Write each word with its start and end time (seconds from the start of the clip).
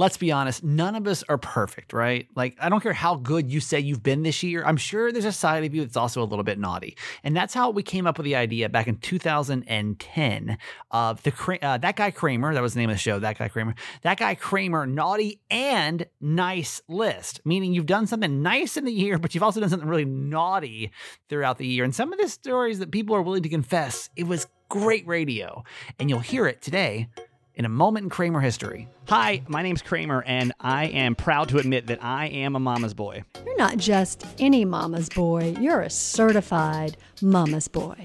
let's 0.00 0.16
be 0.16 0.32
honest, 0.32 0.64
none 0.64 0.96
of 0.96 1.06
us 1.06 1.22
are 1.28 1.36
perfect, 1.36 1.92
right? 1.92 2.26
Like, 2.34 2.56
I 2.58 2.70
don't 2.70 2.80
care 2.80 2.94
how 2.94 3.16
good 3.16 3.52
you 3.52 3.60
say 3.60 3.80
you've 3.80 4.02
been 4.02 4.22
this 4.22 4.42
year. 4.42 4.64
I'm 4.64 4.78
sure 4.78 5.12
there's 5.12 5.26
a 5.26 5.32
side 5.32 5.62
of 5.62 5.74
you 5.74 5.82
that's 5.82 5.96
also 5.96 6.22
a 6.22 6.24
little 6.24 6.42
bit 6.42 6.58
naughty. 6.58 6.96
And 7.22 7.36
that's 7.36 7.52
how 7.52 7.68
we 7.68 7.82
came 7.82 8.06
up 8.06 8.16
with 8.16 8.24
the 8.24 8.34
idea 8.34 8.70
back 8.70 8.88
in 8.88 8.96
2010 8.96 10.58
of 10.90 11.22
the 11.22 11.58
uh, 11.60 11.76
that 11.76 11.96
guy 11.96 12.10
Kramer, 12.10 12.54
that 12.54 12.62
was 12.62 12.72
the 12.72 12.80
name 12.80 12.88
of 12.88 12.94
the 12.94 12.98
show, 12.98 13.18
that 13.18 13.36
guy 13.38 13.48
Kramer, 13.48 13.74
that 14.00 14.18
guy 14.18 14.34
Kramer, 14.34 14.86
naughty 14.86 15.42
and 15.50 16.06
nice 16.18 16.80
list, 16.88 17.42
meaning 17.44 17.74
you've 17.74 17.84
done 17.84 18.06
something 18.06 18.40
nice 18.40 18.78
in 18.78 18.86
the 18.86 18.92
year, 18.92 19.18
but 19.18 19.34
you've 19.34 19.44
also 19.44 19.60
done 19.60 19.68
something 19.68 19.88
really 19.88 20.06
naughty 20.06 20.92
throughout 21.28 21.58
the 21.58 21.66
year. 21.66 21.84
And 21.84 21.94
some 21.94 22.10
of 22.10 22.18
the 22.18 22.28
stories 22.30 22.78
that 22.78 22.90
people 22.90 23.14
are 23.14 23.22
willing 23.22 23.42
to 23.42 23.50
confess, 23.50 24.08
it 24.16 24.26
was 24.26 24.46
great 24.70 25.06
radio. 25.06 25.62
And 25.98 26.08
you'll 26.08 26.20
hear 26.20 26.46
it 26.46 26.62
today 26.62 27.08
in 27.54 27.64
a 27.64 27.68
moment 27.68 28.04
in 28.04 28.10
Kramer 28.10 28.40
history. 28.40 28.88
Hi, 29.08 29.42
my 29.48 29.62
name's 29.62 29.82
Kramer, 29.82 30.22
and 30.26 30.52
I 30.60 30.86
am 30.86 31.14
proud 31.14 31.48
to 31.50 31.58
admit 31.58 31.86
that 31.88 32.02
I 32.02 32.26
am 32.26 32.56
a 32.56 32.60
mama's 32.60 32.94
boy. 32.94 33.24
You're 33.44 33.56
not 33.56 33.76
just 33.76 34.26
any 34.38 34.64
mama's 34.64 35.08
boy, 35.08 35.54
you're 35.60 35.80
a 35.80 35.90
certified 35.90 36.96
mama's 37.20 37.68
boy. 37.68 37.96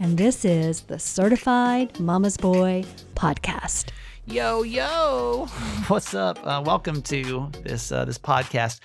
And 0.00 0.18
this 0.18 0.44
is 0.44 0.82
the 0.82 0.98
Certified 0.98 2.00
Mama's 2.00 2.36
Boy 2.36 2.84
podcast. 3.14 3.90
Yo, 4.26 4.62
yo, 4.62 5.46
what's 5.86 6.14
up? 6.14 6.38
Uh, 6.44 6.62
welcome 6.64 7.00
to 7.02 7.50
this 7.62 7.92
uh, 7.92 8.04
this 8.04 8.18
podcast. 8.18 8.80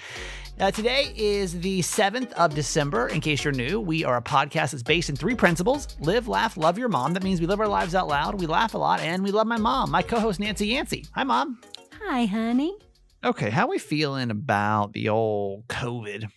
Uh, 0.60 0.70
today 0.70 1.14
is 1.16 1.58
the 1.62 1.80
7th 1.80 2.34
of 2.34 2.54
December. 2.54 3.08
In 3.08 3.22
case 3.22 3.46
you're 3.46 3.54
new, 3.54 3.80
we 3.80 4.04
are 4.04 4.18
a 4.18 4.22
podcast 4.22 4.72
that's 4.72 4.84
based 4.84 5.10
in 5.10 5.16
three 5.16 5.34
principles 5.34 5.88
live, 6.02 6.28
laugh, 6.28 6.58
love 6.58 6.78
your 6.78 6.90
mom. 6.90 7.14
That 7.14 7.24
means 7.24 7.40
we 7.40 7.48
live 7.48 7.62
our 7.62 7.68
lives 7.68 7.96
out 7.96 8.10
loud, 8.10 8.42
we 8.42 8.46
laugh 8.46 8.74
a 8.74 8.78
lot, 8.78 9.00
and 9.00 9.24
we 9.24 9.32
love 9.32 9.48
my 9.48 9.56
mom, 9.56 9.90
my 9.90 10.02
co 10.02 10.20
host, 10.20 10.38
Nancy 10.38 10.68
Yancey. 10.68 11.06
Hi, 11.16 11.24
mom. 11.24 11.62
Hi, 12.02 12.26
honey. 12.26 12.76
Okay, 13.24 13.50
how 13.50 13.68
are 13.68 13.70
we 13.70 13.78
feeling 13.78 14.32
about 14.32 14.92
the 14.92 15.08
old 15.08 15.66
COVID? 15.70 16.28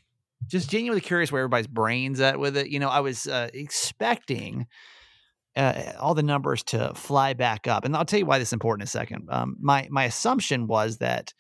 Just 0.47 0.71
genuinely 0.71 1.01
curious 1.01 1.33
where 1.33 1.41
everybody's 1.41 1.67
brains 1.67 2.21
at 2.21 2.39
with 2.39 2.57
it. 2.57 2.69
You 2.69 2.79
know, 2.79 2.91
I 2.91 3.01
was 3.01 3.27
uh, 3.27 3.49
expecting 3.53 4.69
uh, 5.57 5.95
all 5.99 6.15
the 6.15 6.23
numbers 6.23 6.63
to 6.65 6.93
fly 6.95 7.35
back 7.35 7.67
up, 7.67 7.85
and 7.85 7.97
I'll 7.97 8.05
tell 8.05 8.21
you 8.21 8.27
why 8.27 8.39
this 8.39 8.51
is 8.51 8.53
important 8.53 8.83
in 8.83 8.85
a 8.85 8.91
second. 8.91 9.27
Um, 9.31 9.57
my 9.61 9.89
my 9.91 10.05
assumption 10.05 10.69
was 10.69 10.99
that 10.99 11.35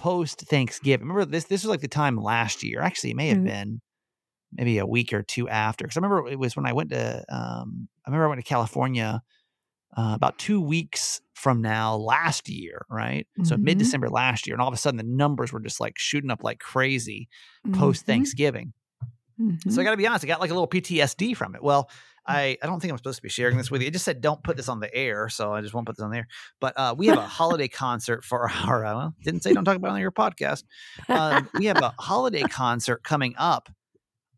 post 0.00 0.40
Thanksgiving. 0.40 1.06
Remember 1.06 1.30
this? 1.30 1.44
This 1.44 1.62
was 1.62 1.68
like 1.68 1.82
the 1.82 1.88
time 1.88 2.16
last 2.16 2.62
year. 2.62 2.80
Actually, 2.80 3.10
it 3.10 3.16
may 3.16 3.28
have 3.28 3.36
mm-hmm. 3.36 3.46
been 3.46 3.80
maybe 4.52 4.78
a 4.78 4.86
week 4.86 5.12
or 5.12 5.22
two 5.22 5.46
after. 5.46 5.84
Because 5.84 5.98
I 5.98 6.00
remember 6.00 6.30
it 6.30 6.38
was 6.38 6.56
when 6.56 6.66
I 6.66 6.72
went 6.72 6.90
to. 6.90 7.24
Um, 7.28 7.88
I 8.06 8.10
remember 8.10 8.24
I 8.24 8.28
went 8.28 8.40
to 8.40 8.48
California 8.48 9.20
uh, 9.96 10.12
about 10.14 10.38
two 10.38 10.58
weeks 10.60 11.20
from 11.34 11.60
now 11.60 11.96
last 11.96 12.48
year, 12.48 12.86
right? 12.90 13.26
Mm-hmm. 13.38 13.44
So 13.44 13.58
mid 13.58 13.76
December 13.76 14.08
last 14.08 14.46
year, 14.46 14.54
and 14.54 14.62
all 14.62 14.68
of 14.68 14.74
a 14.74 14.78
sudden 14.78 14.96
the 14.96 15.04
numbers 15.04 15.52
were 15.52 15.60
just 15.60 15.80
like 15.80 15.98
shooting 15.98 16.30
up 16.30 16.42
like 16.42 16.60
crazy 16.60 17.28
mm-hmm. 17.66 17.78
post 17.78 18.06
Thanksgiving. 18.06 18.72
So 19.38 19.44
I 19.44 19.48
mm-hmm. 19.48 19.82
got 19.82 19.90
to 19.90 19.96
be 19.96 20.06
honest, 20.06 20.24
I 20.24 20.28
got 20.28 20.40
like 20.40 20.50
a 20.50 20.54
little 20.54 20.68
PTSD 20.68 21.36
from 21.36 21.54
it. 21.54 21.62
Well, 21.62 21.90
I, 22.26 22.56
I 22.62 22.66
don't 22.66 22.80
think 22.80 22.92
I'm 22.92 22.98
supposed 22.98 23.16
to 23.16 23.22
be 23.22 23.28
sharing 23.28 23.56
this 23.56 23.70
with 23.70 23.82
you. 23.82 23.88
It 23.88 23.92
just 23.92 24.04
said 24.04 24.20
don't 24.20 24.42
put 24.42 24.56
this 24.56 24.68
on 24.68 24.80
the 24.80 24.94
air, 24.94 25.28
so 25.28 25.52
I 25.52 25.60
just 25.60 25.74
won't 25.74 25.86
put 25.86 25.96
this 25.96 26.04
on 26.04 26.10
there. 26.10 26.28
But 26.60 26.74
uh, 26.76 26.94
we 26.96 27.06
have 27.08 27.18
a 27.18 27.26
holiday 27.26 27.68
concert 27.68 28.24
for 28.24 28.50
our. 28.66 28.84
Uh, 28.84 29.10
didn't 29.22 29.42
say 29.42 29.52
don't 29.52 29.64
talk 29.64 29.76
about 29.76 29.88
it 29.88 29.94
on 29.94 30.00
your 30.00 30.12
podcast. 30.12 30.64
Um, 31.08 31.48
we 31.54 31.66
have 31.66 31.82
a 31.82 31.94
holiday 31.98 32.42
concert 32.42 33.02
coming 33.02 33.34
up 33.38 33.68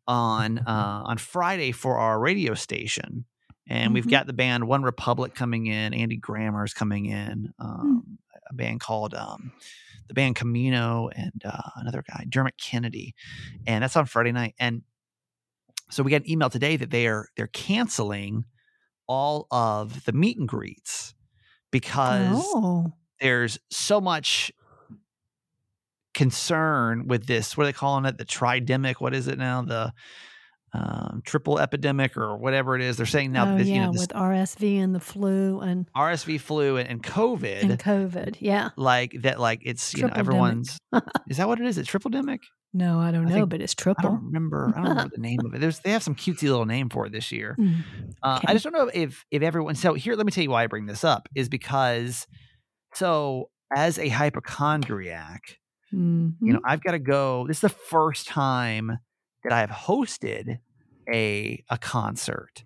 on 0.06 0.58
uh, 0.66 1.03
on 1.05 1.19
Friday 1.19 1.72
for 1.72 1.98
our 1.98 2.19
radio 2.19 2.55
station, 2.55 3.25
and 3.69 3.86
mm-hmm. 3.86 3.94
we've 3.94 4.08
got 4.08 4.27
the 4.27 4.33
band 4.33 4.66
One 4.66 4.83
Republic 4.83 5.34
coming 5.34 5.66
in. 5.66 5.94
Andy 5.94 6.16
Grammer's 6.16 6.75
coming 6.75 7.06
in. 7.06 7.53
Hmm. 7.58 7.66
Um, 7.66 8.05
mm. 8.06 8.16
A 8.50 8.55
band 8.55 8.80
called 8.80 9.14
um, 9.14 9.53
the 10.08 10.14
band 10.14 10.36
Camino 10.36 11.08
and 11.14 11.42
uh, 11.44 11.70
another 11.77 12.03
guy 12.06 12.27
Dermot 12.28 12.58
Kennedy, 12.58 13.14
and 13.66 13.83
that's 13.83 13.97
on 13.97 14.05
Friday 14.05 14.33
night. 14.33 14.55
And 14.58 14.83
so 15.91 16.02
we 16.02 16.11
got 16.11 16.22
an 16.22 16.30
email 16.30 16.50
today 16.50 16.77
that 16.77 16.91
they 16.91 17.06
are 17.06 17.28
they're 17.36 17.48
canceling 17.48 18.44
all 19.06 19.47
of 19.50 20.04
the 20.04 20.12
meet 20.12 20.38
and 20.38 20.48
greets 20.48 21.15
because 21.70 22.43
oh. 22.54 22.93
there's 23.20 23.59
so 23.70 24.00
much 24.00 24.53
concern 26.15 27.06
with 27.09 27.26
this. 27.26 27.56
What 27.56 27.65
are 27.65 27.66
they 27.66 27.72
calling 27.72 28.04
it? 28.04 28.19
The 28.19 28.25
tridemic. 28.25 28.97
What 29.00 29.15
is 29.15 29.28
it 29.28 29.38
now? 29.38 29.62
The 29.62 29.93
um, 30.75 31.22
triple 31.25 31.59
epidemic 31.59 32.16
or 32.16 32.37
whatever 32.37 32.75
it 32.75 32.82
is. 32.82 32.97
They're 32.97 33.06
saying 33.06 33.32
now 33.32 33.53
oh, 33.53 33.59
that 33.59 33.66
yeah, 33.66 33.75
you 33.75 33.81
know, 33.82 33.93
this, 33.93 34.03
with 34.03 34.10
RSV 34.10 34.78
and 34.78 34.94
the 34.94 35.00
flu 35.00 35.60
and 35.60 35.91
RSV 35.94 36.41
flu 36.41 36.76
and, 36.78 36.88
and 36.88 37.03
COVID 37.03 37.62
and 37.62 37.78
COVID, 37.78 38.37
yeah, 38.41 38.70
like 38.76 39.14
that, 39.22 39.38
like 39.38 39.60
it's 39.64 39.94
you 39.94 40.04
know 40.04 40.12
everyone's. 40.14 40.78
is 41.28 41.37
that 41.37 41.49
what 41.49 41.60
it 41.60 41.66
is? 41.66 41.76
It's 41.78 41.88
triple 41.88 42.10
demic. 42.10 42.41
No, 42.75 43.00
I 43.00 43.10
don't 43.10 43.27
I 43.27 43.28
know, 43.28 43.34
think, 43.34 43.50
but 43.50 43.60
it's 43.60 43.75
triple. 43.75 44.06
I 44.06 44.12
don't 44.12 44.25
remember. 44.25 44.72
I 44.75 44.81
don't 44.81 44.91
remember 44.91 45.15
the 45.15 45.21
name 45.21 45.41
of 45.44 45.55
it. 45.55 45.60
There's 45.60 45.81
they 45.81 45.91
have 45.91 46.03
some 46.03 46.15
cutesy 46.15 46.44
little 46.44 46.65
name 46.65 46.88
for 46.88 47.06
it 47.06 47.12
this 47.12 47.31
year. 47.31 47.55
Mm, 47.59 47.83
uh, 48.22 48.41
I 48.47 48.55
just 48.55 48.65
don't 48.65 48.72
know 48.72 48.91
if 48.93 49.25
if 49.31 49.43
everyone. 49.43 49.75
So 49.75 49.93
here, 49.93 50.15
let 50.15 50.25
me 50.25 50.33
tell 50.33 50.43
you 50.43 50.50
why 50.50 50.65
I 50.65 50.66
bring 50.69 50.87
this 50.87 51.05
up 51.05 51.28
is 51.34 51.50
because 51.50 52.27
so 52.94 53.50
as 53.77 53.99
a 53.99 54.09
hypochondriac, 54.09 55.59
mm-hmm. 55.93 56.47
you 56.47 56.53
know, 56.55 56.61
I've 56.65 56.82
got 56.82 56.93
to 56.93 56.99
go. 56.99 57.47
This 57.47 57.59
is 57.59 57.62
the 57.62 57.69
first 57.69 58.27
time 58.27 58.99
that 59.44 59.53
I 59.53 59.61
have 59.61 59.71
hosted 59.71 60.59
a 61.12 61.62
a 61.69 61.77
concert. 61.77 62.65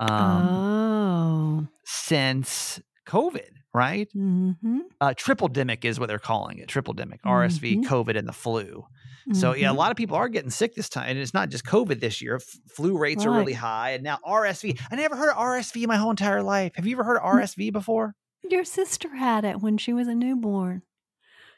Um, 0.00 0.48
oh, 0.48 1.68
since 1.84 2.80
COVID 3.06 3.50
right? 3.74 4.08
Mm-hmm. 4.16 4.78
Uh, 5.02 5.12
triple 5.14 5.50
demic 5.50 5.84
is 5.84 6.00
what 6.00 6.08
they're 6.08 6.18
calling 6.18 6.56
it. 6.56 6.66
Triple 6.66 6.94
demic, 6.94 7.20
mm-hmm. 7.20 7.28
RSV, 7.28 7.84
COVID, 7.84 8.16
and 8.16 8.26
the 8.26 8.32
flu. 8.32 8.86
So 9.32 9.54
yeah, 9.54 9.66
a 9.66 9.70
mm-hmm. 9.70 9.78
lot 9.78 9.90
of 9.90 9.96
people 9.96 10.16
are 10.16 10.28
getting 10.28 10.50
sick 10.50 10.74
this 10.76 10.88
time, 10.88 11.08
and 11.08 11.18
it's 11.18 11.34
not 11.34 11.48
just 11.48 11.64
COVID 11.64 11.98
this 11.98 12.22
year. 12.22 12.36
F- 12.36 12.58
flu 12.68 12.96
rates 12.96 13.26
right. 13.26 13.32
are 13.32 13.38
really 13.38 13.54
high, 13.54 13.90
and 13.90 14.04
now 14.04 14.18
RSV. 14.24 14.80
I 14.90 14.94
never 14.94 15.16
heard 15.16 15.30
of 15.30 15.36
RSV 15.36 15.84
my 15.88 15.96
whole 15.96 16.10
entire 16.10 16.44
life. 16.44 16.76
Have 16.76 16.86
you 16.86 16.94
ever 16.94 17.02
heard 17.02 17.16
of 17.16 17.24
RSV 17.24 17.72
before? 17.72 18.14
Your 18.48 18.64
sister 18.64 19.16
had 19.16 19.44
it 19.44 19.60
when 19.60 19.78
she 19.78 19.92
was 19.92 20.06
a 20.06 20.14
newborn. 20.14 20.82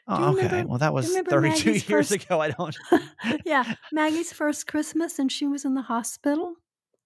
Oh, 0.07 0.31
okay. 0.31 0.47
Remember, 0.47 0.67
well, 0.67 0.77
that 0.79 0.95
was 0.95 1.15
32 1.15 1.41
Maggie's 1.41 1.65
years 1.65 2.09
first... 2.09 2.25
ago. 2.25 2.41
I 2.41 2.49
don't. 2.49 2.75
yeah, 3.45 3.75
Maggie's 3.91 4.33
first 4.33 4.65
Christmas, 4.65 5.19
and 5.19 5.31
she 5.31 5.45
was 5.45 5.63
in 5.63 5.75
the 5.75 5.83
hospital. 5.83 6.55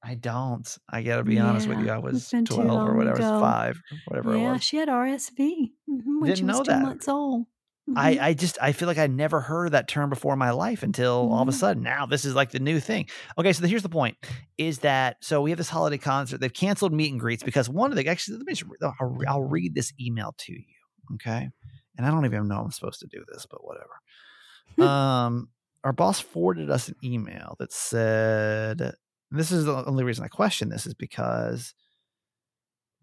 I 0.03 0.15
don't. 0.15 0.77
I 0.89 1.01
got 1.01 1.17
to 1.17 1.23
be 1.23 1.35
yeah, 1.35 1.45
honest 1.45 1.67
with 1.67 1.79
you. 1.79 1.89
I 1.89 1.97
was 1.97 2.29
12 2.29 2.49
or 2.59 2.95
whatever, 2.95 3.17
ago. 3.17 3.39
five, 3.39 3.81
whatever 4.05 4.35
yeah, 4.35 4.49
it 4.49 4.53
was. 4.53 4.63
she 4.63 4.77
had 4.77 4.89
RSV 4.89 5.37
mm-hmm, 5.37 6.19
when 6.19 6.29
Didn't 6.29 6.37
she 6.37 6.43
was 6.43 6.57
know 6.57 6.63
two 6.63 6.71
that. 6.71 6.81
months 6.81 7.07
old. 7.07 7.45
Mm-hmm. 7.89 7.97
I, 7.97 8.27
I 8.27 8.33
just 8.33 8.57
I 8.61 8.71
feel 8.71 8.87
like 8.87 8.97
I 8.97 9.07
never 9.07 9.41
heard 9.41 9.73
that 9.73 9.89
term 9.89 10.09
before 10.09 10.33
in 10.33 10.39
my 10.39 10.51
life 10.51 10.83
until 10.83 11.23
mm-hmm. 11.23 11.33
all 11.33 11.41
of 11.41 11.49
a 11.49 11.53
sudden 11.53 11.83
now 11.83 12.05
this 12.05 12.23
is 12.23 12.33
like 12.33 12.51
the 12.51 12.59
new 12.59 12.79
thing. 12.79 13.07
Okay, 13.37 13.51
so 13.53 13.65
here's 13.65 13.83
the 13.83 13.89
point: 13.89 14.17
is 14.57 14.79
that 14.79 15.17
so 15.21 15.41
we 15.41 15.51
have 15.51 15.57
this 15.57 15.69
holiday 15.69 15.97
concert. 15.97 16.39
They've 16.39 16.53
canceled 16.53 16.93
meet 16.93 17.11
and 17.11 17.19
greets 17.19 17.43
because 17.43 17.69
one 17.69 17.91
of 17.91 17.97
the 17.97 18.07
actually 18.07 18.37
let 18.37 18.47
me 18.47 18.53
just, 18.53 18.65
I'll, 18.81 19.17
I'll 19.27 19.43
read 19.43 19.75
this 19.75 19.93
email 19.99 20.33
to 20.39 20.53
you. 20.53 21.15
Okay, 21.15 21.49
and 21.97 22.05
I 22.05 22.09
don't 22.09 22.25
even 22.25 22.47
know 22.47 22.59
I'm 22.59 22.71
supposed 22.71 23.01
to 23.01 23.07
do 23.07 23.23
this, 23.31 23.45
but 23.49 23.59
whatever. 23.63 24.89
um, 24.89 25.49
our 25.83 25.93
boss 25.93 26.19
forwarded 26.19 26.69
us 26.69 26.87
an 26.87 26.95
email 27.03 27.55
that 27.59 27.73
said 27.73 28.93
this 29.33 29.51
is 29.51 29.65
the 29.65 29.85
only 29.85 30.03
reason 30.03 30.23
I 30.23 30.27
question 30.27 30.69
this 30.69 30.85
is 30.85 30.93
because 30.93 31.73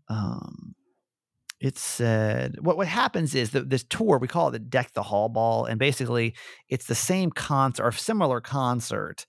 um 0.09 0.75
it 1.61 1.77
said 1.77 2.57
what 2.61 2.77
what 2.77 2.87
happens 2.87 3.35
is 3.35 3.51
that 3.51 3.71
this 3.71 3.85
tour 3.85 4.19
we 4.19 4.27
call 4.27 4.49
it 4.49 4.53
the 4.53 4.59
deck 4.59 4.93
the 4.95 5.03
hall 5.03 5.29
ball 5.29 5.67
and 5.67 5.79
basically 5.79 6.35
it's 6.69 6.87
the 6.87 6.95
same 6.95 7.31
concert 7.31 7.85
or 7.85 7.93
similar 7.93 8.41
concert 8.41 9.27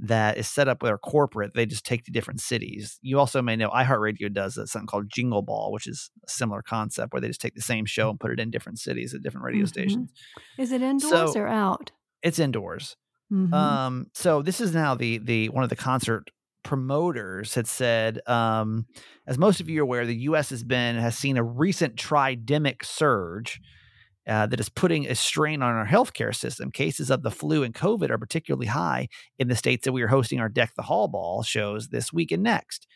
that 0.00 0.36
is 0.36 0.48
set 0.48 0.66
up 0.66 0.82
with 0.82 0.90
our 0.90 0.98
corporate 0.98 1.52
they 1.54 1.66
just 1.66 1.84
take 1.84 2.04
to 2.04 2.10
different 2.10 2.40
cities 2.40 2.98
you 3.02 3.18
also 3.18 3.40
may 3.40 3.54
know 3.54 3.70
iheartradio 3.70 4.32
does 4.32 4.54
something 4.54 4.86
called 4.86 5.08
jingle 5.08 5.42
ball 5.42 5.70
which 5.70 5.86
is 5.86 6.10
a 6.26 6.30
similar 6.30 6.62
concept 6.62 7.12
where 7.12 7.20
they 7.20 7.28
just 7.28 7.40
take 7.40 7.54
the 7.54 7.62
same 7.62 7.84
show 7.84 8.10
and 8.10 8.18
put 8.18 8.32
it 8.32 8.40
in 8.40 8.50
different 8.50 8.78
cities 8.78 9.14
at 9.14 9.22
different 9.22 9.44
radio 9.44 9.62
mm-hmm. 9.62 9.68
stations 9.68 10.12
is 10.58 10.72
it 10.72 10.82
indoors 10.82 11.32
so, 11.32 11.38
or 11.38 11.46
out 11.46 11.92
it's 12.22 12.38
indoors 12.38 12.96
mm-hmm. 13.32 13.54
um 13.54 14.06
so 14.14 14.42
this 14.42 14.60
is 14.60 14.74
now 14.74 14.94
the 14.94 15.18
the 15.18 15.48
one 15.50 15.62
of 15.62 15.70
the 15.70 15.76
concert 15.76 16.30
promoters 16.64 17.54
had 17.54 17.68
said, 17.68 18.20
um, 18.26 18.86
as 19.26 19.38
most 19.38 19.60
of 19.60 19.68
you 19.68 19.80
are 19.80 19.84
aware, 19.84 20.04
the 20.04 20.16
U.S. 20.16 20.50
has 20.50 20.64
been 20.64 20.96
has 20.96 21.16
seen 21.16 21.36
a 21.36 21.44
recent 21.44 21.96
tridemic 21.96 22.84
surge. 22.84 23.60
Uh, 24.26 24.46
that 24.46 24.58
is 24.58 24.70
putting 24.70 25.06
a 25.06 25.14
strain 25.14 25.62
on 25.62 25.74
our 25.74 25.86
healthcare 25.86 26.34
system. 26.34 26.70
Cases 26.70 27.10
of 27.10 27.22
the 27.22 27.30
flu 27.30 27.62
and 27.62 27.74
COVID 27.74 28.08
are 28.08 28.16
particularly 28.16 28.68
high 28.68 29.06
in 29.38 29.48
the 29.48 29.54
states 29.54 29.84
that 29.84 29.92
we 29.92 30.00
are 30.00 30.08
hosting 30.08 30.40
our 30.40 30.48
Deck 30.48 30.72
the 30.76 30.82
Hall 30.82 31.08
Ball 31.08 31.42
shows 31.42 31.88
this 31.88 32.10
week 32.10 32.32
and 32.32 32.42
next. 32.42 32.86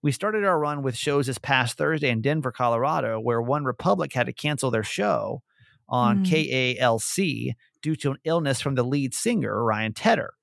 We 0.00 0.12
started 0.12 0.44
our 0.44 0.60
run 0.60 0.84
with 0.84 0.96
shows 0.96 1.26
this 1.26 1.38
past 1.38 1.76
Thursday 1.76 2.08
in 2.08 2.20
Denver, 2.20 2.52
Colorado, 2.52 3.18
where 3.18 3.42
One 3.42 3.64
Republic 3.64 4.12
had 4.12 4.26
to 4.26 4.32
cancel 4.32 4.70
their 4.70 4.84
show 4.84 5.42
on 5.88 6.24
mm. 6.24 6.78
KALC 6.78 7.54
due 7.82 7.96
to 7.96 8.12
an 8.12 8.18
illness 8.22 8.60
from 8.60 8.76
the 8.76 8.84
lead 8.84 9.12
singer, 9.12 9.64
Ryan 9.64 9.92
Tedder 9.92 10.35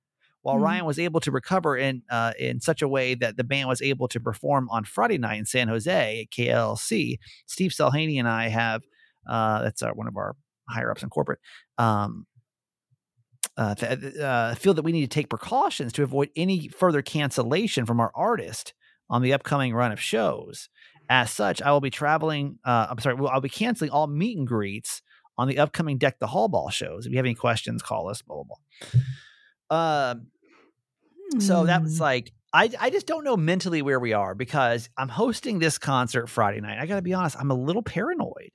while 0.44 0.56
mm-hmm. 0.56 0.66
Ryan 0.66 0.86
was 0.86 1.00
able 1.00 1.19
to 1.22 1.31
recover 1.31 1.75
in 1.75 2.04
uh, 2.10 2.34
in 2.38 2.62
such 2.62 2.81
a 2.81 2.88
way 2.88 3.16
that 3.16 3.36
the 3.36 3.44
band 3.44 3.68
was 3.68 3.81
able 3.81 4.07
to 4.10 4.19
perform 4.19 4.69
on 4.69 4.84
Friday 4.84 5.18
night 5.18 5.40
in 5.40 5.45
San 5.45 5.68
Jose 5.68 6.22
at 6.22 6.30
KLC, 6.30 7.18
Steve 7.48 7.72
Salhany 7.72 8.19
and 8.19 8.28
I 8.28 8.50
have 8.50 8.84
uh, 9.28 9.63
that's 9.63 9.81
our, 9.81 9.94
one 9.94 10.07
of 10.07 10.16
our 10.18 10.36
higher 10.69 10.92
ups 10.92 11.04
in 11.04 11.10
corporate, 11.10 11.40
um, 11.78 12.25
uh, 13.57 13.75
th- 13.75 14.16
uh, 14.18 14.56
feel 14.56 14.74
that 14.74 14.84
we 14.84 14.92
need 14.92 15.01
to 15.01 15.07
take 15.07 15.30
precautions 15.30 15.94
to 15.94 16.04
avoid 16.04 16.30
any 16.36 16.68
further 16.68 17.01
cancellation 17.01 17.86
from 17.86 18.00
our 18.00 18.12
artist 18.16 18.74
on 19.10 19.22
the 19.22 19.34
upcoming 19.34 19.74
run 19.74 19.92
of 19.92 20.00
shows. 20.00 20.69
As 21.10 21.31
such, 21.31 21.62
I 21.62 21.72
will 21.72 21.81
be 21.81 21.90
traveling. 21.90 22.60
Uh, 22.66 22.88
I'm 22.90 23.00
sorry, 23.00 23.18
I'll 23.30 23.42
be 23.42 23.50
canceling 23.50 23.92
all 23.92 24.07
meet 24.07 24.38
and 24.38 24.48
greets 24.48 25.01
on 25.38 25.48
the 25.48 25.60
upcoming 25.60 25.98
Deck 25.98 26.19
the 26.19 26.28
Hall 26.28 26.48
Ball 26.48 26.69
shows. 26.69 27.06
If 27.06 27.12
you 27.12 27.18
have 27.18 27.25
any 27.25 27.36
questions, 27.36 27.81
call 27.81 28.10
us. 28.10 28.22
Blah 28.22 28.44
blah 28.44 28.56
blah. 29.69 30.12
Um, 30.12 30.28
so 31.39 31.65
that 31.65 31.81
was 31.83 31.97
Mm. 31.97 32.01
like 32.01 32.31
I 32.53 32.69
I 32.80 32.89
just 32.89 33.07
don't 33.07 33.24
know 33.24 33.38
mentally 33.38 33.81
where 33.81 34.00
we 34.00 34.13
are 34.13 34.35
because 34.35 34.89
I'm 34.97 35.09
hosting 35.09 35.59
this 35.59 35.77
concert 35.77 36.27
Friday 36.30 36.62
night. 36.62 36.80
I 36.80 36.85
got 36.85 36.97
to 36.97 37.01
be 37.01 37.13
honest, 37.13 37.35
I'm 37.39 37.51
a 37.51 37.56
little 37.56 37.83
paranoid. 37.83 38.51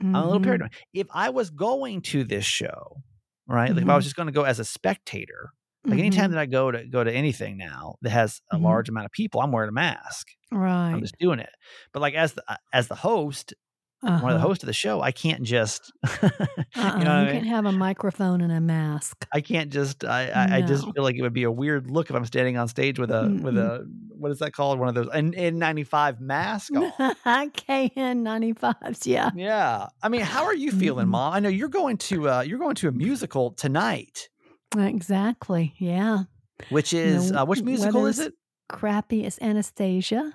I'm 0.00 0.14
a 0.16 0.24
little 0.24 0.40
Mhm. 0.40 0.44
paranoid. 0.44 0.72
If 0.94 1.06
I 1.12 1.30
was 1.30 1.50
going 1.50 2.02
to 2.02 2.24
this 2.24 2.44
show, 2.44 3.02
right? 3.46 3.74
Like 3.74 3.82
if 3.84 3.88
I 3.88 3.96
was 3.96 4.04
Mhm. 4.04 4.06
just 4.06 4.16
going 4.16 4.26
to 4.26 4.32
go 4.32 4.44
as 4.44 4.58
a 4.60 4.64
spectator, 4.64 5.50
like 5.86 5.98
anytime 5.98 6.30
Mhm. 6.30 6.34
that 6.34 6.38
I 6.40 6.46
go 6.46 6.70
to 6.70 6.86
go 6.86 7.04
to 7.04 7.12
anything 7.12 7.56
now 7.58 7.96
that 8.02 8.10
has 8.10 8.40
a 8.52 8.56
Mhm. 8.56 8.62
large 8.62 8.88
amount 8.88 9.06
of 9.06 9.12
people, 9.12 9.40
I'm 9.40 9.52
wearing 9.52 9.68
a 9.70 9.72
mask. 9.72 10.28
right, 10.52 10.90
I'm 10.92 11.00
just 11.00 11.16
doing 11.18 11.38
it. 11.40 11.50
But 11.92 12.00
like 12.02 12.14
as 12.14 12.34
the 12.34 12.44
uh, 12.48 12.56
as 12.72 12.88
the 12.88 12.94
host, 12.96 13.54
one 14.02 14.14
of 14.14 14.20
the 14.20 14.26
Uh-huh. 14.34 14.38
hosts 14.48 14.64
of 14.64 14.66
the 14.66 14.72
show, 14.72 15.00
I 15.00 15.12
can't 15.12 15.42
just 15.42 15.92
Uh-uh. 16.04 16.28
you 16.76 16.82
know, 16.82 16.90
you 16.98 17.06
I 17.08 17.24
mean? 17.24 17.32
can't 17.34 17.46
have 17.46 17.66
a 17.66 17.72
microphone 17.72 18.40
and 18.40 18.52
a 18.52 18.60
mask. 18.60 19.26
I 19.32 19.40
can't 19.40 19.70
just 19.70 20.04
I, 20.04 20.28
I, 20.28 20.56
I 20.56 20.62
just 20.62 20.84
feel 20.92 21.02
like 21.04 21.14
it 21.16 21.22
would 21.22 21.32
be 21.32 21.44
a 21.44 21.50
weird 21.50 21.90
look 21.90 22.10
if 22.10 22.16
I'm 22.16 22.24
standing 22.26 22.56
on 22.56 22.66
stage 22.68 22.98
with 22.98 23.10
a 23.10 23.22
with 23.42 23.54
Mm-mm. 23.54 23.80
a 23.82 23.84
what 24.18 24.30
is 24.30 24.38
that 24.40 24.52
called? 24.52 24.78
One 24.78 24.88
of 24.88 24.94
those 24.94 25.08
an 25.12 25.32
N95 25.32 26.20
mask 26.20 26.72
on. 26.76 26.92
KN95s, 27.24 29.06
yeah. 29.06 29.30
yeah. 29.34 29.88
I 30.02 30.08
mean, 30.08 30.20
how 30.22 30.44
are 30.44 30.54
you 30.54 30.70
feeling. 30.72 31.08
Mom? 31.08 31.32
I 31.32 31.40
know 31.40 31.48
you're 31.48 31.68
going 31.68 31.96
to 31.98 32.28
uh 32.28 32.40
you're 32.42 32.58
going 32.58 32.74
to 32.76 32.88
a 32.88 32.92
musical 32.92 33.52
tonight, 33.52 34.28
Exactly, 34.76 35.74
yeah. 35.78 36.24
which 36.70 36.92
You 36.92 37.00
know, 37.04 37.06
is 37.16 37.32
uh, 37.32 37.44
which 37.44 37.62
musical 37.62 38.06
is 38.06 38.18
it? 38.18 38.34
Crappy 38.68 39.24
is 39.24 39.38
Anastasia. 39.42 40.32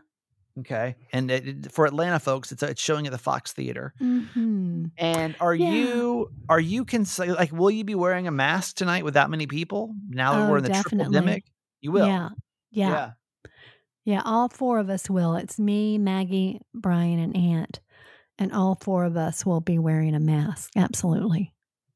Okay. 0.59 0.95
And 1.13 1.30
it, 1.30 1.71
for 1.71 1.86
Atlanta 1.86 2.19
folks, 2.19 2.51
it's 2.51 2.63
it's 2.63 2.81
showing 2.81 3.06
at 3.06 3.12
the 3.12 3.18
Fox 3.18 3.54
Theater. 3.54 3.94
hmm 4.00 4.92
And 4.98 5.36
are 5.39 5.54
Yeah. 5.56 6.06
you 6.06 6.27
are 6.50 6.59
you 6.59 6.83
cons- 6.86 7.19
like 7.19 7.51
will 7.51 7.69
you 7.69 7.83
be 7.83 7.94
wearing 7.95 8.27
a 8.27 8.31
mask 8.31 8.75
tonight 8.77 9.04
with 9.04 9.13
that 9.13 9.30
many 9.30 9.45
people 9.45 9.94
now 10.09 10.36
that 10.36 10.45
Oh, 10.45 10.45
we're 10.45 10.57
in 10.57 10.63
the 10.63 10.69
triple 10.71 11.06
definitely. 11.06 11.06
demic? 11.06 11.44
You 11.81 11.92
will. 11.92 12.18
Yeah, 12.18 12.30
yeah, 12.71 13.01
yeah, 14.06 14.21
All 14.25 14.48
four 14.50 14.80
of 14.80 14.89
us 14.89 15.09
will. 15.09 15.36
It's 15.36 15.59
me, 15.59 15.98
Maggie, 15.98 16.62
Brian, 16.74 17.19
and 17.19 17.36
Aunt, 17.36 17.80
and 18.39 18.53
all 18.53 18.75
four 18.75 19.06
of 19.06 19.18
us 19.18 19.45
will 19.45 19.62
be 19.62 19.80
wearing 19.80 20.15
a 20.15 20.19
mask. 20.21 20.71
Absolutely. 20.77 21.53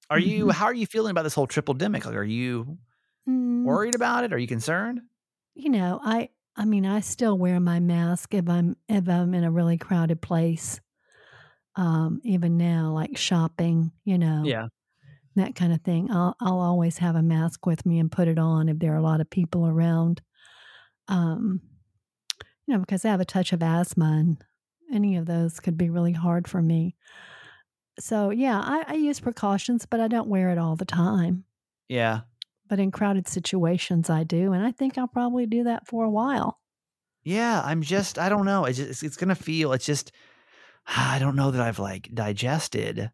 Are 0.10 0.20
you 0.20 0.50
Mhm. 0.50 0.52
how 0.52 0.66
are 0.66 0.74
you 0.74 0.86
feeling 0.86 1.12
about 1.12 1.24
this 1.24 1.34
whole 1.34 1.48
triple 1.48 1.74
demic? 1.76 2.06
Like 2.06 2.16
are 2.16 2.24
you 2.24 2.78
Mm, 3.28 3.66
worried 3.66 3.96
about 3.96 4.24
it? 4.26 4.34
Are 4.34 4.38
you 4.40 4.48
concerned? 4.48 5.02
you 5.56 5.70
know, 5.70 6.00
I 6.04 6.30
I 6.56 6.66
mean, 6.66 6.86
I 6.86 7.00
still 7.00 7.38
wear 7.38 7.60
my 7.60 7.80
mask 7.80 8.34
if 8.34 8.48
I'm 8.50 8.76
if 8.90 9.08
I'm 9.08 9.34
in 9.34 9.44
a 9.44 9.52
really 9.52 9.78
crowded 9.78 10.22
place. 10.22 10.80
Um, 11.76 12.22
even 12.24 12.58
now, 12.58 12.92
like 12.94 13.18
shopping, 13.18 13.92
you 14.06 14.18
know, 14.18 14.54
Yeah. 14.54 14.68
that 15.36 15.56
kind 15.56 15.74
of 15.74 15.82
thing. 15.82 16.12
I'll 16.12 16.36
I'll 16.42 16.60
always 16.62 17.00
have 17.00 17.16
a 17.16 17.24
mask 17.24 17.66
with 17.66 17.86
me 17.86 18.00
and 18.00 18.12
put 18.12 18.28
it 18.30 18.40
on 18.40 18.70
if 18.70 18.80
there 18.80 18.94
are 18.94 18.98
a 18.98 19.04
lot 19.04 19.22
of 19.22 19.30
people 19.30 19.68
around. 19.68 20.22
Um, 21.08 21.62
you 22.68 22.74
know, 22.74 22.80
because 22.80 23.06
I 23.06 23.10
have 23.10 23.22
a 23.22 23.26
touch 23.26 23.54
of 23.54 23.64
asthma 23.64 24.06
and 24.20 24.44
any 24.92 25.16
of 25.18 25.26
those 25.26 25.60
could 25.60 25.78
be 25.78 25.90
really 25.90 26.14
hard 26.14 26.48
for 26.48 26.62
me. 26.62 26.96
So 28.00 28.30
yeah, 28.32 28.60
I, 28.60 28.84
I 28.88 28.94
use 28.96 29.20
precautions, 29.20 29.86
but 29.86 30.00
I 30.00 30.08
don't 30.08 30.28
wear 30.30 30.50
it 30.50 30.58
all 30.58 30.76
the 30.76 30.86
time. 30.86 31.46
Yeah. 31.88 32.22
But 32.72 32.80
in 32.80 32.90
crowded 32.90 33.28
situations, 33.28 34.10
I 34.10 34.24
do, 34.24 34.54
and 34.54 34.66
I 34.66 34.72
think 34.72 34.98
I'll 34.98 35.08
probably 35.08 35.46
do 35.46 35.66
that 35.66 35.88
for 35.88 36.06
a 36.06 36.10
while. 36.10 36.62
Yeah, 37.24 37.62
I'm 37.64 37.82
just 37.82 38.18
I 38.18 38.30
don't 38.30 38.46
know. 38.46 38.66
It's 38.66 38.78
just, 38.78 38.90
it's, 38.90 39.04
it's 39.04 39.18
going 39.18 39.30
to 39.30 39.36
feel 39.36 39.74
it's 39.74 39.86
just 39.86 40.12
I 40.88 41.20
don't 41.20 41.36
know 41.36 41.52
that 41.52 41.62
I've 41.62 41.80
like 41.80 42.10
digested 42.14 43.12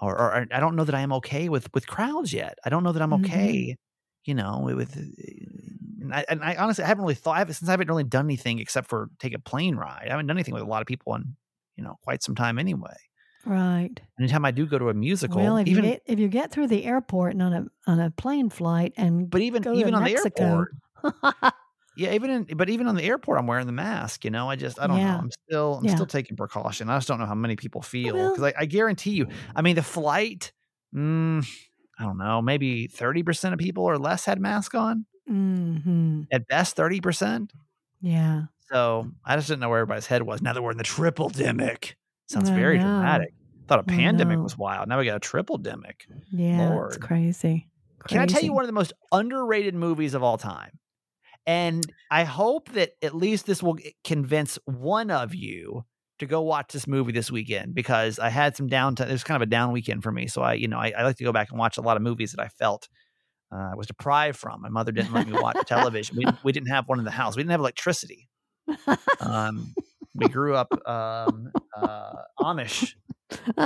or, 0.00 0.18
or 0.18 0.48
I 0.52 0.60
don't 0.60 0.76
know 0.76 0.84
that 0.84 0.94
I 0.94 1.00
am 1.02 1.12
okay 1.14 1.48
with 1.48 1.72
with 1.74 1.86
crowds 1.86 2.32
yet. 2.32 2.58
I 2.64 2.70
don't 2.70 2.84
know 2.84 2.92
that 2.92 3.02
I'm 3.02 3.12
Mhm. 3.12 3.24
okay, 3.28 3.76
you 4.24 4.34
know, 4.34 4.60
with 4.64 4.96
and 4.96 6.14
I, 6.14 6.24
and 6.28 6.44
I 6.44 6.56
honestly 6.56 6.84
I 6.84 6.88
haven't 6.88 7.04
really 7.04 7.14
thought 7.14 7.36
I 7.36 7.40
haven't, 7.40 7.54
since 7.54 7.68
I 7.68 7.72
haven't 7.72 7.88
really 7.88 8.04
done 8.04 8.26
anything 8.26 8.58
except 8.58 8.88
for 8.88 9.10
take 9.18 9.34
a 9.34 9.38
plane 9.38 9.76
ride. 9.76 10.06
I 10.06 10.10
haven't 10.10 10.26
done 10.26 10.36
anything 10.36 10.54
with 10.54 10.62
a 10.62 10.66
lot 10.66 10.82
of 10.82 10.86
people 10.86 11.14
in, 11.14 11.36
you 11.76 11.84
know, 11.84 11.96
quite 12.02 12.22
some 12.22 12.34
time 12.34 12.58
anyway. 12.58 12.96
Right. 13.44 14.00
Anytime 14.20 14.44
I 14.44 14.50
do 14.52 14.66
go 14.66 14.78
to 14.78 14.88
a 14.88 14.94
musical, 14.94 15.40
Well, 15.40 15.56
if 15.56 15.66
even 15.66 15.84
you 15.84 15.90
get 15.90 16.02
if 16.06 16.18
you 16.18 16.28
get 16.28 16.50
through 16.52 16.68
the 16.68 16.84
airport 16.84 17.32
and 17.32 17.42
on 17.42 17.52
a 17.52 17.66
on 17.90 17.98
a 18.00 18.10
plane 18.10 18.48
flight 18.50 18.92
and 18.96 19.28
but 19.28 19.40
even 19.40 19.62
go 19.62 19.72
to 19.74 19.78
even 19.80 19.94
on 19.94 20.04
Mexico. 20.04 20.30
the 20.34 20.42
airport, 20.44 21.54
yeah, 21.96 22.12
even 22.14 22.30
in 22.30 22.56
but 22.56 22.70
even 22.70 22.86
on 22.86 22.94
the 22.94 23.02
airport, 23.02 23.38
I'm 23.38 23.46
wearing 23.48 23.66
the 23.66 23.72
mask. 23.72 24.24
You 24.24 24.30
know, 24.30 24.48
I 24.48 24.54
just 24.56 24.78
I 24.80 24.86
don't 24.86 24.98
Yeah. 24.98 25.12
know. 25.14 25.18
I'm 25.18 25.30
still 25.48 25.74
I'm 25.80 25.84
Yeah. 25.84 25.94
still 25.94 26.06
taking 26.06 26.36
precaution. 26.36 26.88
I 26.88 26.96
just 26.96 27.08
don't 27.08 27.18
know 27.18 27.26
how 27.26 27.34
many 27.34 27.56
people 27.56 27.82
feel 27.82 28.14
Well- 28.14 28.30
because 28.34 28.52
I, 28.56 28.62
I 28.62 28.66
guarantee 28.66 29.12
you. 29.12 29.26
I 29.56 29.62
mean, 29.62 29.74
the 29.76 29.82
flight. 29.82 30.52
Mm, 30.94 31.44
I 31.98 32.04
don't 32.04 32.18
know. 32.18 32.42
Maybe 32.42 32.86
thirty 32.86 33.22
percent 33.24 33.54
of 33.54 33.58
people 33.58 33.82
or 33.84 33.98
less 33.98 34.24
had 34.24 34.40
mask 34.40 34.74
on. 34.76 35.04
hmm 35.26 36.22
At 36.30 36.46
best, 36.46 36.76
thirty 36.76 37.00
percent. 37.00 37.52
Yeah. 38.00 38.44
So 38.70 39.10
I 39.24 39.36
just 39.36 39.48
didn't 39.48 39.60
know 39.60 39.68
where 39.68 39.80
everybody's 39.80 40.06
head 40.06 40.22
was. 40.22 40.40
Now 40.42 40.52
that 40.52 40.62
we're 40.62 40.70
in 40.70 40.78
the 40.78 40.84
triple 40.84 41.28
demic, 41.30 41.94
sounds 42.32 42.50
very 42.50 42.78
know. 42.78 42.84
dramatic. 42.84 43.34
Thought 43.68 43.80
a 43.80 43.84
pandemic 43.84 44.38
was 44.38 44.58
wild. 44.58 44.88
Now 44.88 44.98
we 44.98 45.04
got 45.04 45.16
a 45.16 45.20
triple 45.20 45.58
demic. 45.58 46.02
Yeah. 46.30 46.62
It's 46.64 46.70
Lord. 46.70 47.00
crazy. 47.00 47.68
Can 48.08 48.18
I 48.18 48.26
tell 48.26 48.42
you 48.42 48.52
one 48.52 48.64
of 48.64 48.68
the 48.68 48.72
most 48.72 48.92
underrated 49.12 49.74
movies 49.74 50.14
of 50.14 50.22
all 50.22 50.36
time? 50.36 50.78
And 51.46 51.84
I 52.10 52.24
hope 52.24 52.70
that 52.72 52.92
at 53.02 53.14
least 53.14 53.46
this 53.46 53.62
will 53.62 53.78
convince 54.04 54.58
one 54.64 55.10
of 55.10 55.34
you 55.34 55.84
to 56.18 56.26
go 56.26 56.40
watch 56.40 56.72
this 56.72 56.86
movie 56.86 57.12
this 57.12 57.30
weekend 57.30 57.74
because 57.74 58.18
I 58.18 58.28
had 58.28 58.56
some 58.56 58.68
downtime. 58.68 59.08
It 59.08 59.12
was 59.12 59.24
kind 59.24 59.42
of 59.42 59.46
a 59.46 59.50
down 59.50 59.72
weekend 59.72 60.02
for 60.02 60.12
me. 60.12 60.26
So 60.28 60.42
I, 60.42 60.54
you 60.54 60.68
know, 60.68 60.78
I, 60.78 60.92
I 60.96 61.02
like 61.02 61.16
to 61.16 61.24
go 61.24 61.32
back 61.32 61.50
and 61.50 61.58
watch 61.58 61.78
a 61.78 61.80
lot 61.80 61.96
of 61.96 62.02
movies 62.02 62.32
that 62.32 62.42
I 62.42 62.48
felt 62.48 62.88
uh, 63.52 63.70
I 63.72 63.74
was 63.74 63.86
deprived 63.86 64.38
from. 64.38 64.62
My 64.62 64.68
mother 64.68 64.92
didn't 64.92 65.12
let 65.12 65.26
me 65.26 65.38
watch 65.40 65.56
television. 65.66 66.16
We, 66.16 66.24
we 66.44 66.52
didn't 66.52 66.68
have 66.68 66.88
one 66.88 66.98
in 66.98 67.04
the 67.04 67.10
house. 67.10 67.36
We 67.36 67.42
didn't 67.42 67.52
have 67.52 67.60
electricity. 67.60 68.28
Um, 69.20 69.74
we 70.14 70.28
grew 70.28 70.54
up 70.54 70.72
um, 70.88 71.50
uh, 71.76 72.12
Amish. 72.40 72.94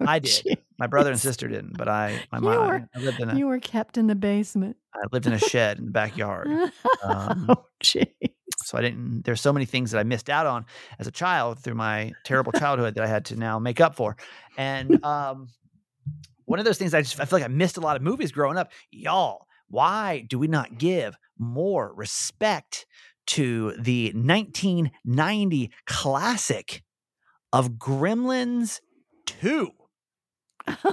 I 0.00 0.18
did. 0.20 0.42
Oh, 0.50 0.54
My 0.78 0.86
brother 0.86 1.10
and 1.10 1.18
sister 1.20 1.48
didn't, 1.48 1.76
but 1.76 1.88
I, 1.88 2.22
my 2.30 2.38
You 2.38 2.44
mom, 2.44 2.68
were- 2.68 2.88
I 2.94 2.98
lived 3.00 3.20
in 3.20 3.30
a, 3.30 3.36
You 3.36 3.46
were 3.48 3.58
kept 3.58 3.98
in 3.98 4.06
the 4.06 4.14
basement. 4.14 4.76
I 4.94 5.00
lived 5.12 5.26
in 5.26 5.32
a 5.32 5.38
shed 5.38 5.78
in 5.78 5.86
the 5.86 5.90
backyard. 5.90 6.48
Um, 7.04 7.46
oh, 7.50 7.64
jeez. 7.82 8.06
so 8.64 8.78
I 8.78 8.80
didn't. 8.82 9.22
There's 9.24 9.40
so 9.40 9.52
many 9.52 9.64
things 9.66 9.90
that 9.90 9.98
I 9.98 10.02
missed 10.02 10.30
out 10.30 10.46
on 10.46 10.64
as 10.98 11.06
a 11.06 11.10
child 11.12 11.58
through 11.60 11.74
my 11.74 12.12
terrible 12.24 12.52
childhood 12.52 12.94
that 12.94 13.04
I 13.04 13.06
had 13.06 13.26
to 13.26 13.36
now 13.36 13.58
make 13.58 13.80
up 13.80 13.94
for. 13.94 14.16
And 14.56 15.04
um, 15.04 15.48
one 16.46 16.58
of 16.58 16.64
those 16.64 16.78
things 16.78 16.94
I 16.94 17.02
just 17.02 17.20
I 17.20 17.24
feel 17.26 17.38
like 17.38 17.44
I 17.44 17.52
missed 17.52 17.76
a 17.76 17.80
lot 17.80 17.96
of 17.96 18.02
movies 18.02 18.32
growing 18.32 18.56
up. 18.56 18.72
Y'all, 18.90 19.46
why 19.68 20.24
do 20.28 20.38
we 20.38 20.46
not 20.48 20.78
give 20.78 21.16
more 21.38 21.92
respect 21.94 22.86
to 23.26 23.72
the 23.72 24.12
1990 24.14 25.70
classic 25.86 26.82
of 27.52 27.72
Gremlins 27.72 28.80
2? 29.26 29.70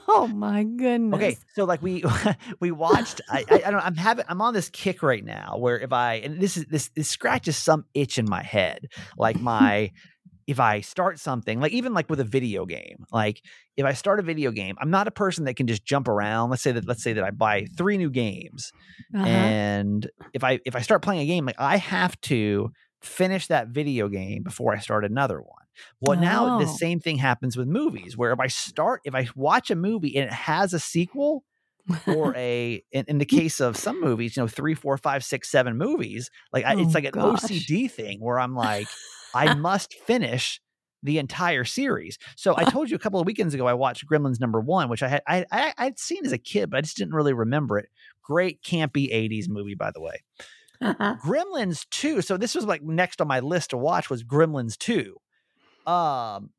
Oh 0.08 0.28
my 0.28 0.64
goodness. 0.64 1.16
Okay, 1.16 1.38
so 1.56 1.66
like 1.66 1.82
we 1.82 2.04
we 2.60 2.72
watched. 2.72 3.22
I, 3.30 3.44
I 3.50 3.56
I 3.56 3.58
don't. 3.58 3.74
know, 3.74 3.80
I'm 3.80 3.96
having. 3.96 4.26
I'm 4.28 4.42
on 4.42 4.54
this 4.54 4.70
kick 4.70 5.02
right 5.02 5.24
now 5.24 5.58
where 5.58 5.80
if 5.80 5.92
I 5.92 6.16
and 6.16 6.40
this 6.40 6.58
is 6.58 6.66
this 6.66 6.90
this 6.96 7.10
scratches 7.10 7.58
some 7.58 7.86
itch 7.94 8.20
in 8.20 8.30
my 8.30 8.44
head. 8.44 8.88
Like 9.18 9.40
my 9.40 9.92
if 10.48 10.60
I 10.60 10.82
start 10.82 11.20
something 11.20 11.60
like 11.60 11.72
even 11.72 11.94
like 11.94 12.10
with 12.10 12.20
a 12.20 12.24
video 12.26 12.66
game. 12.66 13.06
Like 13.12 13.42
if 13.78 13.86
I 13.86 13.94
start 13.94 14.20
a 14.20 14.24
video 14.24 14.52
game, 14.52 14.76
I'm 14.80 14.90
not 14.92 15.08
a 15.08 15.12
person 15.12 15.46
that 15.46 15.56
can 15.56 15.68
just 15.68 15.86
jump 15.86 16.08
around. 16.08 16.50
Let's 16.50 16.64
say 16.64 16.72
that 16.74 16.88
let's 16.88 17.04
say 17.04 17.14
that 17.14 17.24
I 17.24 17.32
buy 17.32 17.66
three 17.78 17.98
new 17.98 18.10
games 18.10 18.74
Uh-huh. 19.16 19.24
and 19.24 20.10
if 20.34 20.44
I 20.44 20.60
if 20.66 20.76
I 20.76 20.82
start 20.82 21.02
playing 21.02 21.22
a 21.22 21.26
game, 21.26 21.46
like 21.46 21.60
I 21.60 21.78
have 21.78 22.20
to 22.22 22.72
finish 23.02 23.48
that 23.48 23.68
video 23.70 24.08
game 24.10 24.44
before 24.44 24.74
I 24.74 24.80
start 24.80 25.06
another 25.06 25.42
one. 25.42 25.66
Well, 26.02 26.18
now 26.18 26.50
the 26.50 26.68
Oh. 26.68 26.68
same 26.68 27.00
thing 27.00 27.18
happens 27.18 27.58
with 27.58 27.68
movies, 27.68 28.18
where 28.18 28.32
if 28.32 28.40
I 28.40 28.48
start, 28.48 29.02
if 29.06 29.16
I 29.16 29.28
watch 29.36 29.72
a 29.72 29.76
movie 29.76 30.16
and 30.16 30.26
it 30.28 30.34
has 30.34 30.74
a 30.74 30.80
sequel, 30.80 31.44
or 32.06 32.36
a 32.38 32.84
in, 32.92 33.06
in 33.08 33.18
the 33.20 33.26
case 33.26 33.60
of 33.62 33.78
some 33.78 34.00
movies, 34.02 34.36
you 34.38 34.44
know, 34.44 34.48
three, 34.48 34.76
four, 34.76 34.98
five, 34.98 35.24
six, 35.24 35.50
seven 35.50 35.78
movies, 35.78 36.30
like 36.54 36.66
I, 36.66 36.74
Oh, 36.74 36.78
it's 36.78 36.96
like 36.96 37.06
an 37.06 37.14
gosh. 37.14 37.20
OCD 37.20 37.88
thing 37.88 38.20
where 38.22 38.40
I'm 38.40 38.56
like, 38.56 38.98
I 39.34 39.54
must 39.54 39.94
finish 39.94 40.62
the 41.04 41.20
entire 41.20 41.66
series. 41.66 42.18
So 42.36 42.56
I 42.58 42.64
told 42.70 42.90
you 42.90 42.96
a 42.96 43.00
couple 43.00 43.20
of 43.20 43.28
weekends 43.28 43.54
ago 43.54 43.68
I 43.68 43.74
watched 43.74 44.08
Gremlins 44.08 44.40
number 44.40 44.60
one, 44.60 44.90
which 44.90 45.04
I 45.04 45.10
had 45.10 45.22
I, 45.28 45.46
I 45.52 45.74
I'd 45.78 46.00
seen 46.00 46.26
as 46.26 46.32
a 46.32 46.38
kid, 46.38 46.70
but 46.70 46.78
I 46.78 46.82
just 46.82 46.98
didn't 46.98 47.14
really 47.14 47.34
remember 47.34 47.78
it. 47.78 47.90
Great 48.24 48.64
campy 48.64 49.14
80s 49.14 49.50
movie, 49.50 49.76
by 49.76 49.92
the 49.92 50.02
way. 50.02 50.24
Gremlins 50.82 51.86
2. 51.92 52.22
So 52.22 52.38
this 52.38 52.56
was 52.56 52.66
like 52.66 52.82
next 52.82 53.22
on 53.22 53.28
my 53.28 53.40
list 53.40 53.70
to 53.72 53.78
watch 53.78 54.10
was 54.10 54.24
Gremlins 54.24 54.78
2. 54.78 55.16
Um 55.86 56.52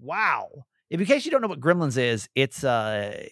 wow. 0.00 0.48
if 0.90 1.00
in 1.00 1.06
case 1.06 1.24
you 1.24 1.30
don't 1.30 1.40
know 1.40 1.48
what 1.48 1.60
Gremlins 1.60 1.96
is, 1.96 2.28
it's 2.34 2.64
uh 2.64 3.24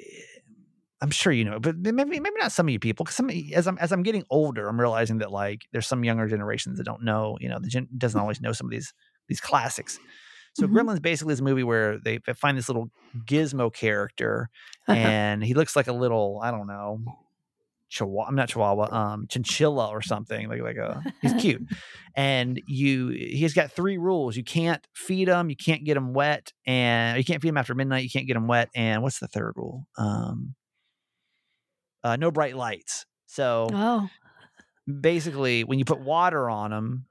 I'm 1.05 1.11
sure 1.11 1.33
you 1.33 1.45
know, 1.45 1.61
but 1.61 1.77
maybe 1.77 2.19
maybe 2.19 2.37
not 2.39 2.51
some 2.51 2.67
of 2.67 2.73
you 2.73 2.79
people. 2.79 3.05
Because 3.05 3.17
some 3.17 3.29
as 3.31 3.67
I'm 3.67 3.77
as 3.79 3.93
I'm 3.93 4.03
getting 4.03 4.25
older, 4.31 4.67
I'm 4.69 4.81
realizing 4.81 5.19
that 5.19 5.31
like 5.31 5.63
there's 5.73 5.87
some 5.87 6.03
younger 6.03 6.27
generations 6.27 6.79
that 6.79 6.85
don't 6.85 7.05
know. 7.05 7.37
You 7.41 7.51
know, 7.51 7.59
the 7.61 7.69
gen 7.69 7.89
doesn't 7.99 8.19
always 8.19 8.41
know 8.41 8.53
some 8.53 8.67
of 8.69 8.71
these 8.71 8.93
these 9.29 9.41
classics. 9.41 9.99
So 10.55 10.67
Mhm. 10.67 10.73
Gremlins 10.73 11.03
basically 11.03 11.33
is 11.35 11.41
a 11.41 11.45
movie 11.45 11.63
where 11.65 11.99
they 11.99 12.21
find 12.37 12.57
this 12.57 12.69
little 12.69 12.89
gizmo 13.27 13.73
character, 13.73 14.49
Uh-huh. 14.89 14.99
and 14.99 15.45
he 15.45 15.53
looks 15.53 15.77
like 15.77 15.89
a 15.89 15.93
little 15.93 16.41
I 16.43 16.51
don't 16.51 16.67
know, 16.67 17.01
chihuahua. 17.91 18.27
I'm 18.29 18.35
not 18.35 18.49
chihuahua, 18.49 18.89
um, 18.93 19.27
chinchilla 19.29 19.89
or 19.89 20.01
something 20.03 20.49
like 20.49 20.63
like 20.63 20.77
a. 20.77 21.03
He's 21.21 21.35
cute, 21.35 21.63
and 22.17 22.61
you 22.67 23.09
he's 23.09 23.53
got 23.55 23.73
three 23.73 23.99
rules. 23.99 24.37
You 24.37 24.45
can't 24.45 24.87
feed 24.95 25.29
him, 25.29 25.51
you 25.51 25.57
can't 25.57 25.85
get 25.85 25.97
him 25.97 26.13
wet, 26.15 26.53
and 26.67 27.19
you 27.19 27.25
can't 27.25 27.43
feed 27.43 27.49
him 27.49 27.57
after 27.57 27.75
midnight. 27.75 28.05
You 28.05 28.11
can't 28.11 28.27
get 28.27 28.37
him 28.37 28.47
wet, 28.47 28.71
and 28.75 29.03
what's 29.03 29.19
the 29.19 29.29
third 29.29 29.53
rule? 29.57 29.87
Um, 29.99 30.55
uh, 32.05 32.17
no 32.17 32.31
bright 32.31 32.57
lights. 32.57 33.07
So 33.27 33.67
oh, 33.73 34.09
basically 35.01 35.65
when 35.65 35.79
you 35.79 35.85
put 35.85 36.01
water 36.01 36.49
on 36.51 36.73
him 36.73 37.07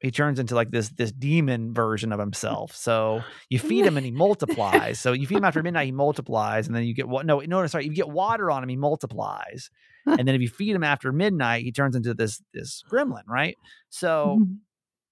he 0.00 0.12
turns 0.12 0.38
into 0.38 0.54
like 0.54 0.70
this 0.70 0.90
this 0.90 1.10
demon 1.10 1.74
version 1.74 2.12
of 2.12 2.20
himself. 2.20 2.74
So 2.74 3.20
you 3.50 3.58
feed 3.58 3.84
him 3.84 3.96
and 3.96 4.06
he 4.06 4.12
multiplies. 4.12 5.00
So 5.00 5.12
you 5.12 5.26
feed 5.26 5.38
him 5.38 5.44
after 5.44 5.60
midnight 5.60 5.86
he 5.86 5.92
multiplies 5.92 6.68
and 6.68 6.76
then 6.76 6.84
you 6.84 6.94
get 6.94 7.08
what 7.08 7.26
no 7.26 7.40
no 7.40 7.66
sorry 7.66 7.84
you 7.84 7.92
get 7.92 8.08
water 8.08 8.48
on 8.50 8.62
him 8.62 8.68
he 8.68 8.76
multiplies. 8.76 9.70
And 10.06 10.26
then 10.26 10.36
if 10.36 10.40
you 10.40 10.48
feed 10.48 10.74
him 10.74 10.84
after 10.84 11.12
midnight 11.12 11.64
he 11.64 11.72
turns 11.72 11.96
into 11.96 12.14
this 12.14 12.40
this 12.54 12.82
gremlin 12.88 13.24
right? 13.26 13.56
So 13.90 14.38
Mhm. 14.40 14.58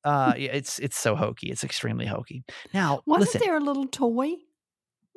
uh 0.05 0.35
yeah, 0.39 0.51
it's 0.53 0.79
it's 0.79 0.97
so 0.97 1.17
hokey. 1.17 1.51
It's 1.51 1.65
extremely 1.65 2.07
hokey. 2.07 2.45
Now 2.73 3.03
wasn't 3.07 3.35
listen 3.35 3.41
there 3.45 3.57
a 3.57 3.61
little 3.61 3.89
toy? 3.89 4.35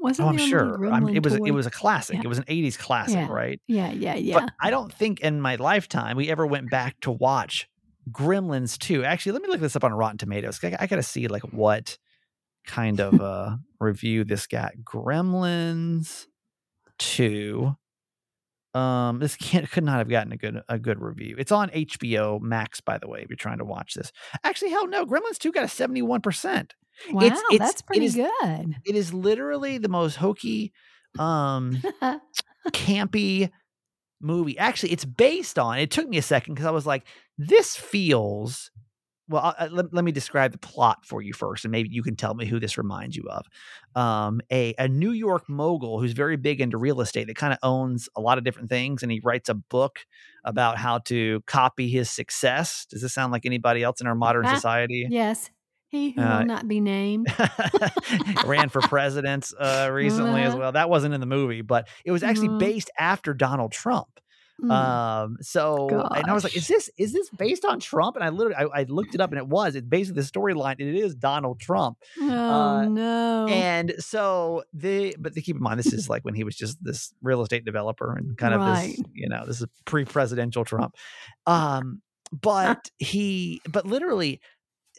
Wasn't 0.01 0.25
oh 0.25 0.29
i'm 0.29 0.37
there 0.37 0.45
a 0.59 0.63
little 0.71 0.77
sure 0.77 0.93
I'm, 0.93 1.09
it 1.09 1.23
was 1.23 1.33
it 1.35 1.51
was 1.51 1.65
a 1.65 1.71
classic 1.71 2.15
Yeah. 2.15 2.21
it 2.23 2.27
was 2.27 2.37
an 2.37 2.45
80s 2.45 2.77
classic 2.77 3.15
Yeah. 3.15 3.27
right 3.29 3.59
yeah, 3.67 3.91
yeah, 3.91 4.15
yeah. 4.15 4.39
But 4.39 4.53
I 4.61 4.69
don't 4.69 4.91
think 4.93 5.19
in 5.19 5.41
my 5.41 5.55
lifetime 5.55 6.15
we 6.17 6.29
ever 6.29 6.47
went 6.47 6.69
back 6.69 6.99
to 7.01 7.11
watch 7.11 7.67
Gremlins 8.11 8.77
2. 8.79 9.03
Actually, 9.03 9.33
let 9.33 9.41
me 9.43 9.49
look 9.49 9.59
this 9.59 9.75
up 9.75 9.83
on 9.83 9.93
Rotten 9.93 10.17
Tomatoes. 10.17 10.59
I, 10.63 10.75
I 10.79 10.87
got 10.87 10.95
to 10.95 11.03
see 11.03 11.27
like 11.27 11.43
what 11.53 11.97
kind 12.65 12.99
of 12.99 13.21
uh 13.21 13.57
review 13.79 14.23
this 14.23 14.47
got. 14.47 14.71
Gremlins 14.83 16.25
2. 16.99 17.75
Um 18.73 19.19
this 19.19 19.35
can't 19.37 19.69
could 19.71 19.83
not 19.83 19.97
have 19.97 20.09
gotten 20.09 20.31
a 20.31 20.37
good 20.37 20.61
a 20.69 20.77
good 20.79 20.99
review. 21.01 21.35
It's 21.37 21.51
on 21.51 21.69
HBO 21.69 22.39
Max 22.41 22.81
by 22.81 22.97
the 22.97 23.07
way 23.07 23.21
if 23.21 23.29
you're 23.29 23.35
trying 23.37 23.57
to 23.59 23.65
watch 23.65 23.93
this. 23.95 24.11
Actually, 24.43 24.71
hell 24.71 24.87
no, 24.87 25.05
Gremlins 25.05 25.37
2 25.39 25.51
got 25.51 25.63
a 25.63 25.67
71%. 25.67 26.71
wow, 27.11 27.21
it's- 27.21 27.41
it's- 27.51 27.59
that's 27.69 27.81
pretty 27.81 28.05
is- 28.05 28.15
good. 28.15 28.75
It 28.85 28.95
is 28.95 29.13
literally 29.13 29.77
the 29.77 29.89
most 29.89 30.15
hokey 30.17 30.71
um 31.17 31.81
campy 32.71 33.49
movie. 34.21 34.57
Actually, 34.57 34.91
it's 34.91 35.05
based 35.05 35.57
on. 35.57 35.79
It 35.79 35.91
took 35.91 36.07
me 36.07 36.17
a 36.17 36.21
second 36.21 36.53
because 36.55 36.65
I 36.67 36.71
was 36.71 36.85
like, 36.85 37.05
"This 37.37 37.75
feels." 37.75 38.69
Well, 39.29 39.55
I, 39.59 39.67
let, 39.67 39.93
let 39.93 40.03
me 40.03 40.11
describe 40.11 40.51
the 40.53 40.57
plot 40.57 41.05
for 41.05 41.21
you 41.21 41.33
first, 41.33 41.63
and 41.63 41.71
maybe 41.71 41.89
you 41.89 42.01
can 42.01 42.15
tell 42.15 42.33
me 42.33 42.45
who 42.47 42.59
this 42.59 42.77
reminds 42.79 43.15
you 43.15 43.23
of. 43.29 43.45
Um, 43.95 44.41
a 44.51 44.73
a 44.79 44.87
New 44.87 45.11
York 45.11 45.47
mogul 45.47 45.99
who's 45.99 46.13
very 46.13 46.35
big 46.35 46.59
into 46.59 46.77
real 46.79 46.99
estate 46.99 47.27
that 47.27 47.35
kind 47.35 47.53
of 47.53 47.59
owns 47.61 48.09
a 48.17 48.21
lot 48.21 48.39
of 48.39 48.43
different 48.43 48.69
things, 48.69 49.03
and 49.03 49.11
he 49.11 49.21
writes 49.23 49.47
a 49.47 49.53
book 49.53 49.99
about 50.43 50.77
how 50.79 50.97
to 50.99 51.41
copy 51.45 51.89
his 51.89 52.09
success. 52.09 52.87
Does 52.89 53.03
this 53.03 53.13
sound 53.13 53.31
like 53.31 53.45
anybody 53.45 53.83
else 53.83 54.01
in 54.01 54.07
our 54.07 54.15
modern 54.15 54.47
society? 54.47 55.07
yes, 55.07 55.49
he 55.89 56.11
who 56.11 56.27
Uh, 56.27 56.29
will 56.29 56.43
not 56.43 56.67
be 56.67 56.79
named. 56.79 57.33
ran 58.43 58.69
for 58.69 58.83
president 58.83 59.51
uh, 59.59 59.89
recently 59.93 60.43
as 60.43 60.55
Uh-huh. 60.55 60.57
well. 60.57 60.71
That 60.71 60.89
wasn't 60.89 61.13
in 61.13 61.19
the 61.19 61.25
movie, 61.27 61.61
but 61.61 61.87
it 62.05 62.11
was 62.11 62.23
actually 62.23 62.49
Mhm. 62.49 62.49
based 62.49 62.89
after 62.97 63.33
Donald 63.33 63.71
Trump. 63.71 64.19
Mm. 64.63 64.71
Um, 64.71 65.37
so 65.41 65.87
and 65.89 66.27
I 66.27 66.33
was 66.33 66.43
like, 66.43 66.55
is 66.55 66.67
this 66.67 66.89
is 66.97 67.13
this 67.13 67.29
based 67.29 67.65
on 67.65 67.79
Trump? 67.79 68.15
And 68.15 68.23
I 68.23 68.29
literally 68.29 68.55
I, 68.55 68.81
I 68.81 68.83
looked 68.83 69.15
it 69.15 69.21
up 69.21 69.31
and 69.31 69.39
it 69.39 69.47
was. 69.47 69.75
It's 69.75 69.87
basically 69.87 70.21
the 70.21 70.27
storyline, 70.27 70.75
and 70.79 70.89
it 70.89 70.95
is 70.95 71.15
Donald 71.15 71.59
Trump. 71.59 71.97
oh 72.19 72.29
uh, 72.29 72.85
no! 72.85 73.47
And 73.47 73.93
so 73.99 74.63
the 74.73 75.15
but 75.19 75.33
to 75.33 75.41
keep 75.41 75.55
in 75.55 75.61
mind, 75.61 75.79
this 75.79 75.93
is 75.93 76.09
like 76.09 76.23
when 76.25 76.33
he 76.33 76.43
was 76.43 76.55
just 76.55 76.83
this 76.83 77.13
real 77.21 77.41
estate 77.41 77.65
developer 77.65 78.15
and 78.15 78.37
kind 78.37 78.53
of 78.53 78.59
Right. 78.59 78.97
this, 78.97 79.05
you 79.13 79.29
know, 79.29 79.45
this 79.45 79.61
is 79.61 79.67
pre-presidential 79.85 80.65
Trump. 80.65 80.95
Um, 81.47 82.01
but 82.31 82.89
he 82.97 83.61
but 83.69 83.85
literally 83.85 84.41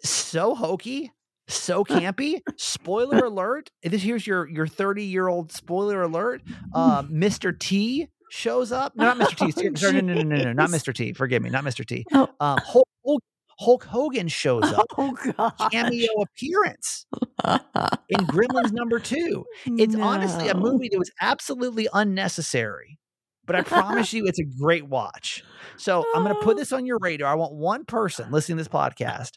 so 0.02 0.55
hokey, 0.55 1.12
so 1.49 1.85
campy. 1.85 2.40
Spoiler 2.57 3.26
alert. 3.26 3.71
This 3.83 4.02
here's 4.02 4.26
your 4.26 4.49
your 4.49 4.67
30-year-old 4.67 5.52
spoiler 5.52 6.02
alert. 6.02 6.43
Uh, 6.73 7.02
Mr. 7.02 7.57
T 7.59 8.09
shows 8.31 8.73
up. 8.73 8.97
No, 8.97 9.13
not 9.13 9.19
Mr. 9.19 9.37
T. 9.37 9.69
Oh, 9.71 9.75
Sorry, 9.75 10.01
no, 10.01 10.15
no, 10.15 10.23
no, 10.23 10.37
no, 10.37 10.45
no, 10.45 10.53
not. 10.53 10.71
Mr. 10.71 10.95
T. 10.95 11.13
Forgive 11.13 11.43
me, 11.43 11.51
not 11.51 11.65
Mr. 11.65 11.87
T. 11.87 12.05
Oh. 12.13 12.29
Um, 12.41 12.59
Hulk, 12.65 12.89
Hulk, 13.05 13.23
Hulk 13.59 13.85
Hogan 13.85 14.29
shows 14.29 14.65
up. 14.65 14.87
oh 14.99 15.17
god! 15.37 15.53
Cameo 15.71 16.09
appearance 16.23 17.07
in 17.45 18.27
Gremlins 18.27 18.73
number 18.73 18.99
two. 18.99 19.45
It's 19.67 19.95
honestly 19.95 20.49
a 20.49 20.57
movie 20.57 20.89
that 20.91 20.99
was 20.99 21.11
absolutely 21.21 21.89
unnecessary, 21.93 22.99
but 23.45 23.57
I 23.57 23.63
promise 23.63 24.13
you 24.13 24.27
it's 24.27 24.39
a 24.39 24.45
great 24.45 24.87
watch. 24.87 25.45
So 25.77 26.05
I'm 26.15 26.23
going 26.23 26.35
to 26.35 26.41
put 26.41 26.57
this 26.57 26.73
on 26.73 26.87
your 26.87 26.99
radar. 27.01 27.31
I 27.31 27.35
want 27.35 27.53
one 27.53 27.85
person 27.85 28.31
listening 28.31 28.59
to 28.59 28.65
this 28.65 28.69
podcast 28.69 29.33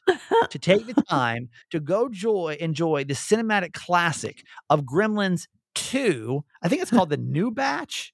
to 0.50 0.60
take 0.60 0.86
the 0.88 1.02
time 1.02 1.50
to 1.72 1.80
go 1.80 2.08
joy 2.10 2.56
enjoy 2.60 3.04
the 3.04 3.14
cinematic 3.14 3.74
classic 3.74 4.44
of 4.70 4.82
Gremlins 4.82 5.48
2. 5.76 6.44
I 6.62 6.70
think 6.70 6.82
it's 6.82 6.92
called 6.92 7.10
the 7.10 7.18
New 7.18 7.52
Batch. 7.52 8.12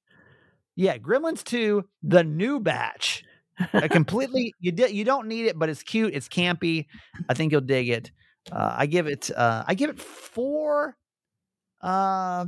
Yeah, 0.79 0.97
Gremlins 0.97 1.43
2, 1.43 1.83
the 2.03 2.23
New 2.23 2.61
Batch. 2.61 3.25
A 3.73 3.89
completely 3.89 4.53
you 4.61 4.71
di- 4.71 4.87
you 4.93 5.03
don't 5.03 5.27
need 5.27 5.45
it, 5.47 5.59
but 5.59 5.67
it's 5.67 5.83
cute, 5.83 6.13
it's 6.13 6.29
campy. 6.29 6.85
I 7.27 7.33
think 7.33 7.51
you'll 7.51 7.59
dig 7.59 7.89
it. 7.89 8.11
Uh, 8.49 8.73
I 8.77 8.85
give 8.85 9.05
it 9.07 9.29
uh, 9.35 9.65
I 9.67 9.73
give 9.73 9.89
it 9.89 9.99
four. 9.99 10.95
Uh, 11.81 12.45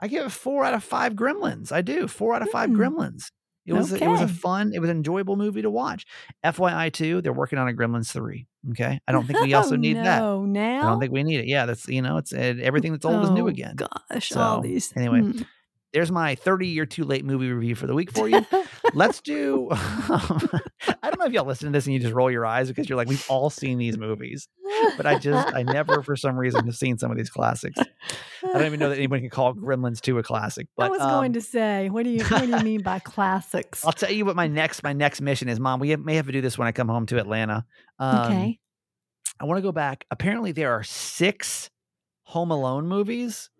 I 0.00 0.08
give 0.08 0.26
it 0.26 0.30
four 0.30 0.64
out 0.64 0.74
of 0.74 0.82
five 0.82 1.12
Gremlins. 1.14 1.70
I 1.70 1.82
do 1.82 2.08
four 2.08 2.34
out 2.34 2.42
of 2.42 2.50
five 2.50 2.70
Hmm. 2.70 2.80
Gremlins. 2.80 3.30
It 3.66 3.74
was 3.74 3.92
a, 3.92 4.02
it 4.02 4.08
was 4.08 4.20
a 4.22 4.26
fun, 4.26 4.72
it 4.74 4.80
was 4.80 4.90
an 4.90 4.96
enjoyable 4.96 5.36
movie 5.36 5.62
to 5.62 5.70
watch. 5.70 6.04
FYI, 6.44 6.92
too, 6.92 7.22
they're 7.22 7.32
working 7.32 7.60
on 7.60 7.68
a 7.68 7.72
Gremlins 7.72 8.10
three. 8.10 8.48
Okay, 8.70 8.98
I 9.06 9.12
don't 9.12 9.26
think 9.28 9.40
we 9.40 9.54
also 9.54 9.76
Oh, 9.76 9.78
need 9.78 9.96
that. 9.98 10.18
no, 10.18 10.44
Now, 10.44 10.82
I 10.82 10.86
don't 10.90 10.98
think 10.98 11.12
we 11.12 11.22
need 11.22 11.38
it. 11.40 11.46
Yeah, 11.46 11.66
that's 11.66 11.86
you 11.86 12.02
know, 12.02 12.16
it's 12.16 12.32
uh, 12.32 12.54
everything 12.60 12.90
that's 12.90 13.04
old 13.04 13.22
is 13.22 13.30
new 13.30 13.44
Oh, 13.44 13.48
again. 13.48 13.76
Gosh, 13.76 14.30
So, 14.30 14.40
all 14.40 14.60
these. 14.60 14.92
anyway, 14.96 15.20
Hmm. 15.20 15.42
There's 15.92 16.12
my 16.12 16.34
30 16.36 16.68
year 16.68 16.86
too 16.86 17.04
late 17.04 17.24
movie 17.24 17.50
review 17.50 17.74
for 17.74 17.86
the 17.86 17.94
week 17.94 18.12
for 18.12 18.28
you. 18.28 18.46
Let's 18.94 19.20
do. 19.20 19.68
I 19.72 20.60
don't 21.02 21.18
know 21.18 21.26
if 21.26 21.32
y'all 21.32 21.44
listen 21.44 21.66
to 21.66 21.72
this 21.72 21.86
and 21.86 21.94
you 21.94 22.00
just 22.00 22.14
roll 22.14 22.30
your 22.30 22.46
eyes 22.46 22.68
because 22.68 22.88
you're 22.88 22.96
like, 22.96 23.08
we've 23.08 23.24
all 23.28 23.50
seen 23.50 23.78
these 23.78 23.98
movies, 23.98 24.48
but 24.96 25.06
I 25.06 25.18
just, 25.18 25.54
I 25.54 25.62
never, 25.62 26.02
for 26.02 26.16
some 26.16 26.36
reason, 26.36 26.64
have 26.66 26.76
seen 26.76 26.98
some 26.98 27.10
of 27.10 27.16
these 27.16 27.30
classics. 27.30 27.78
I 27.78 28.52
don't 28.52 28.66
even 28.66 28.80
know 28.80 28.88
that 28.88 28.98
anybody 28.98 29.22
can 29.22 29.30
call 29.30 29.54
Gremlins 29.54 30.00
2 30.00 30.18
a 30.18 30.22
classic. 30.22 30.68
But 30.76 30.86
I 30.86 30.88
was 30.90 31.00
um, 31.00 31.10
going 31.10 31.32
to 31.34 31.40
say, 31.40 31.88
what 31.90 32.04
do 32.04 32.10
you 32.10 32.24
what 32.24 32.42
do 32.42 32.48
you 32.48 32.60
mean 32.60 32.82
by 32.82 32.98
classics? 33.00 33.84
I'll 33.84 33.92
tell 33.92 34.12
you 34.12 34.24
what 34.24 34.36
my 34.36 34.46
next 34.46 34.82
my 34.82 34.92
next 34.92 35.20
mission 35.20 35.48
is, 35.48 35.58
Mom. 35.58 35.80
We 35.80 35.90
have, 35.90 36.00
may 36.00 36.16
have 36.16 36.26
to 36.26 36.32
do 36.32 36.40
this 36.40 36.56
when 36.56 36.68
I 36.68 36.72
come 36.72 36.88
home 36.88 37.06
to 37.06 37.18
Atlanta. 37.18 37.66
Um, 37.98 38.26
okay. 38.26 38.60
I 39.40 39.44
want 39.44 39.58
to 39.58 39.62
go 39.62 39.72
back. 39.72 40.04
Apparently, 40.10 40.52
there 40.52 40.72
are 40.72 40.82
six 40.82 41.70
Home 42.24 42.50
Alone 42.52 42.86
movies, 42.86 43.50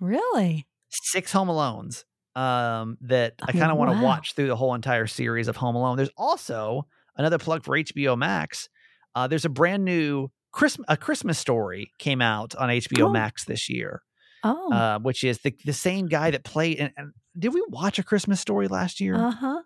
Really? 0.00 0.66
Six 0.90 1.32
Home 1.32 1.48
Alones 1.48 2.04
um, 2.34 2.96
that 3.02 3.34
I 3.42 3.46
Oh, 3.54 3.58
kind 3.58 3.70
of 3.72 3.78
want 3.78 3.90
to 3.90 3.96
wow. 3.96 4.04
watch 4.04 4.34
through 4.34 4.48
the 4.48 4.56
whole 4.56 4.74
entire 4.74 5.06
series 5.06 5.48
of 5.48 5.56
Home 5.56 5.74
Alone. 5.76 5.96
There's 5.96 6.10
also 6.16 6.86
another 7.16 7.38
plug 7.38 7.64
for 7.64 7.76
HBO 7.76 8.16
Max. 8.16 8.68
Uh, 9.14 9.26
there's 9.26 9.44
a 9.44 9.48
brand 9.50 9.84
new 9.84 10.28
Christmas 10.52 10.86
a 10.88 10.96
Christmas 10.96 11.38
story 11.38 11.92
came 11.98 12.20
out 12.22 12.54
on 12.56 12.68
HBO 12.68 13.06
Oh. 13.08 13.10
Max 13.10 13.44
this 13.44 13.68
year, 13.68 14.02
Oh. 14.44 14.72
uh, 14.72 14.98
which 15.00 15.24
is 15.24 15.38
the 15.38 15.54
the 15.64 15.72
same 15.72 16.06
guy 16.06 16.30
that 16.30 16.44
played. 16.44 16.78
And, 16.78 16.92
and 16.96 17.12
did 17.38 17.52
we 17.54 17.62
watch 17.68 17.98
a 17.98 18.02
Christmas 18.02 18.40
story 18.40 18.68
last 18.68 19.00
year? 19.00 19.14
uh 19.16 19.30
huh. 19.30 19.62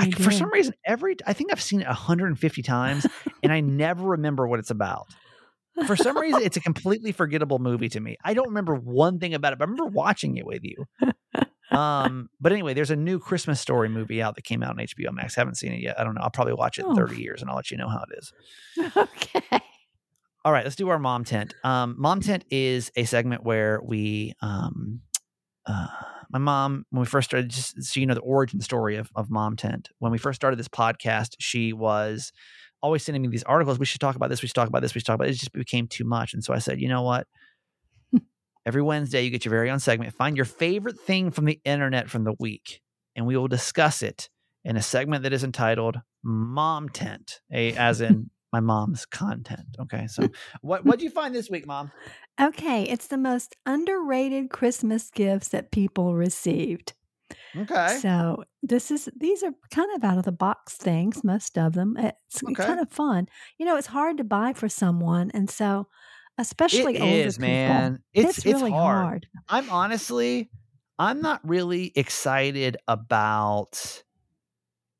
I, 0.00 0.10
for 0.12 0.30
some 0.30 0.52
reason, 0.52 0.74
every 0.84 1.16
I 1.26 1.32
think 1.32 1.50
I've 1.50 1.60
seen 1.60 1.80
it 1.80 1.86
150 1.88 2.62
times, 2.62 3.04
and 3.42 3.52
I 3.52 3.58
never 3.84 4.10
remember 4.10 4.46
what 4.46 4.60
it's 4.60 4.70
about. 4.70 5.08
For 5.86 5.96
some 5.96 6.18
reason, 6.18 6.42
it's 6.42 6.56
a 6.56 6.60
completely 6.60 7.12
forgettable 7.12 7.58
movie 7.58 7.88
to 7.90 8.00
me. 8.00 8.16
I 8.24 8.34
don't 8.34 8.48
remember 8.48 8.74
one 8.74 9.18
thing 9.18 9.34
about 9.34 9.52
it, 9.52 9.58
but 9.58 9.68
I 9.68 9.70
remember 9.70 9.90
watching 9.90 10.36
it 10.36 10.46
with 10.46 10.62
you. 10.64 10.84
Um, 11.70 12.30
but 12.40 12.52
anyway, 12.52 12.72
there's 12.74 12.90
a 12.90 12.96
new 12.96 13.18
Christmas 13.18 13.60
story 13.60 13.88
movie 13.88 14.22
out 14.22 14.34
that 14.36 14.42
came 14.44 14.62
out 14.62 14.70
on 14.70 14.76
HBO 14.78 15.12
Max. 15.12 15.34
Haven't 15.34 15.56
seen 15.56 15.72
it 15.72 15.80
yet. 15.80 16.00
I 16.00 16.04
don't 16.04 16.14
know. 16.14 16.22
I'll 16.22 16.30
probably 16.30 16.54
watch 16.54 16.78
it 16.78 16.86
in 16.86 16.92
Oh. 16.92 16.96
30 16.96 17.20
years, 17.20 17.40
and 17.42 17.50
I'll 17.50 17.56
let 17.56 17.70
you 17.70 17.76
know 17.76 17.88
how 17.88 18.04
it 18.10 18.18
is. 18.18 18.32
okay. 18.96 19.60
All 20.44 20.52
right, 20.52 20.64
let's 20.64 20.76
do 20.76 20.88
our 20.88 20.98
mom 20.98 21.24
tent. 21.24 21.54
Um, 21.62 21.94
mom 21.98 22.20
tent 22.20 22.44
is 22.50 22.90
a 22.96 23.04
segment 23.04 23.44
where 23.44 23.80
we, 23.84 24.32
um, 24.40 25.02
uh, 25.66 25.88
my 26.30 26.38
mom, 26.38 26.86
when 26.90 27.00
we 27.00 27.06
first 27.06 27.28
started, 27.28 27.50
just 27.50 27.82
so 27.82 28.00
you 28.00 28.06
know 28.06 28.14
the 28.14 28.20
origin 28.20 28.60
story 28.60 28.96
of, 28.96 29.10
of 29.14 29.30
mom 29.30 29.56
tent. 29.56 29.90
When 29.98 30.10
we 30.10 30.16
first 30.18 30.36
started 30.36 30.58
this 30.58 30.68
podcast, 30.68 31.34
she 31.38 31.72
was 31.74 32.32
always 32.82 33.02
sending 33.02 33.22
me 33.22 33.28
these 33.28 33.42
articles. 33.44 33.78
We 33.78 33.86
should 33.86 34.00
talk 34.00 34.16
about 34.16 34.30
this. 34.30 34.42
We 34.42 34.48
should 34.48 34.54
talk 34.54 34.68
about 34.68 34.82
this. 34.82 34.94
We 34.94 35.00
should 35.00 35.06
talk 35.06 35.14
about 35.16 35.28
it. 35.28 35.32
It 35.32 35.38
just 35.38 35.52
became 35.52 35.86
too 35.86 36.04
much, 36.04 36.34
and 36.34 36.42
so 36.42 36.52
I 36.52 36.58
said, 36.58 36.80
you 36.80 36.88
know 36.88 37.02
what? 37.02 37.26
Every 38.66 38.82
Wednesday, 38.82 39.22
you 39.22 39.30
get 39.30 39.44
your 39.44 39.50
very 39.50 39.70
own 39.70 39.80
segment. 39.80 40.14
Find 40.14 40.36
your 40.36 40.46
favorite 40.46 40.98
thing 41.00 41.30
from 41.30 41.44
the 41.44 41.60
internet 41.64 42.08
from 42.08 42.24
the 42.24 42.34
week, 42.38 42.80
and 43.16 43.26
we 43.26 43.36
will 43.36 43.48
discuss 43.48 44.02
it 44.02 44.28
in 44.64 44.76
a 44.76 44.82
segment 44.82 45.22
that 45.22 45.32
is 45.32 45.44
entitled 45.44 45.96
Mom 46.22 46.88
Tent, 46.88 47.40
a, 47.52 47.72
as 47.74 48.00
in 48.00 48.30
my 48.52 48.60
mom's 48.60 49.06
content. 49.06 49.76
Okay. 49.80 50.06
So, 50.06 50.28
what 50.60 50.84
what 50.84 50.98
did 50.98 51.04
you 51.04 51.10
find 51.10 51.34
this 51.34 51.50
week, 51.50 51.66
Mom? 51.66 51.90
Okay, 52.40 52.84
it's 52.84 53.08
the 53.08 53.18
most 53.18 53.56
underrated 53.66 54.50
Christmas 54.50 55.10
gifts 55.10 55.48
that 55.48 55.70
people 55.70 56.14
received. 56.14 56.94
Okay. 57.56 58.02
So 58.02 58.44
this 58.62 58.90
is 58.90 59.08
these 59.16 59.42
are 59.42 59.52
kind 59.70 59.90
of 59.96 60.04
out 60.04 60.18
of 60.18 60.24
the 60.24 60.32
box 60.32 60.76
things, 60.76 61.24
most 61.24 61.56
of 61.58 61.72
them. 61.74 61.96
Eh, 61.96 62.12
it's 62.28 62.42
Okay. 62.46 62.64
kind 62.66 62.80
of 62.80 62.90
fun. 62.90 63.28
You 63.58 63.66
know, 63.66 63.76
it's 63.76 63.86
hard 63.88 64.18
to 64.18 64.24
buy 64.24 64.52
for 64.52 64.68
someone, 64.68 65.30
and 65.32 65.48
so 65.50 65.88
especially 66.38 66.96
It 66.96 67.00
older 67.00 67.32
is, 67.32 67.38
people, 67.44 67.90
man. 67.90 68.02
It's 68.12 68.38
it's 68.38 68.44
it's 68.44 68.60
really 68.60 68.72
hard. 68.72 68.82
hard. 68.82 69.26
I'm 69.48 69.70
honestly, 69.70 70.50
I'm 70.98 71.20
not 71.22 71.40
really 71.48 71.92
excited 71.96 72.76
about 72.86 74.02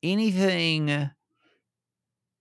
anything. 0.03 1.11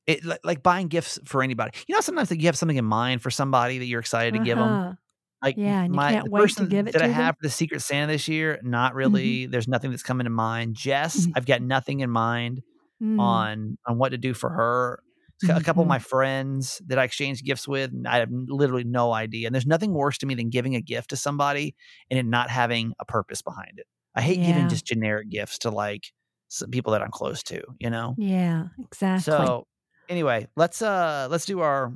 It 0.07 0.23
like, 0.23 0.39
like 0.45 0.63
buying 0.63 0.87
gifts 0.87 1.19
for 1.25 1.43
anybody. 1.43 1.77
You 1.87 1.95
know, 1.95 1.99
sometimes 2.01 2.31
like, 2.31 2.39
you 2.39 2.45
have 2.45 2.55
something 2.57 2.77
in 2.77 2.85
mind 2.85 3.21
for 3.21 3.29
somebody 3.29 3.77
that 3.79 3.85
you're 3.85 3.99
excited 3.99 4.33
to 4.33 4.39
give 4.39 4.57
them. 4.57 4.79
Uh-huh. 4.79 4.95
Like 5.43 5.57
Yeah, 5.57 5.83
and 5.83 5.93
you 5.93 5.99
my 5.99 6.15
can't 6.15 6.25
the 6.25 6.29
wait 6.29 6.55
to 6.57 6.65
person 6.65 6.67
give 6.67 6.87
it 6.87 6.95
that 6.95 7.01
I 7.01 7.07
them? 7.07 7.07
have 7.07 7.35
for 7.35 7.43
the 7.43 7.49
Secret 7.49 7.81
Santa 7.81 8.11
this 8.13 8.27
year, 8.27 8.59
not 8.63 8.95
Mm-hmm. 9.05 9.35
really. 9.35 9.45
There's 9.45 9.67
nothing 9.67 9.91
that's 9.91 10.03
coming 10.03 10.25
to 10.25 10.31
mind. 10.31 10.75
Jess, 10.75 11.27
Mhm. 11.27 11.35
I've 11.35 11.45
got 11.45 11.61
nothing 11.61 11.99
in 11.99 12.09
mind 12.09 12.61
Mm, 13.01 13.17
on 13.17 13.77
on 13.87 13.97
what 13.97 14.09
to 14.09 14.17
do 14.19 14.33
for 14.33 14.49
her. 14.51 15.03
A 15.49 15.61
couple 15.61 15.81
of 15.83 15.87
mhm. 15.87 15.89
my 15.89 15.99
friends 15.99 16.81
that 16.87 16.99
I 16.99 17.03
exchanged 17.05 17.45
gifts 17.45 17.67
with, 17.67 17.91
I 18.07 18.17
have 18.19 18.29
literally 18.31 18.83
no 18.85 19.13
idea. 19.13 19.47
And 19.47 19.55
there's 19.55 19.67
nothing 19.67 19.93
worse 19.93 20.17
to 20.19 20.25
me 20.27 20.35
than 20.35 20.49
giving 20.49 20.75
a 20.75 20.81
gift 20.81 21.11
to 21.11 21.17
somebody 21.17 21.75
and 22.11 22.19
it 22.19 22.25
not 22.25 22.49
having 22.49 22.93
a 22.99 23.05
purpose 23.05 23.41
behind 23.41 23.79
it. 23.79 23.87
I 24.15 24.21
hate 24.21 24.43
giving 24.43 24.67
just 24.67 24.85
generic 24.85 25.29
gifts 25.29 25.59
to 25.59 25.71
like 25.71 26.13
some 26.49 26.71
people 26.71 26.93
that 26.93 27.01
I'm 27.03 27.11
close 27.11 27.43
to, 27.43 27.63
you 27.79 27.89
know. 27.89 28.17
Yeah, 28.17 28.69
exactly. 28.79 29.55
So 29.55 29.67
anyway, 30.09 30.47
let's 30.55 30.81
uh 30.81 31.27
let's 31.31 31.45
do 31.45 31.59
our 31.61 31.93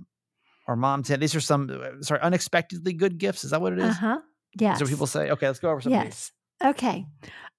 our 0.72 0.76
mom 0.78 1.04
tent. 1.04 1.22
These 1.22 1.36
are 1.36 1.42
some 1.42 1.70
uh, 1.70 2.02
sorry 2.02 2.22
unexpectedly 2.22 2.94
good 2.94 3.18
gifts. 3.18 3.44
Is 3.44 3.52
that 3.52 3.62
what 3.62 3.74
it 3.74 3.80
is? 3.80 3.86
uh 3.92 3.94
huh. 3.94 4.20
Yes. 4.60 4.80
What 4.82 4.90
people 4.90 5.08
say? 5.08 5.30
Okay, 5.30 5.48
let's 5.48 5.60
go 5.60 5.70
over 5.70 5.80
some. 5.82 5.94
of 5.94 6.04
these. 6.04 6.32
Yes. 6.62 6.70
Okay. 6.72 7.06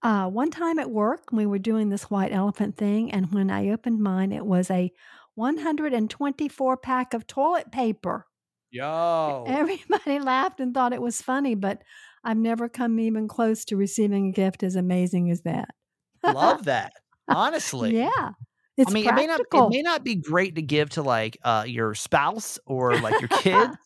Uh, 0.03 0.29
one 0.29 0.51
time 0.51 0.79
at 0.79 0.91
work, 0.91 1.25
we 1.33 1.47
were 1.47 1.59
doing 1.59 1.89
this 1.89 2.05
white 2.05 2.33
elephant 2.33 2.77
thing, 2.77 3.13
and 3.13 3.33
when 3.33 3.51
I 3.51 3.71
opened 3.71 4.01
mine, 4.01 4.33
it 4.33 4.45
was 4.45 4.71
a 4.71 4.91
124 5.35 6.77
pack 6.77 7.15
of 7.15 7.27
toilet 7.27 7.71
paper. 7.73 8.27
Yo, 8.71 9.45
Everybody 9.47 10.19
laughed 10.21 10.61
and 10.61 10.73
thought 10.73 10.93
it 10.93 11.03
was 11.03 11.21
funny, 11.21 11.55
but 11.55 11.83
I've 12.25 12.37
never 12.39 12.69
come 12.69 12.99
even 13.01 13.29
close 13.29 13.65
to 13.67 13.77
receiving 13.77 14.29
a 14.29 14.33
gift 14.33 14.63
as 14.63 14.77
amazing 14.77 15.31
as 15.31 15.43
that. 15.43 15.69
love 16.25 16.65
that. 16.67 16.93
Honestly, 17.29 17.97
yeah. 17.97 18.31
It's 18.77 18.91
I 18.91 18.95
mean, 18.95 19.07
it 19.09 19.15
may 19.15 19.27
not 19.27 19.41
it 19.41 19.69
may 19.71 19.83
not 19.83 20.03
be 20.05 20.15
great 20.15 20.55
to 20.57 20.63
give 20.63 20.91
to 20.91 21.03
like 21.03 21.37
uh 21.45 21.65
your 21.67 21.95
spouse 21.95 22.59
or 22.67 22.97
like 22.99 23.21
your 23.21 23.29
kids, 23.29 23.77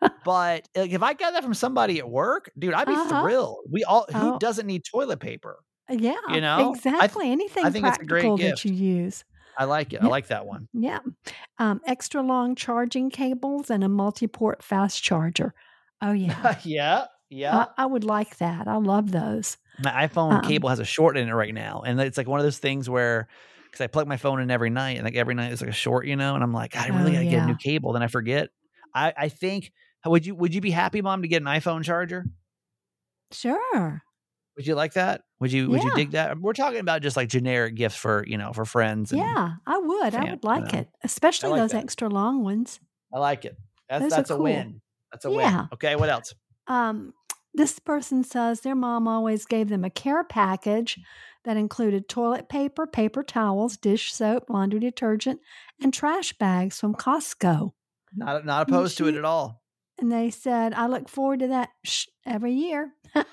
but 0.24 0.68
like, 0.76 0.92
if 0.92 1.02
I 1.02 1.14
got 1.14 1.32
that 1.32 1.42
from 1.42 1.54
somebody 1.54 1.98
at 1.98 2.08
work, 2.08 2.50
dude, 2.58 2.74
I'd 2.74 2.86
be 2.86 2.92
Uh-huh. 2.94 3.22
thrilled. 3.22 3.58
We 3.70 3.84
all 3.84 4.06
who 4.12 4.34
Oh. 4.34 4.38
doesn't 4.38 4.66
need 4.66 4.82
toilet 4.84 5.20
paper? 5.20 5.58
yeah, 5.88 6.14
you 6.30 6.40
know, 6.40 6.56
I 6.56 6.62
th- 6.74 6.76
exactly. 6.76 7.30
Anything 7.30 7.70
think 7.70 7.86
it's 7.86 7.98
a 7.98 8.04
great 8.04 8.22
practical 8.22 8.36
that 8.38 8.64
you 8.64 8.72
use. 8.72 9.24
I 9.58 9.64
like 9.64 9.92
it. 9.94 10.02
I 10.02 10.06
like 10.06 10.26
that 10.28 10.44
one. 10.46 10.68
Yeah. 10.74 10.98
Um, 11.58 11.80
extra 11.86 12.22
long 12.22 12.54
charging 12.56 13.08
cables 13.08 13.70
and 13.70 13.82
a 13.82 13.88
multi 13.88 14.26
port 14.26 14.62
fast 14.62 15.02
charger. 15.02 15.54
Oh, 16.02 16.12
yeah. 16.12 16.58
yeah, 16.64 17.06
yeah. 17.30 17.56
I, 17.78 17.84
I 17.84 17.86
would 17.86 18.04
like 18.04 18.36
that. 18.38 18.68
I 18.68 18.76
love 18.76 19.12
those. 19.12 19.56
My 19.82 20.06
iPhone 20.06 20.32
Um, 20.34 20.42
cable 20.42 20.68
has 20.68 20.78
a 20.78 20.84
short 20.84 21.16
in 21.16 21.28
it 21.28 21.32
right 21.32 21.54
now, 21.54 21.82
and 21.86 21.98
it's 22.00 22.18
like 22.18 22.26
one 22.28 22.38
of 22.38 22.44
those 22.44 22.58
things 22.58 22.90
where 22.90 23.28
because 23.76 23.84
I 23.84 23.88
plug 23.88 24.08
my 24.08 24.16
phone 24.16 24.40
in 24.40 24.50
every 24.50 24.70
night, 24.70 24.96
and 24.96 25.04
like 25.04 25.14
every 25.16 25.34
night 25.34 25.52
it's 25.52 25.60
like 25.60 25.70
a 25.70 25.74
short, 25.74 26.06
you 26.06 26.16
know, 26.16 26.34
and 26.34 26.42
I'm 26.42 26.52
like, 26.52 26.76
I 26.76 26.88
really 26.88 27.10
Oh, 27.10 27.14
gotta 27.14 27.26
get 27.26 27.42
a 27.42 27.46
new 27.46 27.56
cable. 27.56 27.92
Then 27.92 28.02
I 28.02 28.08
forget. 28.08 28.50
I 28.94 29.12
I 29.16 29.28
think 29.28 29.72
would 30.04 30.24
you 30.26 30.34
would 30.34 30.54
you 30.54 30.60
be 30.60 30.70
happy, 30.70 31.02
mom, 31.02 31.22
to 31.22 31.28
get 31.28 31.42
an 31.42 31.48
iPhone 31.48 31.84
charger? 31.84 32.26
Sure. 33.32 34.02
Would 34.56 34.66
you 34.66 34.74
like 34.74 34.94
that? 34.94 35.22
Would 35.40 35.52
you 35.52 35.68
would 35.68 35.82
you 35.82 35.90
dig 35.90 36.12
that? 36.12 36.38
We're 36.40 36.54
talking 36.54 36.80
about 36.80 37.02
just 37.02 37.16
like 37.16 37.28
generic 37.28 37.74
gifts 37.74 37.96
for 37.96 38.24
you 38.26 38.38
know 38.38 38.52
for 38.54 38.64
friends. 38.64 39.12
And 39.12 39.20
Yeah, 39.20 39.56
I 39.66 39.78
would. 39.78 40.14
I 40.14 40.24
would 40.30 40.44
like 40.44 40.72
you 40.72 40.72
know. 40.72 40.80
it, 40.80 40.88
especially 41.02 41.50
like 41.50 41.60
those 41.60 41.72
that. 41.72 41.82
extra 41.84 42.08
long 42.08 42.42
ones. 42.42 42.80
I 43.12 43.18
like 43.18 43.44
it. 43.44 43.56
That's 43.88 44.02
Those 44.04 44.10
that's 44.10 44.30
a 44.30 44.34
cool. 44.34 44.44
win. 44.44 44.80
That's 45.12 45.24
a 45.26 45.30
Yeah. 45.30 45.60
win. 45.60 45.68
Okay, 45.74 45.94
what 45.96 46.08
else? 46.08 46.34
Um, 46.66 47.12
this 47.54 47.78
person 47.78 48.24
says 48.24 48.60
their 48.62 48.74
mom 48.74 49.06
always 49.08 49.44
gave 49.46 49.68
them 49.68 49.84
a 49.84 49.90
care 49.90 50.24
package 50.24 50.98
that 51.46 51.56
included 51.56 52.08
toilet 52.08 52.50
paper, 52.50 52.86
paper 52.86 53.22
towels, 53.22 53.78
dish 53.78 54.12
soap, 54.12 54.50
laundry 54.50 54.80
detergent, 54.80 55.40
and 55.80 55.94
trash 55.94 56.34
bags 56.34 56.78
from 56.78 56.94
Costco. 56.94 57.72
Not 58.14 58.44
not 58.44 58.68
opposed 58.68 58.98
to 58.98 59.08
it 59.08 59.14
at 59.14 59.24
all. 59.24 59.62
And 59.98 60.12
they 60.12 60.28
said, 60.30 60.74
I 60.74 60.88
look 60.88 61.08
forward 61.08 61.40
to 61.40 61.46
that 61.48 61.70
sh- 61.84 62.08
every 62.26 62.52
year. 62.52 62.92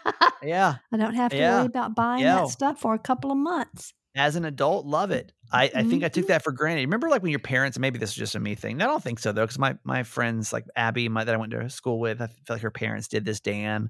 Yeah. 0.41 0.75
I 0.91 0.97
don't 0.97 1.15
have 1.15 1.31
to 1.31 1.37
Yeah. 1.37 1.57
worry 1.57 1.65
about 1.67 1.95
buying 1.95 2.21
Yeah. 2.23 2.35
that 2.41 2.49
stuff 2.49 2.79
for 2.81 2.93
a 2.93 2.99
couple 2.99 3.31
of 3.31 3.37
months. 3.37 3.93
As 4.15 4.35
an 4.35 4.43
adult, 4.45 4.85
love 4.85 5.09
it. 5.11 5.31
I, 5.51 5.71
I 5.73 5.83
think 5.83 6.03
I 6.03 6.09
took 6.09 6.25
Mhm. 6.25 6.27
that 6.27 6.43
for 6.43 6.51
granted. 6.51 6.81
Remember, 6.81 7.07
like 7.09 7.21
when 7.23 7.31
your 7.31 7.39
parents, 7.39 7.79
maybe 7.79 7.97
this 7.97 8.09
is 8.11 8.15
just 8.17 8.35
a 8.35 8.39
me 8.41 8.53
thing. 8.55 8.81
I 8.81 8.85
don't 8.85 9.01
think 9.01 9.19
so 9.19 9.31
though, 9.31 9.43
because 9.43 9.57
my 9.57 9.77
my 9.85 10.03
friends, 10.03 10.51
like 10.51 10.65
Abby, 10.75 11.07
my, 11.09 11.23
that 11.23 11.33
I 11.33 11.37
went 11.37 11.51
to 11.53 11.69
school 11.69 11.99
with, 11.99 12.21
I 12.21 12.27
feel 12.27 12.35
like 12.49 12.61
her 12.61 12.71
parents 12.71 13.07
did 13.07 13.23
this. 13.25 13.39
Dan, 13.39 13.89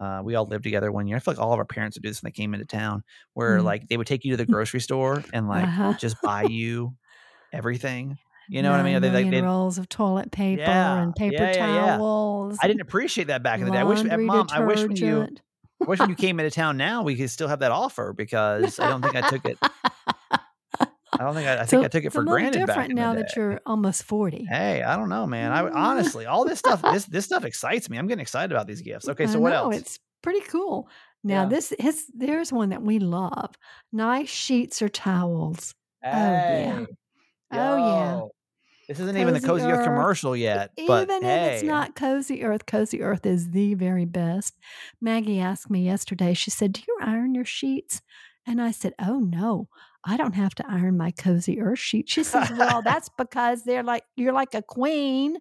uh, 0.00 0.20
we 0.24 0.34
all 0.34 0.46
lived 0.46 0.64
together 0.64 0.92
one 0.92 1.06
year. 1.06 1.16
I 1.16 1.20
feel 1.20 1.34
like 1.34 1.40
all 1.42 1.52
of 1.52 1.58
our 1.58 1.64
parents 1.64 1.96
would 1.96 2.02
do 2.02 2.08
this 2.10 2.22
when 2.22 2.28
they 2.28 2.32
came 2.36 2.54
into 2.54 2.66
town, 2.66 3.02
where 3.34 3.60
Mm. 3.60 3.62
like 3.62 3.88
they 3.88 3.96
would 3.96 4.06
take 4.06 4.24
you 4.24 4.32
to 4.32 4.36
the 4.36 4.46
grocery 4.46 4.80
store 4.80 5.26
and 5.32 5.48
like 5.48 5.70
Uh-huh. 5.70 5.94
just 5.96 6.20
buy 6.22 6.42
you 6.44 6.96
everything. 7.52 8.18
You 8.48 8.62
know 8.62 8.70
what 8.72 8.80
I 8.80 8.84
mean? 8.84 9.02
They, 9.02 9.10
like, 9.10 9.30
they, 9.30 9.42
rolls 9.42 9.78
of 9.78 9.88
toilet 9.88 10.30
paper 10.32 10.70
Yeah, 10.70 10.98
and 10.98 11.14
paper 11.14 11.46
yeah, 11.46 11.66
yeah, 11.66 12.00
towels. 12.00 12.58
I 12.62 12.68
didn't 12.68 12.82
appreciate 12.82 13.26
that 13.28 13.42
back 13.42 13.60
in 13.60 13.66
the 13.66 13.72
day. 13.72 13.78
I 13.80 13.84
wish, 13.84 14.04
mom, 14.04 14.50
I 14.50 14.60
wish 14.60 14.88
when 14.88 14.98
you. 15.00 15.30
I 15.86 15.90
wish 15.90 16.00
when 16.02 16.10
you 16.10 16.16
came 16.16 16.40
into 16.40 16.50
town 16.50 16.76
now, 16.76 17.02
we 17.02 17.16
could 17.16 17.30
still 17.30 17.48
have 17.48 17.60
that 17.60 17.72
offer 17.72 18.12
because 18.12 18.80
I 18.80 18.88
don't 18.88 19.02
think 19.02 19.16
I 19.16 19.22
took 19.22 19.44
it. 19.46 19.60
I 21.18 21.24
don't 21.24 21.34
think 21.34 21.48
I, 21.48 21.54
I 21.54 21.56
think 21.64 21.68
So 21.70 21.84
I 21.84 21.88
took 21.88 22.04
it 22.04 22.12
for 22.12 22.22
granted 22.24 22.58
back 22.60 22.66
different 22.68 22.90
in 22.90 22.96
the 22.96 23.02
now 23.02 23.14
that 23.14 23.34
you're 23.36 23.60
almost 23.66 24.04
40. 24.04 24.44
Hey, 24.48 24.82
I 24.82 24.96
don't 24.96 25.08
know, 25.08 25.26
man. 25.26 25.52
I 25.52 25.62
would- 25.62 25.72
honestly, 25.72 26.26
all 26.26 26.44
this 26.44 26.58
stuff, 26.58 26.82
this 26.82 27.04
this 27.10 27.24
stuff 27.24 27.44
excites 27.44 27.90
me. 27.90 27.98
I'm 27.98 28.06
getting 28.06 28.22
excited 28.22 28.52
about 28.52 28.66
these 28.66 28.82
gifts. 28.82 29.08
Okay, 29.08 29.26
so 29.26 29.34
I 29.34 29.36
what 29.42 29.50
know, 29.50 29.64
else? 29.70 29.76
It's 29.76 29.98
pretty 30.22 30.40
cool. 30.40 30.88
Now 31.24 31.42
Yeah. 31.42 31.48
this 31.48 31.72
his 31.78 32.06
there's 32.14 32.52
one 32.52 32.68
that 32.70 32.82
we 32.82 32.98
love. 33.00 33.54
Nice 33.92 34.28
sheets 34.28 34.80
or 34.82 34.88
towels. 34.88 35.74
Oh 36.04 36.08
yeah. 36.10 36.78
Hey, 36.80 36.86
Oh, 37.50 37.76
yeah. 37.76 38.20
This 38.88 39.00
isn't 39.00 39.16
even 39.18 39.34
the 39.34 39.40
Cozy 39.40 39.64
Cozy 39.64 39.72
Earth 39.72 39.80
Earth. 39.80 39.84
commercial 39.84 40.34
yet, 40.36 40.70
but 40.86 41.02
Even 41.10 41.22
hey, 41.22 41.46
if 41.48 41.52
it's 41.54 41.62
not 41.64 41.94
Cozy 41.94 42.42
Earth, 42.42 42.64
Cozy 42.66 43.02
Earth 43.02 43.26
is 43.26 43.50
the 43.50 43.74
very 43.74 44.06
best. 44.06 44.54
Maggie 45.00 45.40
asked 45.40 45.68
me 45.70 45.84
yesterday, 45.84 46.32
she 46.32 46.50
said, 46.50 46.72
Do 46.72 46.80
you 46.88 46.98
iron 47.02 47.34
your 47.34 47.44
sheets? 47.44 48.00
And 48.46 48.62
I 48.62 48.70
said, 48.70 48.94
Oh 48.98 49.18
no, 49.18 49.68
I 50.08 50.16
don't 50.16 50.32
have 50.34 50.54
to 50.56 50.64
iron 50.68 50.96
my 50.96 51.10
Cozy 51.10 51.60
Earth 51.60 51.78
sheet. 51.78 52.08
She 52.08 52.24
says, 52.24 52.50
Well, 52.56 52.82
that's 52.84 53.08
because 53.10 53.64
they're 53.64 53.82
like 53.82 54.04
you're 54.16 54.32
like 54.32 54.54
a 54.54 54.62
queen. 54.62 55.36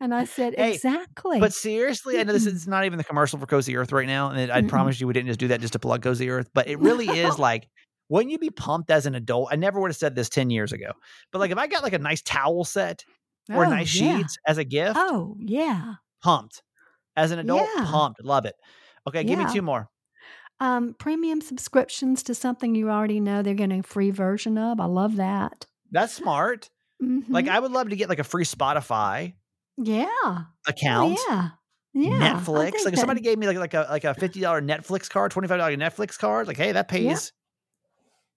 And 0.00 0.14
I 0.14 0.24
said, 0.24 0.54
Hey, 0.56 0.74
Exactly. 0.74 1.40
but 1.40 1.52
seriously, 1.52 2.18
I 2.18 2.22
know 2.24 2.32
this 2.32 2.46
is 2.46 2.66
not 2.66 2.84
even 2.84 2.96
the 2.98 3.04
commercial 3.04 3.38
for 3.38 3.46
Cozy 3.46 3.76
Earth 3.76 3.92
right 3.92 4.06
now, 4.06 4.30
and 4.30 4.50
I 4.50 4.62
Mm-mm. 4.62 4.68
promise 4.68 5.00
you 5.00 5.06
we 5.06 5.12
didn't 5.12 5.28
just 5.28 5.40
do 5.40 5.48
that 5.48 5.60
just 5.60 5.72
to 5.74 5.78
plug 5.78 6.02
Cozy 6.02 6.30
Earth, 6.30 6.48
but 6.54 6.68
it 6.68 6.78
really 6.78 7.06
is 7.08 7.38
like. 7.38 7.68
Wouldn't 8.08 8.32
you 8.32 8.40
be 8.40 8.50
pumped 8.50 8.90
as 8.90 9.06
an 9.06 9.14
adult? 9.14 9.50
I 9.52 9.54
never 9.56 9.78
would 9.80 9.88
have 9.92 9.96
said 9.96 10.16
this 10.16 10.28
10 10.28 10.50
years 10.50 10.72
ago. 10.72 10.90
But 11.30 11.38
like 11.38 11.52
if 11.52 11.58
I 11.58 11.68
got 11.68 11.84
like 11.84 11.92
a 11.92 11.98
nice 12.00 12.20
towel 12.22 12.64
set 12.64 13.04
or 13.48 13.64
Oh, 13.66 13.70
nice 13.70 13.94
yeah. 13.94 14.16
sheets 14.16 14.36
as 14.44 14.58
a 14.58 14.64
gift, 14.64 14.96
Oh, 14.98 15.36
yeah. 15.38 15.94
pumped. 16.20 16.60
As 17.14 17.30
an 17.30 17.38
adult, 17.38 17.68
Yeah. 17.76 17.84
pumped. 17.84 18.24
Love 18.24 18.46
it. 18.46 18.56
Okay, 19.06 19.22
give 19.22 19.38
me 19.38 19.44
two 19.52 19.62
more. 19.62 19.86
Um, 20.60 20.94
premium 20.98 21.40
subscriptions 21.40 22.22
to 22.24 22.34
something 22.34 22.74
you 22.74 22.90
already 22.90 23.18
know 23.20 23.42
they're 23.42 23.54
getting 23.54 23.80
a 23.80 23.82
free 23.82 24.10
version 24.10 24.58
of. 24.58 24.78
I 24.80 24.84
love 24.84 25.16
that. 25.16 25.66
That's 25.90 26.12
smart. 26.12 26.68
Like 27.00 27.46
Mhm. 27.46 27.48
I 27.48 27.58
would 27.60 27.72
love 27.72 27.88
to 27.88 27.96
get 27.96 28.08
like 28.10 28.18
a 28.18 28.24
free 28.24 28.44
Spotify 28.44 29.34
yeah. 29.78 30.06
Oh, 30.24 30.46
account. 30.66 31.18
yeah. 31.28 31.48
Yeah. 31.94 32.34
Netflix. 32.34 32.44
Like 32.72 32.74
if 32.74 32.84
that- 32.84 32.96
somebody 32.98 33.20
gave 33.22 33.38
me 33.38 33.46
like 33.46 33.56
like 33.56 33.72
a 33.74 33.86
like 33.90 34.04
a 34.04 34.12
fifty 34.14 34.40
dollar 34.40 34.60
Netflix 34.60 35.08
card, 35.08 35.30
twenty 35.32 35.48
five 35.48 35.58
dollar 35.58 35.74
Netflix 35.76 36.18
card, 36.18 36.46
like 36.46 36.58
hey, 36.58 36.72
that 36.72 36.88
pays 36.88 37.32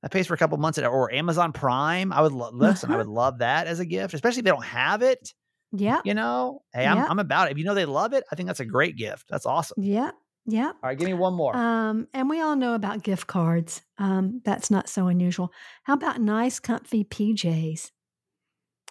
that 0.02 0.12
pays 0.12 0.26
for 0.28 0.34
a 0.34 0.38
couple 0.38 0.58
months 0.58 0.78
at, 0.78 0.86
or 0.86 1.12
Amazon 1.14 1.52
Prime. 1.52 2.12
I 2.14 2.22
would 2.22 2.32
lo- 2.32 2.52
listen. 2.54 2.90
I 2.90 2.94
Uh-huh. 2.94 3.00
would 3.00 3.08
love 3.14 3.40
that 3.40 3.68
as 3.68 3.80
a 3.80 3.86
gift, 3.86 4.14
especially 4.14 4.40
if 4.40 4.46
they 4.46 4.52
don't 4.52 4.64
have 4.66 5.02
it. 5.02 5.34
Yeah. 5.74 6.00
You 6.06 6.14
know, 6.14 6.62
hey, 6.74 6.86
I'm 6.86 6.98
Yeah. 6.98 7.08
I'm 7.10 7.20
about 7.20 7.48
it. 7.50 7.52
If 7.52 7.58
you 7.58 7.66
know 7.66 7.74
they 7.74 7.86
love 7.86 8.14
it, 8.14 8.24
I 8.32 8.36
think 8.36 8.48
that's 8.48 8.60
a 8.62 8.66
great 8.66 8.96
gift. 8.96 9.26
That's 9.30 9.46
awesome. 9.46 9.76
Yeah. 9.84 10.12
Yeah. 10.46 10.68
All 10.68 10.74
right, 10.84 10.98
give 10.98 11.08
me 11.08 11.14
one 11.14 11.34
more. 11.36 11.56
Um, 11.56 12.08
and 12.14 12.30
we 12.30 12.42
all 12.42 12.56
know 12.56 12.74
about 12.76 13.02
gift 13.04 13.28
cards. 13.28 13.82
Um, 13.98 14.42
that's 14.44 14.70
not 14.70 14.90
so 14.90 15.08
unusual. 15.08 15.52
How 15.84 15.94
about 15.94 16.20
nice, 16.20 16.60
comfy 16.60 17.04
PJs? 17.06 17.92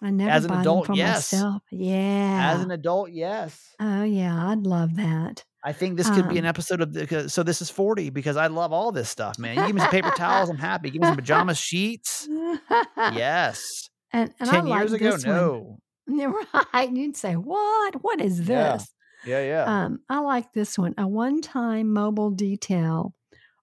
I 0.01 0.09
never 0.09 0.31
As 0.31 0.45
an 0.45 0.49
buy 0.51 0.61
adult, 0.61 0.87
them 0.87 0.95
for 0.95 0.97
yes. 0.97 1.31
myself. 1.31 1.61
Yeah. 1.71 2.53
As 2.55 2.61
an 2.63 2.71
adult, 2.71 3.11
yes. 3.11 3.75
oh 3.79 4.03
yeah, 4.03 4.49
I'd 4.49 4.65
love 4.65 4.95
that. 4.95 5.43
I 5.63 5.71
think 5.71 5.95
this 5.95 6.09
could 6.09 6.27
be 6.27 6.37
an 6.39 6.45
Um, 6.45 6.49
episode 6.49 6.81
of 6.81 6.91
the. 6.91 7.29
So 7.29 7.41
this 7.43 7.61
is 7.61 7.69
forty 7.69 8.09
because 8.09 8.35
I 8.35 8.47
love 8.47 8.73
all 8.73 8.91
this 8.91 9.07
stuff, 9.09 9.39
man. 9.39 9.55
You 9.55 9.65
give 9.67 9.75
me 9.75 9.81
some 9.81 9.91
paper 9.91 10.11
towels, 10.11 10.49
I'm 10.49 10.57
happy. 10.57 10.89
Give 10.89 11.01
me 11.01 11.07
some 11.07 11.15
pajama 11.15 11.55
sheets. 11.55 12.27
Yes. 12.97 13.89
And, 14.11 14.33
and 14.39 14.49
I 14.49 14.53
Ten 14.53 14.65
like 14.67 14.79
years 14.79 14.93
ago, 14.93 15.11
this 15.11 15.25
one. 15.25 15.35
no. 15.35 15.79
You're 16.07 16.35
right. 16.73 16.91
You'd 16.91 17.15
say, 17.15 17.35
"What? 17.35 17.95
What 18.03 18.19
is 18.19 18.43
this?" 18.45 18.92
Yeah, 19.25 19.41
yeah. 19.43 19.63
Um, 19.85 19.99
I 20.09 20.19
like 20.19 20.53
this 20.53 20.77
one: 20.77 20.93
a 20.97 21.07
one-time 21.07 21.91
mobile 21.93 22.31
detail 22.31 23.13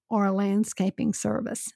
or 0.09 0.25
a 0.27 0.33
landscaping 0.33 1.13
service. 1.15 1.73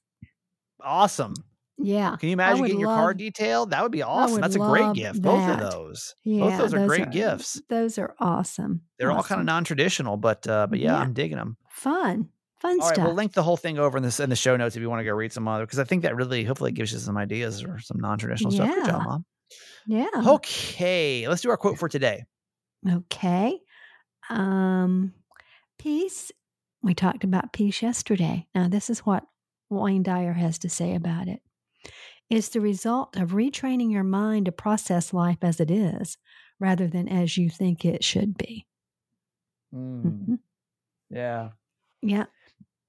awesome. 0.83 1.35
Yeah, 1.77 2.15
Can 2.17 2.29
you 2.29 2.35
imagine 2.35 2.63
getting 2.63 2.79
your 2.81 2.89
car 2.95 3.15
detailed? 3.15 3.71
That 3.71 3.83
would 3.83 3.91
be 3.91 4.03
awesome. 4.03 4.35
would 4.35 4.45
That's 4.45 4.55
a 4.55 4.61
great 4.61 4.93
gift. 4.95 5.21
Both 5.21 5.49
of 5.51 5.59
those. 5.73 6.15
yeah. 6.23 6.39
Both 6.41 6.59
those 6.59 6.75
are 6.75 6.87
great 6.87 7.09
are, 7.09 7.11
gifts. 7.11 7.61
Those 7.69 7.99
are 7.99 8.15
awesome. 8.21 8.83
They're 8.99 9.11
all 9.11 9.25
kind 9.25 9.41
of 9.41 9.47
awesome. 9.47 9.47
non-traditional, 9.47 10.17
but 10.17 10.47
uh, 10.47 10.69
but 10.69 10.79
yeah, 10.79 10.93
Yeah. 10.93 10.99
I'm 11.01 11.15
digging 11.15 11.37
them. 11.37 11.57
fun, 11.69 12.29
fun 12.61 12.79
All 12.81 12.87
right, 12.87 12.95
stuff. 12.95 13.05
we'll 13.07 13.15
link 13.17 13.33
the 13.33 13.43
whole 13.43 13.57
thing 13.57 13.81
over 13.81 13.97
in 13.97 14.05
this 14.05 14.21
in 14.21 14.31
the 14.31 14.37
show 14.37 14.57
notes 14.57 14.77
if 14.77 14.83
you 14.83 14.89
want 14.89 15.01
to 15.01 15.05
go 15.05 15.13
read 15.15 15.33
some 15.33 15.49
other 15.49 15.65
because 15.67 15.81
I 15.81 15.85
think 15.85 16.05
that 16.05 16.15
really 16.15 16.45
hopefully 16.45 16.71
gives 16.71 16.93
you 16.93 16.99
some 17.01 17.17
ideas 17.17 17.65
or 17.65 17.81
some 17.81 17.99
non-traditional 17.99 18.53
stuff. 18.53 18.73
Good 18.73 18.87
job, 18.87 19.03
mom. 19.05 19.25
yeah. 19.89 20.07
Okay, 20.15 21.27
let's 21.27 21.43
do 21.43 21.51
our 21.51 21.57
quote 21.57 21.79
for 21.81 21.89
today. 21.89 22.25
Okay. 22.89 23.59
Um, 24.31 25.13
peace. 25.79 26.33
We 26.83 26.95
talked 26.95 27.25
about 27.25 27.53
peace 27.53 27.83
yesterday. 27.83 28.47
Now, 28.55 28.69
this 28.69 28.91
is 28.91 29.01
what 29.01 29.25
Wayne 29.71 30.03
Dyer 30.03 30.33
has 30.35 30.59
to 30.61 30.69
say 30.69 30.95
about 30.95 31.29
it. 31.29 31.41
It's 32.31 32.51
the 32.51 32.61
result 32.61 33.17
of 33.17 33.31
retraining 33.31 33.93
your 33.93 34.05
mind 34.05 34.47
to 34.47 34.53
process 34.53 35.13
life 35.13 35.39
as 35.43 35.61
it 35.61 35.71
is 35.71 36.17
rather 36.61 36.87
than 36.87 37.09
as 37.09 37.37
you 37.37 37.51
think 37.51 37.85
it 37.85 38.03
should 38.05 38.37
be. 38.37 38.67
Mhm. 39.75 40.39
Yeah. 41.11 41.51
Yeah. 42.03 42.27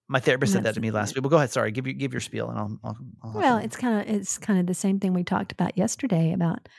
My 0.08 0.20
therapist 0.20 0.54
said 0.54 0.64
that 0.64 0.76
to 0.76 0.80
me 0.80 0.92
last 0.92 1.16
week. 1.16 1.24
Well, 1.24 1.32
go 1.32 1.38
ahead. 1.38 1.52
Sorry. 1.52 1.72
Give 1.72 1.88
you 1.88 1.94
give 1.94 2.14
your 2.14 2.20
spiel, 2.22 2.50
and 2.50 2.60
I'll. 2.60 2.80
I'll, 2.84 2.98
I'll 3.24 3.34
Well, 3.34 3.58
it's 3.58 3.76
kind 3.76 4.02
of 4.08 4.16
it's 4.16 4.38
kind 4.38 4.60
of 4.60 4.68
the 4.68 4.76
same 4.76 5.00
thing 5.00 5.14
we 5.14 5.24
talked 5.24 5.52
about 5.52 5.76
yesterday 5.78 6.32
about 6.32 6.70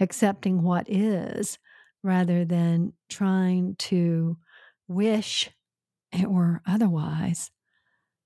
accepting 0.00 0.62
what 0.62 0.90
is 0.90 1.58
rather 2.02 2.44
than 2.44 2.92
trying 3.08 3.76
to 3.76 4.36
wish 4.88 5.50
it 6.12 6.30
were 6.30 6.60
otherwise, 6.66 7.50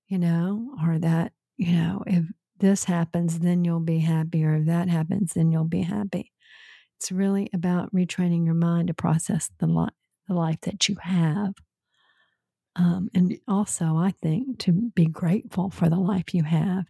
you 0.09 0.19
know, 0.19 0.77
or 0.85 0.99
that, 0.99 1.33
you 1.57 1.73
know, 1.73 2.03
if 2.07 2.25
this 2.59 2.85
happens, 2.85 3.41
then 3.41 3.65
you'll 3.65 3.81
be 3.81 3.99
happy, 3.99 4.45
or 4.45 4.57
if 4.57 4.67
that 4.67 4.89
happens, 4.89 5.35
then 5.35 5.53
you'll 5.53 5.65
be 5.65 5.83
happy. 5.83 6.33
It's 6.99 7.13
really 7.13 7.51
about 7.53 7.95
retraining 7.95 8.47
your 8.47 8.55
mind 8.55 8.89
to 8.89 8.95
process 8.95 9.51
the 9.59 9.67
life, 9.67 9.93
the 10.27 10.35
life 10.35 10.61
that 10.63 10.89
you 10.89 10.97
have. 11.01 11.55
Um, 12.75 13.09
and 13.15 13.39
also, 13.47 13.97
I 13.97 14.13
think 14.23 14.59
to 14.61 14.73
be 14.73 15.07
grateful 15.07 15.71
for 15.71 15.89
the 15.89 15.99
life 15.99 16.35
you 16.35 16.43
have. 16.45 16.85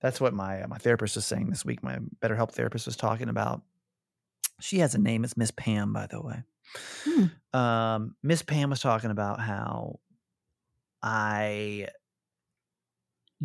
That's 0.00 0.20
what 0.20 0.34
my 0.34 0.62
uh, 0.62 0.68
my 0.68 0.78
therapist 0.78 1.16
was 1.16 1.26
saying 1.26 1.48
this 1.48 1.64
week. 1.64 1.82
My 1.82 1.98
BetterHelp 2.20 2.52
therapist 2.52 2.86
was 2.86 2.96
talking 2.96 3.28
about. 3.28 3.62
She 4.60 4.78
has 4.78 4.94
a 4.94 4.98
name. 4.98 5.24
It's 5.24 5.36
Miss 5.36 5.50
Pam, 5.50 5.92
by 5.92 6.06
the 6.06 6.20
way. 6.20 6.42
Hmm. 7.04 7.26
Um, 7.52 8.16
Miss 8.22 8.42
Pam 8.42 8.70
was 8.70 8.80
talking 8.80 9.10
about 9.10 9.40
how 9.40 10.00
I 11.02 11.88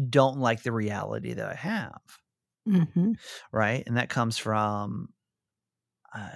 don't 0.10 0.40
like 0.40 0.64
the 0.64 0.72
reality 0.72 1.34
that 1.34 1.48
I 1.50 1.56
have, 1.56 2.02
hmm 2.66 3.14
right? 3.52 3.84
And 3.86 3.98
that 3.98 4.10
comes 4.10 4.38
from 4.38 5.14
uh, 6.14 6.30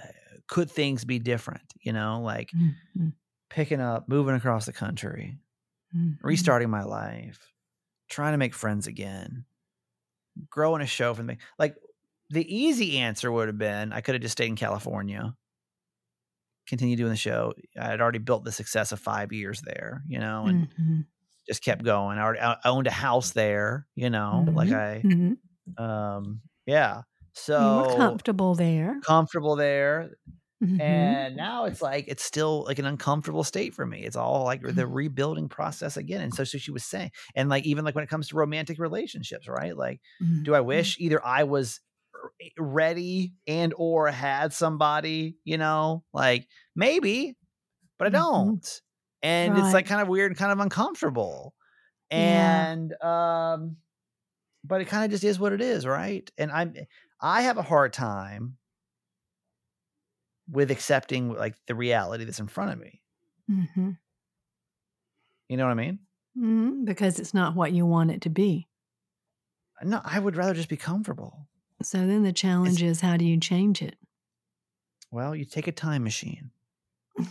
could 0.48 0.70
things 0.70 1.04
be 1.04 1.18
different? 1.18 1.74
You 1.80 1.92
know, 1.92 2.20
like 2.22 2.52
Mhm. 2.52 3.10
picking 3.50 3.80
up, 3.80 4.08
moving 4.08 4.34
across 4.34 4.66
the 4.66 4.74
country, 4.74 5.38
Mhm. 5.92 6.16
restarting 6.22 6.70
my 6.70 6.84
life, 6.84 7.52
trying 8.10 8.34
to 8.34 8.38
make 8.38 8.54
friends 8.54 8.86
again, 8.86 9.46
growing 10.50 10.82
a 10.82 10.86
show 10.86 11.14
for 11.14 11.22
me. 11.22 11.38
Like 11.58 11.76
the 12.30 12.54
easy 12.54 12.98
answer 12.98 13.30
would 13.32 13.48
have 13.48 13.58
been 13.58 13.92
I 13.92 14.00
could 14.00 14.14
have 14.14 14.22
just 14.22 14.32
stayed 14.32 14.48
in 14.48 14.56
California, 14.56 15.34
continue 16.66 16.96
doing 16.96 17.10
the 17.10 17.16
show. 17.16 17.52
I 17.80 17.86
had 17.90 18.00
already 18.00 18.18
built 18.18 18.44
the 18.44 18.52
success 18.52 18.92
of 18.92 19.00
five 19.00 19.32
years 19.32 19.60
there, 19.62 20.02
you 20.08 20.18
know, 20.18 20.46
and 20.46 20.66
Mhm. 20.78 21.06
just 21.48 21.62
kept 21.64 21.84
going. 21.84 22.18
I 22.18 22.22
already 22.22 22.40
I 22.40 22.56
owned 22.66 22.86
a 22.88 22.90
house 22.92 23.32
there, 23.32 23.88
you 23.96 24.10
know, 24.10 24.50
like 24.54 24.72
I, 24.72 25.04
Mhm. 25.04 25.36
um, 25.78 26.42
yeah. 26.66 27.02
you 27.56 27.74
were 27.74 27.84
So 27.84 27.84
comfortable 27.84 28.54
there. 28.54 29.02
comfortable 29.06 29.56
there. 29.56 30.12
Mhm. 30.60 30.76
And 30.78 31.36
now 31.36 31.66
it's 31.66 31.82
like 31.82 32.06
it's 32.08 32.24
still 32.24 32.64
like 32.64 32.78
an 32.78 32.86
uncomfortable 32.86 33.44
state 33.44 33.74
for 33.74 33.86
me. 33.86 34.04
It's 34.04 34.16
all 34.16 34.44
like 34.44 34.62
Mm-hmm. 34.68 34.76
the 34.76 34.86
rebuilding 34.88 35.48
process 35.48 35.96
again. 35.96 36.22
And 36.22 36.34
so, 36.34 36.44
so 36.44 36.58
she 36.58 36.70
was 36.72 36.84
saying, 36.84 37.12
and 37.34 37.48
like 37.50 37.64
even 37.66 37.84
like 37.84 37.94
when 37.94 38.04
it 38.04 38.10
comes 38.10 38.28
to 38.28 38.36
romantic 38.36 38.78
relationships, 38.78 39.48
right? 39.48 39.76
Like, 39.76 40.00
do 40.44 40.54
I 40.54 40.60
wish 40.60 40.98
either 41.00 41.24
I 41.24 41.44
was 41.44 41.80
ready 42.58 43.34
and 43.46 43.74
or 43.76 44.08
had 44.10 44.52
somebody, 44.52 45.36
you 45.44 45.58
know, 45.58 46.04
like 46.12 46.48
maybe, 46.74 47.36
but 47.98 48.08
I 48.08 48.10
Mhm. 48.10 48.12
don't. 48.14 48.82
And 49.22 49.58
it's 49.58 49.72
like 49.74 49.86
kind 49.86 50.00
of 50.02 50.08
weird 50.08 50.30
and 50.30 50.38
kind 50.38 50.52
of 50.52 50.60
uncomfortable. 50.60 51.54
Yeah. 52.10 52.70
And 52.72 53.02
um, 53.02 53.78
but 54.64 54.80
it 54.80 54.86
kind 54.86 55.04
of 55.04 55.10
just 55.10 55.24
is 55.24 55.38
what 55.38 55.52
it 55.52 55.60
is, 55.60 55.86
right? 55.86 56.30
And 56.38 56.50
I'm 56.52 56.74
I 57.20 57.42
have 57.42 57.58
a 57.58 57.62
hard 57.62 57.92
time 57.92 58.58
with 60.50 60.70
accepting 60.70 61.32
like 61.32 61.56
the 61.66 61.74
reality 61.74 62.24
that's 62.24 62.38
in 62.40 62.46
front 62.48 62.72
of 62.72 62.78
me. 62.78 63.02
Mm-hmm. 63.50 63.90
You 65.48 65.56
know 65.56 65.64
what 65.64 65.72
I 65.72 65.74
mean? 65.74 65.98
Mhm. 66.38 66.84
Because 66.84 67.18
it's 67.18 67.34
not 67.34 67.54
what 67.54 67.72
you 67.72 67.86
want 67.86 68.10
it 68.10 68.20
to 68.22 68.30
be. 68.30 68.68
No, 69.82 70.00
I 70.04 70.18
would 70.18 70.36
rather 70.36 70.54
just 70.54 70.68
be 70.68 70.76
comfortable. 70.76 71.48
So 71.82 71.98
then 72.06 72.22
the 72.22 72.32
challenge 72.32 72.82
is 72.82 73.00
how 73.00 73.16
do 73.16 73.24
you 73.24 73.38
change 73.38 73.82
it? 73.82 73.96
Well, 75.10 75.34
you 75.36 75.44
take 75.44 75.66
a 75.68 75.72
time 75.72 76.04
machine. 76.04 76.50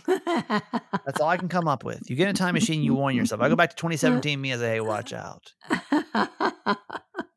That's 0.06 1.20
all 1.20 1.28
I 1.28 1.36
can 1.36 1.48
come 1.56 1.68
up 1.68 1.84
with. 1.84 2.08
You 2.10 2.16
get 2.16 2.28
a 2.28 2.32
time 2.32 2.54
machine, 2.54 2.82
you 2.82 2.94
warn 2.94 3.14
yourself. 3.14 3.40
I 3.40 3.48
go 3.48 3.56
back 3.56 3.70
to 3.70 3.76
2017, 3.76 4.40
me 4.40 4.52
as 4.52 4.60
a 4.62 4.66
hey, 4.66 4.80
watch 4.80 5.12
out. 5.12 5.52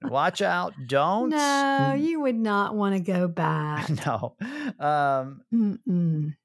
Watch 0.02 0.41
out. 0.41 0.74
Don't. 0.88 1.30
no, 1.30 1.93
you 1.95 2.22
would 2.22 2.36
not 2.36 2.74
want 2.74 2.95
to 2.95 3.00
go 3.00 3.28
back. 3.28 3.88
no. 4.08 4.36
Um, 4.80 5.41
Mm-mm. 5.54 6.36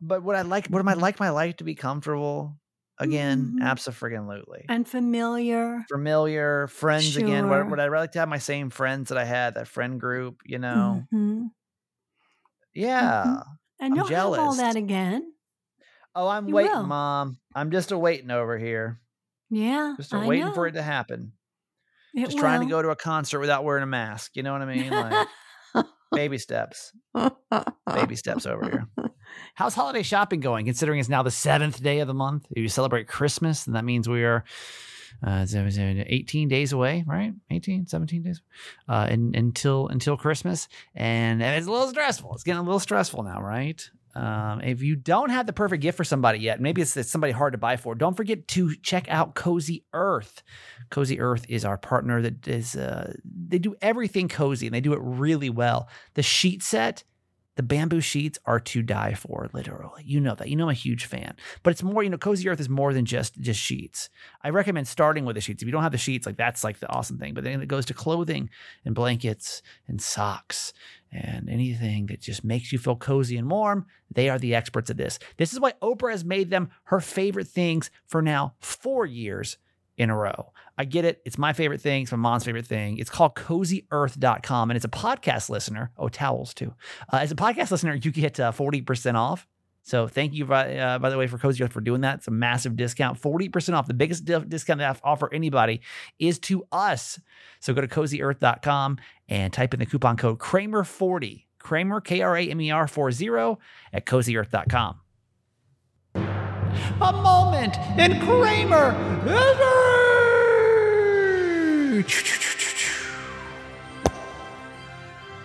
but 0.00 0.22
would 0.22 0.36
I 0.36 0.42
like 0.42 0.68
would 0.70 0.86
I 0.86 0.92
like 0.92 1.18
my 1.18 1.30
life 1.30 1.56
to 1.56 1.64
be 1.64 1.74
comfortable 1.74 2.56
again? 2.98 3.56
Mhm. 3.58 3.62
Absolutely. 3.62 4.64
And 4.68 4.86
familiar. 4.88 5.84
Familiar, 5.90 6.66
friends 6.68 7.16
again. 7.16 7.48
Would, 7.48 7.70
would 7.70 7.80
I 7.80 7.88
like 7.88 8.12
to 8.12 8.20
have 8.20 8.28
my 8.28 8.38
same 8.38 8.70
friends 8.70 9.08
that 9.10 9.18
I 9.18 9.24
had, 9.24 9.54
that 9.54 9.68
friend 9.68 10.00
group, 10.00 10.40
you 10.44 10.58
know? 10.58 11.04
Mhm. 11.12 11.50
Yeah. 12.74 13.42
And 13.80 13.92
I'm 13.92 13.96
you'll 13.96 14.06
have 14.08 14.38
all 14.38 14.54
that 14.56 14.76
again. 14.76 15.32
Oh, 16.14 16.28
I'm 16.28 16.48
You 16.48 16.54
waiting, 16.54 16.72
will. 16.72 16.84
mom. 16.84 17.38
I'm 17.54 17.70
just 17.70 17.92
a 17.92 17.98
waiting 17.98 18.30
over 18.30 18.56
here. 18.58 19.00
Yeah. 19.50 19.94
Just 19.96 20.12
a 20.12 20.18
waiting 20.20 20.52
for 20.52 20.66
it 20.66 20.72
to 20.72 20.82
happen. 20.82 21.32
It 22.14 22.26
just 22.26 22.38
trying 22.38 22.60
to 22.60 22.66
go 22.66 22.80
to 22.82 22.90
a 22.90 22.96
concert 22.96 23.40
without 23.40 23.64
wearing 23.64 23.82
a 23.82 23.86
mask. 23.88 24.36
You 24.36 24.42
know 24.44 24.52
what 24.52 24.62
I 24.62 24.66
mean? 24.66 24.90
Like 24.90 25.28
baby 26.12 26.38
steps. 26.38 26.92
Baby 27.94 28.16
steps 28.16 28.46
over 28.46 28.64
here. 28.64 28.86
How's 29.54 29.74
holiday 29.74 30.02
shopping 30.02 30.40
going? 30.40 30.64
Considering 30.64 30.98
it's 30.98 31.08
now 31.08 31.22
the 31.22 31.30
seventh 31.30 31.80
day 31.80 32.00
of 32.00 32.08
the 32.08 32.14
month, 32.14 32.46
you 32.56 32.68
celebrate 32.68 33.06
Christmas, 33.06 33.66
and 33.68 33.76
that 33.76 33.84
means 33.84 34.08
we 34.08 34.24
are 34.24 34.42
uh, 35.24 35.46
so- 35.46 35.68
so 35.70 35.80
18 36.06 36.48
days 36.48 36.72
away, 36.72 37.04
right? 37.06 37.32
18, 37.50 37.86
17 37.86 38.22
days 38.24 38.42
uh, 38.88 39.06
until 39.10 39.86
until 39.88 40.16
Christmas, 40.16 40.68
and 40.94 41.40
it's 41.40 41.68
a 41.68 41.70
little 41.70 41.86
stressful. 41.88 42.34
It's 42.34 42.42
getting 42.42 42.58
a 42.58 42.64
little 42.64 42.80
stressful 42.80 43.22
now, 43.22 43.40
right? 43.40 43.80
Um, 44.16 44.60
if 44.60 44.82
you 44.82 44.96
don't 44.96 45.30
have 45.30 45.46
the 45.46 45.52
perfect 45.52 45.82
gift 45.82 45.96
for 45.96 46.04
somebody 46.04 46.38
yet, 46.38 46.60
maybe 46.60 46.82
it's, 46.82 46.96
it's 46.96 47.10
somebody 47.10 47.32
hard 47.32 47.52
to 47.52 47.58
buy 47.58 47.76
for. 47.76 47.94
Don't 47.96 48.16
forget 48.16 48.46
to 48.48 48.74
check 48.76 49.06
out 49.08 49.34
Cozy 49.34 49.84
Earth. 49.92 50.42
Cozy 50.90 51.18
Earth 51.20 51.44
is 51.48 51.64
our 51.64 51.76
partner 51.78 52.22
that 52.22 52.46
is 52.46 52.76
uh, 52.76 53.12
they 53.24 53.58
do 53.58 53.74
everything 53.82 54.28
cozy 54.28 54.66
and 54.66 54.74
they 54.74 54.80
do 54.80 54.92
it 54.92 55.00
really 55.02 55.50
well. 55.50 55.88
The 56.14 56.22
sheet 56.22 56.62
set 56.62 57.02
the 57.56 57.62
bamboo 57.62 58.00
sheets 58.00 58.38
are 58.46 58.58
to 58.58 58.82
die 58.82 59.14
for, 59.14 59.48
literally. 59.52 60.02
You 60.04 60.20
know 60.20 60.34
that. 60.34 60.48
You 60.48 60.56
know 60.56 60.64
I'm 60.64 60.70
a 60.70 60.74
huge 60.74 61.06
fan. 61.06 61.36
But 61.62 61.70
it's 61.70 61.82
more, 61.82 62.02
you 62.02 62.10
know, 62.10 62.18
Cozy 62.18 62.48
Earth 62.48 62.60
is 62.60 62.68
more 62.68 62.92
than 62.92 63.04
just 63.04 63.40
just 63.40 63.60
sheets. 63.60 64.10
I 64.42 64.50
recommend 64.50 64.88
starting 64.88 65.24
with 65.24 65.36
the 65.36 65.40
sheets. 65.40 65.62
If 65.62 65.66
you 65.66 65.72
don't 65.72 65.82
have 65.82 65.92
the 65.92 65.98
sheets, 65.98 66.26
like 66.26 66.36
that's 66.36 66.64
like 66.64 66.80
the 66.80 66.90
awesome 66.90 67.18
thing. 67.18 67.34
But 67.34 67.44
then 67.44 67.62
it 67.62 67.68
goes 67.68 67.86
to 67.86 67.94
clothing 67.94 68.50
and 68.84 68.94
blankets 68.94 69.62
and 69.86 70.00
socks 70.00 70.72
and 71.12 71.48
anything 71.48 72.06
that 72.06 72.20
just 72.20 72.42
makes 72.42 72.72
you 72.72 72.78
feel 72.78 72.96
cozy 72.96 73.36
and 73.36 73.48
warm. 73.48 73.86
They 74.12 74.28
are 74.28 74.38
the 74.38 74.54
experts 74.54 74.90
at 74.90 74.96
this. 74.96 75.18
This 75.36 75.52
is 75.52 75.60
why 75.60 75.72
Oprah 75.80 76.10
has 76.10 76.24
made 76.24 76.50
them 76.50 76.70
her 76.84 77.00
favorite 77.00 77.48
things 77.48 77.90
for 78.06 78.20
now 78.20 78.54
four 78.58 79.06
years 79.06 79.58
in 79.96 80.10
a 80.10 80.16
row. 80.16 80.52
I 80.76 80.84
get 80.84 81.04
it. 81.04 81.22
It's 81.24 81.38
my 81.38 81.52
favorite 81.52 81.80
thing. 81.80 82.02
It's 82.02 82.12
my 82.12 82.18
mom's 82.18 82.44
favorite 82.44 82.66
thing. 82.66 82.98
It's 82.98 83.10
called 83.10 83.34
cozyearth.com 83.36 84.70
and 84.70 84.76
it's 84.76 84.84
a 84.84 84.88
podcast 84.88 85.48
listener. 85.48 85.92
Oh, 85.96 86.08
towels 86.08 86.52
too. 86.52 86.74
Uh, 87.12 87.18
as 87.18 87.30
a 87.30 87.36
podcast 87.36 87.70
listener, 87.70 87.94
you 87.94 88.10
get 88.10 88.40
uh, 88.40 88.52
40% 88.52 89.14
off. 89.14 89.46
So 89.82 90.08
thank 90.08 90.32
you, 90.32 90.46
by, 90.46 90.76
uh, 90.78 90.98
by 90.98 91.10
the 91.10 91.18
way, 91.18 91.26
for 91.26 91.36
Cozy 91.36 91.62
Earth 91.62 91.72
for 91.72 91.82
doing 91.82 92.00
that. 92.00 92.18
It's 92.18 92.28
a 92.28 92.30
massive 92.30 92.74
discount, 92.74 93.20
40% 93.20 93.74
off. 93.74 93.86
The 93.86 93.92
biggest 93.92 94.24
di- 94.24 94.38
discount 94.48 94.78
they 94.78 94.90
offer 95.04 95.32
anybody 95.32 95.82
is 96.18 96.38
to 96.40 96.66
us. 96.72 97.20
So 97.60 97.74
go 97.74 97.82
to 97.82 97.86
cozyearth.com 97.86 98.98
and 99.28 99.52
type 99.52 99.74
in 99.74 99.80
the 99.80 99.86
coupon 99.86 100.16
code 100.16 100.38
Kramer40, 100.38 101.44
Kramer, 101.58 102.00
K 102.00 102.22
R 102.22 102.36
A 102.36 102.48
M 102.48 102.60
E 102.62 102.70
R 102.70 102.86
40 102.88 103.28
at 103.92 104.06
cozyearth.com. 104.06 105.00
A 106.14 107.12
moment 107.12 107.76
in 107.98 108.20
Kramer. 108.20 108.92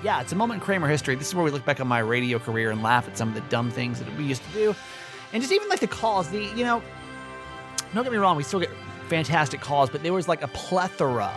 Yeah, 0.02 0.22
it's 0.22 0.32
a 0.32 0.36
moment 0.36 0.62
in 0.62 0.66
Kramer 0.66 0.88
history. 0.88 1.16
This 1.16 1.28
is 1.28 1.36
where 1.36 1.44
we 1.44 1.52
look 1.52 1.66
back 1.66 1.82
on 1.82 1.88
my 1.88 2.00
radio 2.00 2.40
career 2.40 2.72
and 2.72 2.82
laugh 2.82 3.08
at 3.08 3.18
some 3.18 3.28
of 3.28 3.36
the 3.36 3.42
dumb 3.50 3.70
things 3.70 4.00
that 4.00 4.18
we 4.18 4.24
used 4.24 4.44
to 4.46 4.52
do. 4.54 4.76
And 5.34 5.42
just 5.44 5.54
even 5.54 5.68
like 5.68 5.82
the 5.82 5.88
calls, 5.88 6.30
the, 6.30 6.46
you 6.56 6.64
know, 6.64 6.82
don't 7.94 8.04
get 8.04 8.12
me 8.12 8.18
wrong, 8.18 8.38
we 8.38 8.44
still 8.44 8.62
get 8.62 8.72
fantastic 9.10 9.60
calls, 9.60 9.90
but 9.90 10.02
there 10.02 10.14
was 10.14 10.28
like 10.28 10.42
a 10.42 10.48
plethora 10.50 11.34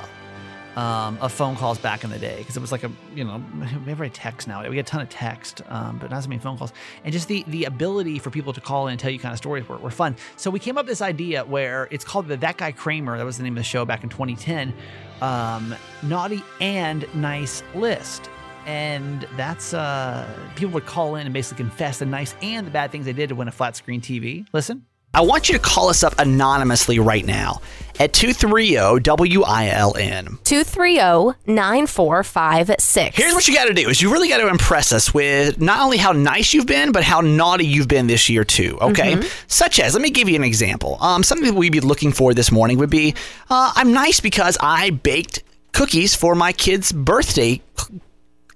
um, 0.76 1.18
of 1.20 1.32
phone 1.32 1.56
calls 1.56 1.78
back 1.78 2.04
in 2.04 2.10
the 2.10 2.18
day 2.18 2.36
because 2.38 2.56
it 2.56 2.60
was 2.60 2.72
like 2.72 2.84
a, 2.84 2.90
you 3.14 3.24
know, 3.24 3.42
we 3.84 3.90
have 3.90 4.00
a 4.00 4.08
text 4.08 4.48
now. 4.48 4.66
We 4.66 4.74
get 4.74 4.88
a 4.88 4.90
ton 4.90 5.02
of 5.02 5.08
text, 5.08 5.62
um, 5.68 5.98
but 5.98 6.10
not 6.10 6.22
so 6.22 6.28
many 6.28 6.40
phone 6.40 6.56
calls. 6.56 6.72
And 7.04 7.12
just 7.12 7.28
the 7.28 7.44
the 7.48 7.64
ability 7.64 8.18
for 8.18 8.30
people 8.30 8.52
to 8.52 8.60
call 8.60 8.86
in 8.86 8.92
and 8.92 9.00
tell 9.00 9.10
you 9.10 9.18
kind 9.18 9.32
of 9.32 9.38
stories 9.38 9.68
were, 9.68 9.78
were 9.78 9.90
fun. 9.90 10.16
So 10.36 10.50
we 10.50 10.58
came 10.58 10.78
up 10.78 10.84
with 10.86 10.92
this 10.92 11.02
idea 11.02 11.44
where 11.44 11.88
it's 11.90 12.04
called 12.04 12.28
the 12.28 12.36
That 12.36 12.56
Guy 12.56 12.72
Kramer. 12.72 13.18
That 13.18 13.24
was 13.24 13.36
the 13.36 13.42
name 13.42 13.54
of 13.54 13.58
the 13.58 13.64
show 13.64 13.84
back 13.84 14.02
in 14.02 14.08
2010. 14.08 14.72
Um, 15.20 15.74
naughty 16.02 16.42
and 16.60 17.06
nice 17.14 17.62
list. 17.74 18.28
And 18.64 19.26
that's 19.36 19.74
uh, 19.74 20.28
people 20.54 20.74
would 20.74 20.86
call 20.86 21.16
in 21.16 21.26
and 21.26 21.34
basically 21.34 21.64
confess 21.64 21.98
the 21.98 22.06
nice 22.06 22.34
and 22.42 22.66
the 22.66 22.70
bad 22.70 22.92
things 22.92 23.06
they 23.06 23.12
did 23.12 23.28
to 23.30 23.34
win 23.34 23.48
a 23.48 23.52
flat 23.52 23.76
screen 23.76 24.00
TV. 24.00 24.46
Listen. 24.52 24.86
I 25.14 25.20
want 25.20 25.50
you 25.50 25.58
to 25.58 25.62
call 25.62 25.90
us 25.90 26.02
up 26.02 26.14
anonymously 26.18 26.98
right 26.98 27.22
now 27.24 27.60
at 28.00 28.14
230 28.14 28.76
WILN. 29.02 30.38
230-9456. 30.42 33.14
Here's 33.14 33.34
what 33.34 33.46
you 33.46 33.54
got 33.54 33.66
to 33.66 33.74
do 33.74 33.90
is 33.90 34.00
you 34.00 34.10
really 34.10 34.30
got 34.30 34.38
to 34.38 34.48
impress 34.48 34.90
us 34.90 35.12
with 35.12 35.60
not 35.60 35.80
only 35.80 35.98
how 35.98 36.12
nice 36.12 36.54
you've 36.54 36.66
been, 36.66 36.92
but 36.92 37.04
how 37.04 37.20
naughty 37.20 37.66
you've 37.66 37.88
been 37.88 38.06
this 38.06 38.30
year 38.30 38.42
too. 38.42 38.78
Okay, 38.80 39.20
such 39.48 39.80
as 39.80 39.92
let 39.92 40.00
me 40.00 40.08
give 40.08 40.30
you 40.30 40.36
an 40.36 40.44
example. 40.44 40.96
Um, 41.02 41.22
something 41.22 41.46
that 41.46 41.56
we'd 41.58 41.72
be 41.72 41.80
looking 41.80 42.12
for 42.12 42.32
this 42.32 42.50
morning 42.50 42.78
would 42.78 42.88
be 42.88 43.14
uh, 43.50 43.70
I'm 43.76 43.92
nice 43.92 44.20
because 44.20 44.56
I 44.60 44.88
baked 44.90 45.42
cookies 45.72 46.14
for 46.14 46.34
my 46.34 46.52
kid's 46.52 46.90
birthday 46.90 47.60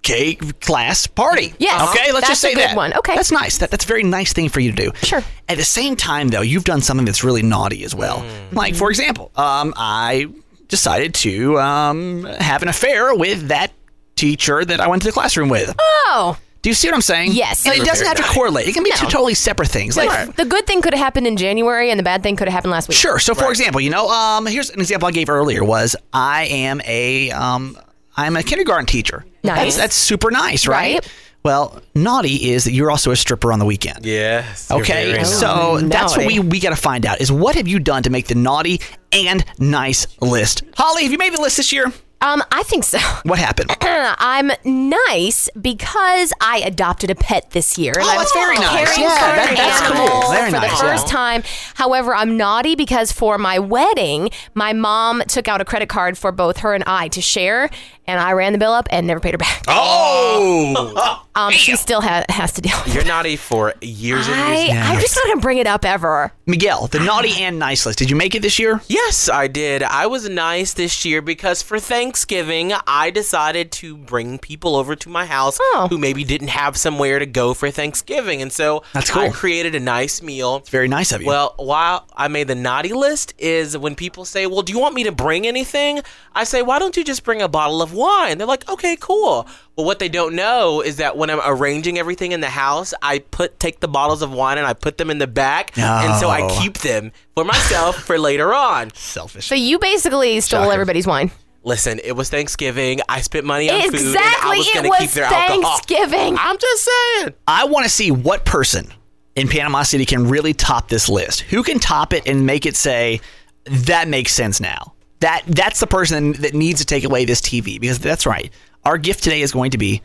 cake 0.06 0.60
class 0.60 1.06
party. 1.06 1.52
Yes. 1.58 1.90
Okay, 1.90 2.12
let's 2.12 2.28
just 2.28 2.40
say 2.40 2.52
a 2.52 2.54
good 2.54 2.62
that. 2.62 2.76
one. 2.76 2.94
Okay. 2.94 3.16
That's 3.16 3.32
nice. 3.32 3.58
That, 3.58 3.70
that's 3.70 3.84
a 3.84 3.88
very 3.88 4.04
nice 4.04 4.32
thing 4.32 4.48
for 4.48 4.60
you 4.60 4.70
to 4.70 4.76
do. 4.76 4.92
Sure. 5.02 5.22
At 5.48 5.56
the 5.58 5.64
same 5.64 5.96
time, 5.96 6.28
though, 6.28 6.42
you've 6.42 6.64
done 6.64 6.80
something 6.80 7.04
that's 7.04 7.24
really 7.24 7.42
naughty 7.42 7.82
as 7.84 7.94
well. 7.94 8.24
Like, 8.52 8.76
for 8.76 8.88
example, 8.88 9.32
um, 9.36 9.74
I 9.76 10.28
decided 10.68 11.14
to 11.14 11.58
um, 11.58 12.24
have 12.24 12.62
an 12.62 12.68
affair 12.68 13.14
with 13.14 13.48
that 13.48 13.72
teacher 14.14 14.64
that 14.64 14.80
I 14.80 14.86
went 14.86 15.02
to 15.02 15.08
the 15.08 15.12
classroom 15.12 15.48
with. 15.48 15.74
Oh, 15.78 16.38
Do 16.62 16.70
you 16.70 16.74
see 16.74 16.88
what 16.88 16.94
I'm 16.94 17.00
saying? 17.00 17.30
Yes. 17.32 17.64
And 17.64 17.76
it 17.76 17.84
doesn't 17.84 18.06
have 18.06 18.16
to 18.16 18.24
correlate. 18.24 18.66
It 18.66 18.74
can 18.74 18.82
be 18.82 18.90
two 18.92 19.06
totally 19.06 19.34
separate 19.34 19.68
things. 19.68 19.96
Like, 19.96 20.08
like 20.08 20.34
the 20.36 20.44
good 20.44 20.66
thing 20.66 20.82
could 20.82 20.94
have 20.94 21.02
happened 21.02 21.26
in 21.26 21.36
January 21.36 21.90
and 21.90 21.98
the 21.98 22.02
bad 22.02 22.22
thing 22.22 22.34
could 22.34 22.48
have 22.48 22.54
happened 22.54 22.72
last 22.72 22.88
week. 22.88 22.98
Sure. 22.98 23.18
So, 23.18 23.34
for 23.34 23.50
example, 23.50 23.80
you 23.80 23.90
know, 23.90 24.08
um, 24.08 24.46
here's 24.46 24.70
an 24.70 24.80
example 24.80 25.06
I 25.06 25.12
gave 25.12 25.28
earlier 25.28 25.62
was 25.62 25.94
I 26.12 26.46
am 26.46 26.80
a 26.84 27.30
um, 27.30 27.78
I'm 28.16 28.36
a 28.36 28.42
kindergarten 28.42 28.86
teacher. 28.86 29.24
Nice. 29.44 29.58
That's, 29.58 29.76
that's 29.76 29.94
super 29.96 30.30
nice, 30.30 30.66
right? 30.66 30.94
Right. 30.94 31.12
Well, 31.44 31.80
naughty 31.94 32.50
is 32.50 32.64
that 32.64 32.72
you're 32.72 32.90
also 32.90 33.12
a 33.12 33.16
stripper 33.16 33.52
on 33.52 33.60
the 33.60 33.64
weekend. 33.64 34.04
Yes. 34.04 34.68
Okay, 34.68 35.22
so 35.22 35.46
Oh, 35.48 35.78
that's 35.80 36.16
what 36.16 36.26
we, 36.26 36.40
we 36.40 36.58
got 36.58 36.70
to 36.70 36.76
find 36.76 37.06
out 37.06 37.20
is 37.20 37.30
what 37.30 37.54
have 37.54 37.68
you 37.68 37.78
done 37.78 38.02
to 38.02 38.10
make 38.10 38.26
the 38.26 38.34
naughty 38.34 38.80
and 39.12 39.44
nice 39.58 40.08
list? 40.20 40.62
Holly, 40.76 41.04
have 41.04 41.12
you 41.12 41.18
made 41.18 41.34
the 41.34 41.40
list 41.40 41.56
this 41.58 41.70
year? 41.72 41.92
Um, 42.20 42.42
I 42.50 42.62
think 42.64 42.84
so. 42.84 42.98
What 43.24 43.38
happened? 43.38 43.70
I'm 43.80 44.50
nice 44.64 45.48
because 45.60 46.32
I 46.40 46.58
adopted 46.64 47.10
a 47.10 47.14
pet 47.16 47.50
this 47.50 47.76
year. 47.76 47.92
Oh, 47.98 48.04
that's 48.18 48.32
very 48.32 48.56
nice. 48.56 48.96
Yeah, 48.98 49.08
for 49.08 49.36
that- 49.36 49.48
an 49.50 49.54
that's 49.56 49.80
cool. 50.22 50.30
Very 50.30 50.50
for 50.50 50.56
nice, 50.56 50.70
the 50.70 50.76
first 50.86 51.06
yeah. 51.08 51.12
time. 51.12 51.42
However, 51.74 52.14
I'm 52.14 52.36
naughty 52.36 52.74
because 52.76 53.10
for 53.12 53.36
my 53.36 53.58
wedding, 53.58 54.30
my 54.54 54.72
mom 54.72 55.22
took 55.28 55.48
out 55.48 55.60
a 55.60 55.64
credit 55.64 55.88
card 55.88 56.16
for 56.16 56.30
both 56.32 56.58
her 56.58 56.72
and 56.74 56.84
I 56.86 57.08
to 57.08 57.20
share, 57.20 57.68
and 58.06 58.20
I 58.20 58.32
ran 58.32 58.52
the 58.52 58.58
bill 58.58 58.72
up 58.72 58.86
and 58.90 59.06
never 59.08 59.18
paid 59.20 59.34
her 59.34 59.38
back. 59.38 59.64
Oh, 59.68 61.24
Um, 61.36 61.52
she 61.52 61.76
still 61.76 62.00
ha- 62.00 62.24
has 62.30 62.52
to 62.52 62.60
deal 62.62 62.76
with 62.84 62.94
you're 62.94 63.04
it. 63.04 63.06
naughty 63.06 63.36
for 63.36 63.74
years 63.80 64.26
and 64.26 64.34
I, 64.40 64.54
years. 64.56 64.70
and 64.70 64.78
I'm 64.78 64.92
years. 64.92 65.02
just 65.02 65.16
not 65.16 65.26
gonna 65.26 65.40
bring 65.40 65.58
it 65.58 65.66
up 65.66 65.84
ever. 65.84 66.32
Miguel, 66.46 66.86
the 66.86 67.00
naughty 67.00 67.42
and 67.42 67.58
nice 67.58 67.84
list. 67.86 67.98
Did 67.98 68.08
you 68.10 68.16
make 68.16 68.34
it 68.34 68.40
this 68.42 68.58
year? 68.58 68.80
Yes, 68.88 69.28
I 69.28 69.46
did. 69.46 69.82
I 69.82 70.06
was 70.06 70.28
nice 70.28 70.72
this 70.74 71.04
year 71.04 71.20
because 71.20 71.60
for 71.62 71.78
Thanksgiving, 71.78 72.72
I 72.86 73.10
decided 73.10 73.70
to 73.72 73.96
bring 73.96 74.38
people 74.38 74.76
over 74.76 74.96
to 74.96 75.08
my 75.08 75.26
house 75.26 75.58
Oh. 75.60 75.86
who 75.90 75.98
maybe 75.98 76.24
didn't 76.24 76.48
have 76.48 76.76
somewhere 76.76 77.18
to 77.18 77.26
go 77.26 77.52
for 77.52 77.70
Thanksgiving. 77.70 78.40
And 78.40 78.52
so 78.52 78.82
That's 78.94 79.10
cool. 79.10 79.22
I 79.22 79.28
created 79.30 79.74
a 79.74 79.80
nice 79.80 80.22
meal. 80.22 80.56
It's 80.56 80.70
very 80.70 80.88
nice 80.88 81.12
of 81.12 81.20
you. 81.20 81.26
Well, 81.26 81.54
while 81.58 82.06
I 82.16 82.28
made 82.28 82.48
the 82.48 82.54
naughty 82.54 82.92
list 82.92 83.34
is 83.38 83.76
when 83.76 83.94
people 83.94 84.24
say, 84.24 84.46
"Well, 84.46 84.62
do 84.62 84.72
you 84.72 84.78
want 84.78 84.94
me 84.94 85.04
to 85.04 85.12
bring 85.12 85.46
anything?" 85.46 86.00
I 86.34 86.44
say, 86.44 86.62
"Why 86.62 86.78
don't 86.78 86.96
you 86.96 87.04
just 87.04 87.24
bring 87.24 87.42
a 87.42 87.48
bottle 87.48 87.82
of 87.82 87.92
wine?" 87.92 88.38
They're 88.38 88.46
like, 88.46 88.68
"Okay, 88.68 88.96
cool." 88.98 89.46
Well, 89.76 89.84
what 89.84 89.98
they 89.98 90.08
don't 90.08 90.34
know 90.34 90.80
is 90.80 90.96
that 90.96 91.16
when 91.18 91.28
I'm 91.28 91.40
arranging 91.44 91.98
everything 91.98 92.32
in 92.32 92.40
the 92.40 92.48
house, 92.48 92.94
I 93.02 93.18
put 93.18 93.60
take 93.60 93.80
the 93.80 93.88
bottles 93.88 94.22
of 94.22 94.32
wine 94.32 94.56
and 94.56 94.66
I 94.66 94.72
put 94.72 94.96
them 94.96 95.10
in 95.10 95.18
the 95.18 95.26
back, 95.26 95.76
and 95.76 96.18
so 96.18 96.30
I 96.30 96.48
keep 96.60 96.78
them 96.78 97.12
for 97.34 97.44
myself 97.44 97.96
for 97.96 98.18
later 98.18 98.54
on. 98.54 98.90
selfish. 98.94 99.46
So 99.46 99.54
you 99.54 99.78
basically 99.78 100.40
stole 100.40 100.62
Shocker. 100.62 100.72
everybody's 100.72 101.06
wine. 101.06 101.30
Listen, 101.62 102.00
it 102.04 102.12
was 102.12 102.30
Thanksgiving. 102.30 103.00
I 103.08 103.20
spent 103.20 103.44
money 103.44 103.68
on 103.68 103.80
food, 103.82 103.94
and 103.94 103.96
I 103.96 104.00
Exactly. 104.08 104.58
was 104.58 104.66
It 104.68 104.72
going 104.74 104.84
to 104.84 104.88
was 104.90 104.98
keep 105.00 105.10
their 105.10 105.24
alcohol. 105.24 105.62
Thanksgiving. 105.78 106.36
I'm 106.38 106.56
just 106.58 106.84
saying. 106.84 107.34
I 107.48 107.64
want 107.64 107.84
to 107.84 107.90
see 107.90 108.10
what 108.12 108.44
person 108.46 108.86
in 109.34 109.48
Panama 109.48 109.82
City 109.82 110.06
can 110.06 110.28
really 110.28 110.54
top 110.54 110.88
this 110.88 111.08
list. 111.08 111.40
Who 111.40 111.62
can 111.62 111.80
top 111.80 112.12
it 112.14 112.22
and 112.26 112.46
make 112.46 112.64
it 112.66 112.76
say 112.76 113.20
that 113.64 114.08
makes 114.08 114.32
sense 114.32 114.58
now? 114.60 114.94
That 115.20 115.42
that's 115.46 115.80
the 115.80 115.86
person 115.86 116.32
that 116.34 116.54
needs 116.54 116.78
to 116.80 116.86
take 116.86 117.02
away 117.04 117.24
this 117.24 117.40
TV 117.40 117.80
because 117.80 117.98
that's 117.98 118.26
right. 118.26 118.52
Our 118.86 118.98
gift 118.98 119.24
today 119.24 119.40
is 119.40 119.50
going 119.50 119.72
to 119.72 119.78
be 119.78 120.00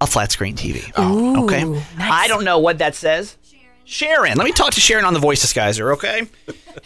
a 0.00 0.06
flat 0.06 0.32
screen 0.32 0.56
TV. 0.56 0.90
Oh, 0.96 1.42
Ooh, 1.42 1.44
okay. 1.44 1.62
nice. 1.64 1.84
I 1.98 2.26
don't 2.26 2.42
know 2.42 2.58
what 2.58 2.78
that 2.78 2.94
says. 2.94 3.36
Sharon. 3.84 4.38
Let 4.38 4.44
me 4.46 4.52
talk 4.52 4.72
to 4.72 4.80
Sharon 4.80 5.04
on 5.04 5.12
the 5.12 5.20
voice 5.20 5.44
disguiser, 5.44 5.92
okay? 5.92 6.22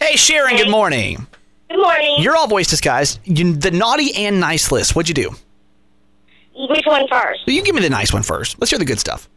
hey 0.01 0.17
Sharon, 0.17 0.57
good 0.57 0.69
morning. 0.69 1.25
Good 1.69 1.77
morning. 1.81 2.15
You're 2.19 2.35
all 2.35 2.47
voice 2.47 2.67
disguised. 2.67 3.19
You, 3.23 3.53
the 3.53 3.71
naughty 3.71 4.13
and 4.15 4.41
nice 4.41 4.69
list. 4.69 4.97
What'd 4.97 5.07
you 5.07 5.15
do? 5.15 5.33
Which 6.67 6.85
one 6.85 7.07
first? 7.07 7.47
You 7.47 7.63
give 7.63 7.73
me 7.73 7.81
the 7.81 7.89
nice 7.89 8.11
one 8.11 8.23
first. 8.23 8.59
Let's 8.59 8.69
hear 8.69 8.79
the 8.79 8.83
good 8.83 8.99
stuff. 8.99 9.29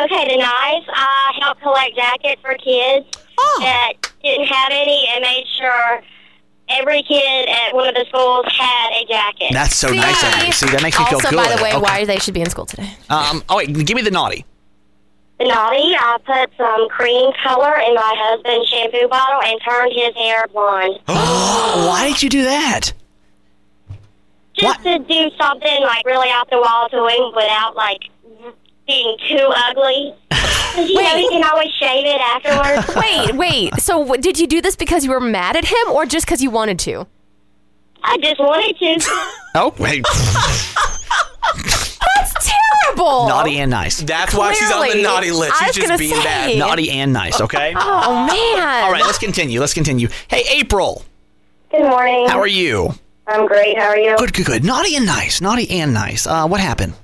Okay, 0.00 0.28
the 0.28 0.36
nice. 0.36 0.84
I 0.94 1.32
helped 1.40 1.62
collect 1.62 1.96
jackets 1.96 2.40
for 2.42 2.54
kids 2.54 3.06
Oh. 3.38 3.58
that 3.62 3.94
didn't 4.22 4.46
have 4.46 4.70
any 4.70 5.08
and 5.12 5.22
made 5.22 5.44
sure 5.58 6.00
every 6.78 7.02
kid 7.02 7.48
at 7.48 7.74
one 7.74 7.88
of 7.88 7.94
the 7.94 8.04
schools 8.08 8.44
had 8.56 8.90
a 9.02 9.04
jacket. 9.06 9.48
That's 9.52 9.74
so 9.76 9.88
nice 9.88 10.22
of 10.22 10.46
you. 10.46 10.52
See, 10.52 10.66
that 10.70 10.82
makes 10.82 10.98
me 10.98 11.04
also, 11.04 11.18
feel 11.18 11.30
good. 11.30 11.36
by 11.36 11.56
the 11.56 11.62
way, 11.62 11.70
Okay. 11.72 11.80
why 11.80 12.04
they 12.04 12.18
should 12.18 12.34
be 12.34 12.40
in 12.42 12.50
school 12.50 12.66
today. 12.66 12.90
Um, 13.08 13.42
oh 13.48 13.56
wait, 13.58 13.72
give 13.86 13.94
me 13.96 14.02
the 14.02 14.10
naughty. 14.10 14.44
the 15.38 15.46
naughty, 15.46 15.94
I 15.98 16.18
put 16.24 16.50
some 16.56 16.88
cream 16.90 17.32
color 17.42 17.74
in 17.76 17.94
my 17.94 18.14
husband's 18.18 18.68
shampoo 18.68 19.08
bottle 19.08 19.40
and 19.42 19.58
turned 19.66 19.92
his 19.94 20.14
hair 20.14 20.46
blonde. 20.52 20.98
Oh, 21.08 21.86
why 21.88 22.08
did 22.08 22.22
you 22.22 22.28
do 22.28 22.42
that? 22.44 22.92
Just 24.54 24.82
to 24.82 24.98
do 24.98 25.30
something 25.40 25.82
like 25.82 26.04
really 26.04 26.28
off 26.28 26.50
the 26.50 26.58
wall 26.58 26.88
to 26.90 27.06
him 27.06 27.32
without 27.34 27.74
like 27.76 28.09
being 28.86 29.16
too 29.28 29.52
ugly. 29.68 30.14
'Cause, 30.30 30.88
you 30.88 31.02
know, 31.02 31.16
he 31.16 31.28
can 31.30 31.42
always 31.50 31.70
shave 31.80 32.04
it 32.06 32.20
afterwards. 32.20 32.94
Wait, 32.96 33.34
wait. 33.34 33.74
So, 33.80 33.98
what, 33.98 34.20
did 34.22 34.38
you 34.38 34.46
do 34.46 34.60
this 34.62 34.76
because 34.76 35.04
you 35.04 35.10
were 35.10 35.18
mad 35.20 35.56
at 35.56 35.64
him, 35.64 35.88
or 35.90 36.06
just 36.06 36.26
because 36.26 36.40
you 36.40 36.50
wanted 36.50 36.78
to? 36.80 37.06
I 38.04 38.16
just 38.18 38.38
wanted 38.38 38.78
to. 38.78 39.00
Oh, 39.56 39.74
wait. 39.78 40.04
That's 42.16 42.52
terrible. 42.84 43.26
naughty 43.28 43.58
and 43.58 43.70
nice. 43.70 44.00
That's 44.00 44.34
why 44.34 44.52
she's 44.54 44.70
on 44.70 44.80
the 44.80 44.86
Clearly. 44.86 45.02
naughty 45.02 45.30
list. 45.32 45.52
I 45.60 45.66
She's 45.66 45.66
was 45.68 45.76
just 45.76 45.86
gonna 45.88 45.98
being 45.98 46.14
say. 46.14 46.22
bad. 46.24 46.58
Naughty 46.58 46.90
and 46.90 47.12
nice, 47.12 47.40
okay? 47.40 47.74
Oh 47.76 48.26
man. 48.26 48.84
All 48.84 48.92
right, 48.92 49.02
let's 49.04 49.18
continue. 49.18 49.60
Let's 49.60 49.74
continue. 49.74 50.08
Hey, 50.28 50.44
April, 50.52 51.02
Good 51.70 51.82
morning. 51.82 52.28
how 52.28 52.38
are 52.38 52.46
you? 52.46 52.94
I'm 53.26 53.46
great. 53.46 53.76
How 53.78 53.88
are 53.88 53.98
you? 53.98 54.16
Good, 54.16 54.32
good, 54.32 54.46
good. 54.46 54.64
Naughty 54.64 54.96
and 54.96 55.06
nice. 55.06 55.40
Naughty 55.40 55.70
and 55.70 55.92
nice. 55.94 56.26
Uh, 56.26 56.46
what 56.48 56.60
happened? 56.60 56.94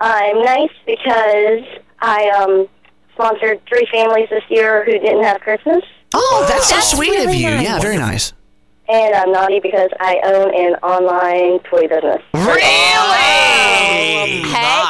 I'm 0.00 0.42
nice 0.42 0.70
because 0.86 1.64
I 2.00 2.28
um 2.30 2.68
sponsored 3.14 3.60
three 3.68 3.86
families 3.92 4.28
this 4.30 4.42
year 4.50 4.84
who 4.84 4.92
didn't 4.92 5.24
have 5.24 5.40
Christmas, 5.40 5.82
Oh, 6.14 6.44
that's 6.48 6.68
so 6.68 6.74
That's 6.76 6.90
sweet 6.96 7.10
of 7.18 7.26
really 7.26 7.38
you. 7.38 7.50
nice. 7.50 7.62
Yeah, 7.64 7.78
very 7.80 7.96
nice. 7.96 8.32
And 8.88 9.14
I'm 9.16 9.32
naughty 9.32 9.58
because 9.60 9.90
I 9.98 10.20
own 10.24 10.54
an 10.54 10.74
online 10.76 11.58
toy 11.64 11.88
business. 11.88 12.22
Really? 12.34 12.60
Hey, 12.62 14.42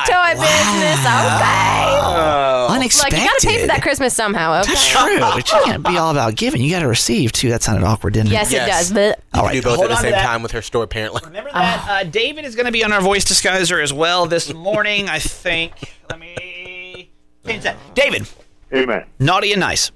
toy 0.06 0.32
business. 0.32 1.00
Okay. 1.00 1.96
Oh. 1.98 2.66
Look, 2.68 2.76
Unexpected. 2.76 3.18
you 3.20 3.24
got 3.26 3.38
to 3.38 3.46
pay 3.46 3.60
for 3.62 3.66
that 3.68 3.80
Christmas 3.82 4.14
somehow. 4.14 4.60
Okay. 4.60 4.72
That's 4.72 4.88
true. 4.88 5.18
But 5.18 5.50
you 5.50 5.58
can't 5.64 5.82
be 5.86 5.96
all 5.96 6.10
about 6.10 6.34
giving. 6.36 6.60
You 6.60 6.70
got 6.70 6.80
to 6.80 6.88
receive 6.88 7.32
too. 7.32 7.48
That 7.48 7.62
sounded 7.62 7.84
awkward, 7.86 8.12
didn't 8.12 8.28
it? 8.28 8.32
Yes, 8.32 8.52
Yes. 8.52 8.66
it 8.68 8.70
does. 8.70 8.92
But 8.92 9.20
All 9.32 9.42
You 9.44 9.46
right. 9.48 9.54
do 9.54 9.62
both 9.62 9.76
hold 9.76 9.84
at 9.86 9.88
the 9.88 9.94
on 9.96 10.02
to 10.02 10.02
same 10.02 10.12
that. 10.12 10.26
time 10.26 10.42
with 10.42 10.52
her 10.52 10.62
store, 10.62 10.82
apparently. 10.84 11.22
Remember 11.24 11.50
that 11.52 11.86
uh, 11.88 12.04
David 12.08 12.44
is 12.44 12.54
going 12.54 12.66
to 12.66 12.72
be 12.72 12.84
on 12.84 12.92
our 12.92 13.00
voice 13.00 13.24
disguiser 13.24 13.82
as 13.82 13.92
well 13.94 14.26
this 14.26 14.52
morning. 14.52 15.08
I 15.08 15.18
think. 15.20 15.72
Let 16.10 16.20
me 16.20 17.10
change 17.46 17.62
that. 17.62 17.76
David, 17.94 18.28
Hey 18.70 18.84
man, 18.84 19.06
naughty 19.18 19.52
and 19.52 19.60
nice. 19.60 19.90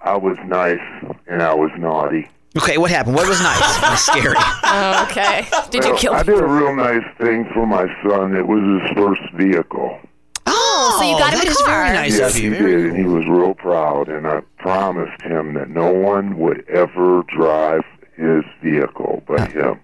I 0.00 0.16
was 0.16 0.36
nice 0.46 0.80
and 1.28 1.42
I 1.42 1.54
was 1.54 1.70
naughty. 1.78 2.28
Okay, 2.56 2.78
what 2.78 2.90
happened? 2.90 3.14
What 3.16 3.28
was 3.28 3.40
nice? 3.40 3.58
That's 3.80 4.02
scary. 4.02 4.36
oh, 4.38 5.06
okay. 5.10 5.46
Did 5.70 5.84
you 5.84 5.90
Well, 5.90 5.98
kill 5.98 6.12
I 6.14 6.22
did 6.22 6.38
a 6.38 6.46
real 6.46 6.74
nice 6.74 7.04
thing 7.18 7.44
for 7.52 7.66
my 7.66 7.86
son. 8.02 8.34
It 8.34 8.46
was 8.46 8.62
his 8.82 8.96
first 8.96 9.20
vehicle. 9.34 9.98
Oh, 10.46 10.96
so 10.98 11.04
you 11.10 11.18
got 11.18 11.32
him 11.32 11.40
that 11.40 11.60
a 11.60 11.64
car. 11.64 11.84
very 11.84 11.94
nice 11.96 12.18
yes, 12.18 12.34
of 12.36 12.40
he 12.42 12.48
did, 12.50 12.86
and 12.86 12.96
he 12.96 13.04
was 13.04 13.26
real 13.26 13.54
proud. 13.54 14.08
And 14.08 14.26
I 14.26 14.40
promised 14.58 15.20
him 15.22 15.54
that 15.54 15.68
no 15.68 15.92
one 15.92 16.38
would 16.38 16.66
ever 16.68 17.24
drive 17.36 17.82
his 18.16 18.44
vehicle 18.62 19.22
but 19.26 19.50
him. 19.52 19.78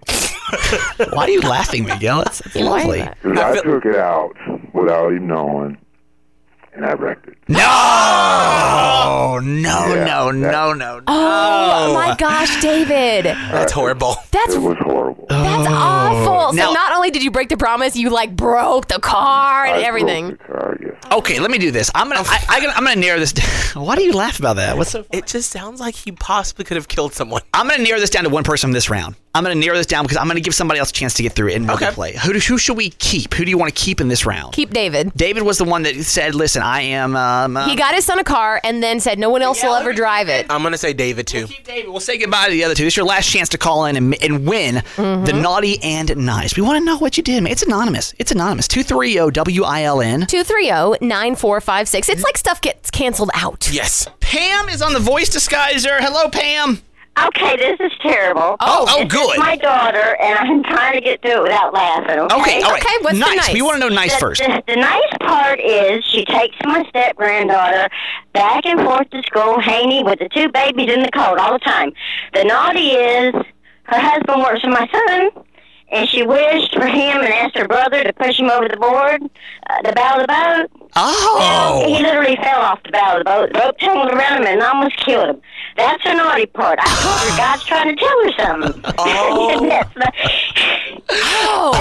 Why 1.11 1.25
are 1.25 1.29
you 1.29 1.41
laughing, 1.41 1.83
Miguel? 1.85 2.23
That's, 2.23 2.39
that's 2.39 2.55
lovely. 2.55 3.07
Because 3.21 3.37
I 3.37 3.61
took 3.61 3.85
it 3.85 3.95
out 3.95 4.35
without 4.73 5.11
him 5.11 5.27
knowing, 5.27 5.77
and 6.75 6.85
I 6.85 6.93
wrecked 6.93 7.27
it. 7.27 7.37
No, 7.47 7.59
oh, 7.59 9.39
no, 9.43 9.69
Yeah, 9.87 10.05
no, 10.05 10.25
that- 10.31 10.51
no, 10.51 10.73
no, 10.73 10.97
no. 10.99 11.03
Oh 11.07 11.93
my 11.93 12.15
gosh, 12.17 12.61
David. 12.61 13.25
That's 13.51 13.71
horrible. 13.71 14.15
That's 14.31 14.55
It 14.55 14.61
was 14.61 14.77
horrible. 14.79 15.25
that's 15.29 15.67
oh. 15.67 15.73
awful. 15.73 16.51
So 16.51 16.57
Now- 16.57 16.71
not 16.73 16.93
only 16.93 17.11
did 17.11 17.23
you 17.23 17.31
break 17.31 17.49
the 17.49 17.57
promise, 17.57 17.95
you 17.95 18.09
like 18.09 18.35
broke 18.35 18.87
the 18.87 18.99
car 18.99 19.65
and 19.65 19.73
I 19.75 19.77
broke 19.77 19.87
everything. 19.87 20.29
the 20.31 20.37
car, 20.37 20.77
yes. 20.81 20.93
Okay, 21.11 21.39
let 21.39 21.51
me 21.51 21.57
do 21.57 21.71
this. 21.71 21.91
I'm 21.95 22.07
gonna, 22.09 22.21
I, 22.25 22.43
I, 22.49 22.59
gonna- 22.61 22.73
I'm 22.75 22.83
gonna 22.85 22.99
narrow 22.99 23.19
this. 23.19 23.33
down. 23.33 23.45
Why 23.85 23.95
do 23.95 24.03
you 24.03 24.13
laugh 24.13 24.39
about 24.39 24.55
that? 24.57 24.77
What's 24.77 24.91
so? 24.91 25.05
It 25.11 25.27
just 25.27 25.49
sounds 25.51 25.79
like 25.79 25.95
he 25.95 26.11
possibly 26.11 26.65
could 26.65 26.77
have 26.77 26.87
killed 26.87 27.13
someone. 27.13 27.41
I'm 27.53 27.67
gonna 27.67 27.83
narrow 27.83 27.99
this 27.99 28.09
down 28.09 28.23
to 28.23 28.29
one 28.29 28.43
person 28.43 28.71
this 28.71 28.89
round. 28.89 29.15
I'm 29.35 29.43
gonna 29.43 29.55
narrow 29.55 29.75
this 29.75 29.87
down 29.87 30.03
because 30.03 30.17
I'm 30.17 30.27
gonna 30.27 30.39
give 30.41 30.53
somebody 30.55 30.79
else 30.79 30.89
a 30.91 30.93
chance 30.93 31.13
to 31.15 31.23
get 31.23 31.33
through 31.33 31.49
it 31.49 31.55
and 31.55 31.65
we'll 31.67 31.75
Okay. 31.77 31.91
play. 31.91 32.15
Who, 32.17 32.33
do- 32.33 32.39
who 32.39 32.57
should 32.57 32.77
we 32.77 32.89
keep? 32.91 33.33
Who 33.33 33.43
do 33.45 33.49
you 33.49 33.57
want 33.57 33.73
to 33.75 33.79
keep 33.81 33.99
in 34.01 34.07
this 34.07 34.25
round? 34.25 34.53
Keep 34.53 34.71
David. 34.71 35.11
David 35.15 35.43
was 35.43 35.57
the 35.57 35.63
one 35.65 35.83
that 35.83 35.95
said, 36.03 36.35
"Listen, 36.35 36.61
I 36.63 36.81
am." 36.81 37.15
Um, 37.15 37.57
uh, 37.57 37.67
He 37.67 37.75
got 37.75 37.93
his 37.93 38.05
son 38.05 38.17
a 38.19 38.23
car 38.23 38.59
and 38.63 38.81
then 38.81 38.99
said 38.99 39.19
no 39.19 39.29
one 39.29 39.41
else 39.41 39.59
Yeah, 39.61 39.67
will 39.67 39.73
let 39.73 39.81
ever 39.81 39.91
me 39.91 39.95
drive 39.97 40.29
it. 40.29 40.45
I'm 40.49 40.63
gonna 40.63 40.77
say 40.77 40.93
David 40.93 41.27
too. 41.27 41.47
Keep 41.47 41.65
David. 41.65 41.89
We'll 41.91 41.99
say 41.99 42.17
goodbye 42.17 42.45
to 42.45 42.51
the 42.51 42.63
other 42.63 42.73
two. 42.75 42.83
This 42.85 42.93
is 42.93 42.97
your 42.97 43.05
last 43.05 43.29
chance 43.29 43.49
to 43.49 43.57
call 43.57 43.85
in 43.85 43.95
and, 43.97 44.15
and 44.23 44.47
win 44.47 44.75
Mm-hmm. 44.95 45.25
the 45.25 45.33
naughty 45.33 45.81
and 45.83 46.15
nice. 46.17 46.55
We 46.55 46.63
want 46.63 46.79
to 46.79 46.85
know 46.85 46.97
what 46.97 47.17
you 47.17 47.23
did, 47.23 47.43
man. 47.43 47.51
It's 47.51 47.63
anonymous. 47.63 48.13
It's 48.19 48.31
anonymous. 48.31 48.67
Two 48.67 48.83
three 48.83 49.13
zero 49.13 49.29
W 49.29 49.63
I 49.63 49.83
L 49.83 50.01
N. 50.01 50.21
230-9456. 50.23 52.09
It's 52.09 52.23
like 52.23 52.37
stuff 52.37 52.61
gets 52.61 52.89
canceled 52.91 53.31
out. 53.33 53.69
Yes. 53.71 54.07
Pam 54.19 54.69
is 54.69 54.81
on 54.81 54.93
the 54.93 54.99
voice 54.99 55.29
disguiser. 55.29 55.99
Hello, 55.99 56.29
Pam. 56.29 56.81
Okay, 57.27 57.55
this 57.57 57.79
is 57.79 57.91
terrible. 58.01 58.57
Oh, 58.59 58.85
oh, 58.89 59.03
This 59.03 59.13
good. 59.13 59.37
my 59.37 59.55
daughter, 59.55 60.15
and 60.19 60.37
I'm 60.39 60.63
trying 60.63 60.93
to 60.93 61.01
get 61.01 61.21
through 61.21 61.37
it 61.37 61.43
without 61.43 61.71
laughing. 61.73 62.19
Okay. 62.19 62.35
Okay, 62.41 62.61
all 62.63 62.71
right. 62.71 62.83
Okay, 62.83 62.95
what's 63.01 63.13
the 63.19 63.25
nice. 63.25 63.37
nice? 63.37 63.53
We 63.53 63.61
want 63.61 63.75
to 63.75 63.87
know 63.87 63.93
nice 63.93 64.13
the, 64.13 64.19
first. 64.19 64.41
The, 64.41 64.63
the 64.67 64.75
nice 64.77 65.13
part 65.21 65.59
is 65.59 66.03
she 66.05 66.25
takes 66.25 66.55
my 66.65 66.83
step 66.89 67.15
granddaughter 67.15 67.87
back 68.33 68.65
and 68.65 68.79
forth 68.81 69.09
to 69.11 69.21
school, 69.23 69.59
Haney, 69.59 70.03
with 70.03 70.19
the 70.19 70.29
two 70.29 70.49
babies 70.49 70.91
in 70.91 71.03
the 71.03 71.11
coat 71.11 71.37
all 71.37 71.53
the 71.53 71.59
time. 71.59 71.93
The 72.33 72.45
naughty 72.45 72.89
is 72.89 73.33
her 73.83 73.99
husband 73.99 74.41
works 74.41 74.61
for 74.61 74.69
my 74.71 74.89
son, 74.91 75.29
and 75.91 76.07
she 76.09 76.23
wished 76.23 76.73
for 76.73 76.85
him 76.87 77.17
and 77.21 77.27
asked 77.33 77.57
her 77.57 77.67
brother 77.67 78.03
to 78.03 78.13
push 78.13 78.39
him 78.39 78.49
over 78.49 78.67
the 78.67 78.77
board, 78.77 79.21
uh, 79.69 79.81
the 79.83 79.93
bow 79.93 80.15
of 80.15 80.21
the 80.21 80.27
boat. 80.27 80.89
Oh. 80.95 81.83
He 81.87 82.01
literally 82.01 82.35
fell 82.37 82.61
off 82.61 82.81
the 82.83 82.91
bow 82.91 83.13
of 83.13 83.19
the 83.19 83.23
boat. 83.25 83.53
The 83.53 83.59
rope 83.59 83.77
tangled 83.79 84.11
around 84.11 84.41
him 84.41 84.47
and 84.47 84.61
almost 84.61 84.97
killed 84.97 85.29
him. 85.29 85.41
That's 85.77 86.03
the 86.03 86.13
naughty 86.13 86.45
part. 86.45 86.77
I 86.81 86.85
told 86.85 87.31
her 87.31 87.37
God's 87.37 87.63
trying 87.65 87.95
to 87.95 88.03
tell 88.03 88.23
her 88.23 88.31
something. 88.71 88.93
Oh. 88.99 89.67
That's 89.69 89.93
the, 89.93 90.11
Oh, 91.09 91.73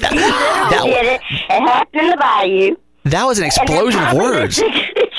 he 0.10 0.18
That- 0.18 0.80
did 0.84 1.06
it. 1.06 1.20
It 1.30 1.60
happened 1.62 2.02
in 2.02 2.10
the 2.10 2.16
bayou. 2.16 2.76
That 3.04 3.24
was 3.24 3.38
an 3.38 3.44
explosion 3.44 4.02
of 4.02 4.14
words. 4.16 4.60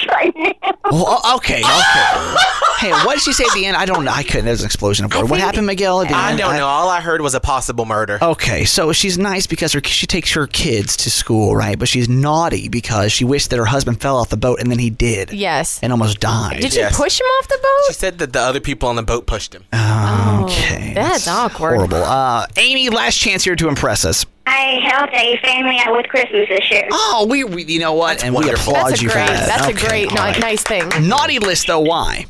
Listening 0.09 0.43
to 0.43 0.47
this 0.49 0.61
right 0.61 0.61
now. 0.63 0.73
Well, 0.91 1.21
okay, 1.37 1.59
okay. 1.61 2.35
hey, 2.79 2.91
what 3.05 3.13
did 3.15 3.21
she 3.21 3.33
say 3.33 3.43
at 3.45 3.53
the 3.53 3.65
end? 3.65 3.75
I 3.77 3.85
don't 3.85 4.05
know. 4.05 4.11
I 4.11 4.23
couldn't. 4.23 4.45
There 4.45 4.53
was 4.53 4.61
an 4.61 4.65
explosion 4.67 5.05
of 5.05 5.13
words. 5.13 5.29
What 5.29 5.39
happened, 5.39 5.67
Miguel? 5.67 6.01
At 6.01 6.09
the 6.09 6.15
I 6.15 6.29
end? 6.31 6.39
don't 6.39 6.55
know. 6.55 6.65
All 6.65 6.89
I 6.89 7.01
heard 7.01 7.21
was 7.21 7.35
a 7.35 7.39
possible 7.39 7.85
murder. 7.85 8.19
Okay, 8.21 8.63
so 8.65 8.93
she's 8.93 9.17
nice 9.17 9.47
because 9.47 9.73
her, 9.73 9.81
she 9.83 10.07
takes 10.07 10.31
her 10.33 10.47
kids 10.47 10.95
to 10.97 11.11
school, 11.11 11.55
right? 11.55 11.77
But 11.77 11.87
she's 11.89 12.07
naughty 12.07 12.69
because 12.69 13.11
she 13.11 13.25
wished 13.25 13.49
that 13.49 13.57
her 13.57 13.65
husband 13.65 14.01
fell 14.01 14.17
off 14.17 14.29
the 14.29 14.37
boat 14.37 14.59
and 14.61 14.71
then 14.71 14.79
he 14.79 14.89
did 14.89 15.31
yes. 15.33 15.79
and 15.83 15.91
almost 15.91 16.19
died. 16.19 16.61
Did 16.61 16.73
you 16.73 16.81
Yes. 16.81 16.95
push 16.97 17.19
him 17.19 17.25
off 17.25 17.47
the 17.47 17.57
boat? 17.61 17.87
She 17.87 17.93
said 17.93 18.19
that 18.19 18.33
the 18.33 18.39
other 18.39 18.59
people 18.59 18.87
on 18.89 18.95
the 18.95 19.03
boat 19.03 19.25
pushed 19.27 19.53
him. 19.55 19.63
okay, 19.73 20.93
that's 20.93 21.27
awkward. 21.27 21.75
Horrible. 21.75 21.97
Uh, 22.03 22.45
Amy, 22.57 22.89
last 22.89 23.17
chance 23.17 23.43
here 23.43 23.55
to 23.55 23.67
impress 23.67 24.05
us. 24.05 24.25
I 24.49 24.79
helped 24.81 25.13
a 25.13 25.37
family 25.41 25.77
out 25.79 25.93
with 25.95 26.07
Christmas 26.07 26.47
this 26.47 26.71
year. 26.71 26.87
Oh, 26.89 27.27
we, 27.29 27.43
we 27.43 27.65
you 27.65 27.79
know 27.79 27.93
what? 27.93 28.23
and 28.23 28.33
wonderful. 28.33 28.71
we 28.73 28.79
applaud 28.79 28.91
That's 28.91 29.01
a 29.01 29.03
you 29.03 29.09
great. 29.09 29.27
for 29.27 29.33
that. 29.33 29.45
That's 29.47 29.63
Okay, 29.63 29.71
a 29.73 29.75
great, 30.05 30.11
all 30.11 30.25
right. 30.25 30.39
nice 30.39 30.63
thing. 30.63 30.89
Naughty 31.07 31.39
list 31.39 31.67
though. 31.67 31.79
Why? 31.79 32.25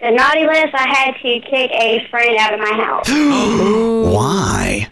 The 0.00 0.10
naughty 0.10 0.46
list, 0.46 0.74
I 0.74 0.88
had 0.88 1.12
to 1.14 1.40
kick 1.40 1.70
a 1.72 2.06
friend 2.10 2.36
out 2.38 2.54
of 2.54 2.60
my 2.60 2.72
house. 2.72 3.08
Why? 4.12 4.88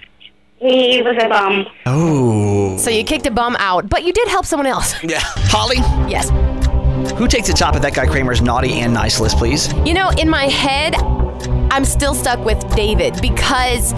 he 0.59 1.03
was 1.03 1.17
a 1.23 1.29
bum. 1.29 1.67
Oh. 1.85 2.79
So 2.79 2.89
you 2.91 3.05
kicked 3.05 3.27
a 3.27 3.31
bum 3.31 3.55
out, 3.59 3.89
but 3.91 4.05
you 4.05 4.13
did 4.13 4.29
help 4.29 4.47
someone 4.47 4.67
else. 4.67 4.95
Yeah. 5.05 5.21
Holly, 5.23 5.77
yes. 6.11 6.31
who 7.19 7.29
takes 7.29 7.49
the 7.49 7.53
top 7.53 7.77
of 7.77 7.83
that 7.83 7.95
guy 7.95 8.07
Kramer's 8.07 8.41
naughty 8.41 8.81
and 8.81 8.95
nice 8.95 9.21
list, 9.21 9.37
please? 9.37 9.71
You 9.85 9.93
know, 9.93 10.09
in 10.19 10.31
my 10.31 10.45
head, 10.47 10.95
I'm 11.71 11.85
still 11.85 12.15
stuck 12.15 12.43
with 12.45 12.59
David 12.75 13.21
because 13.21 13.93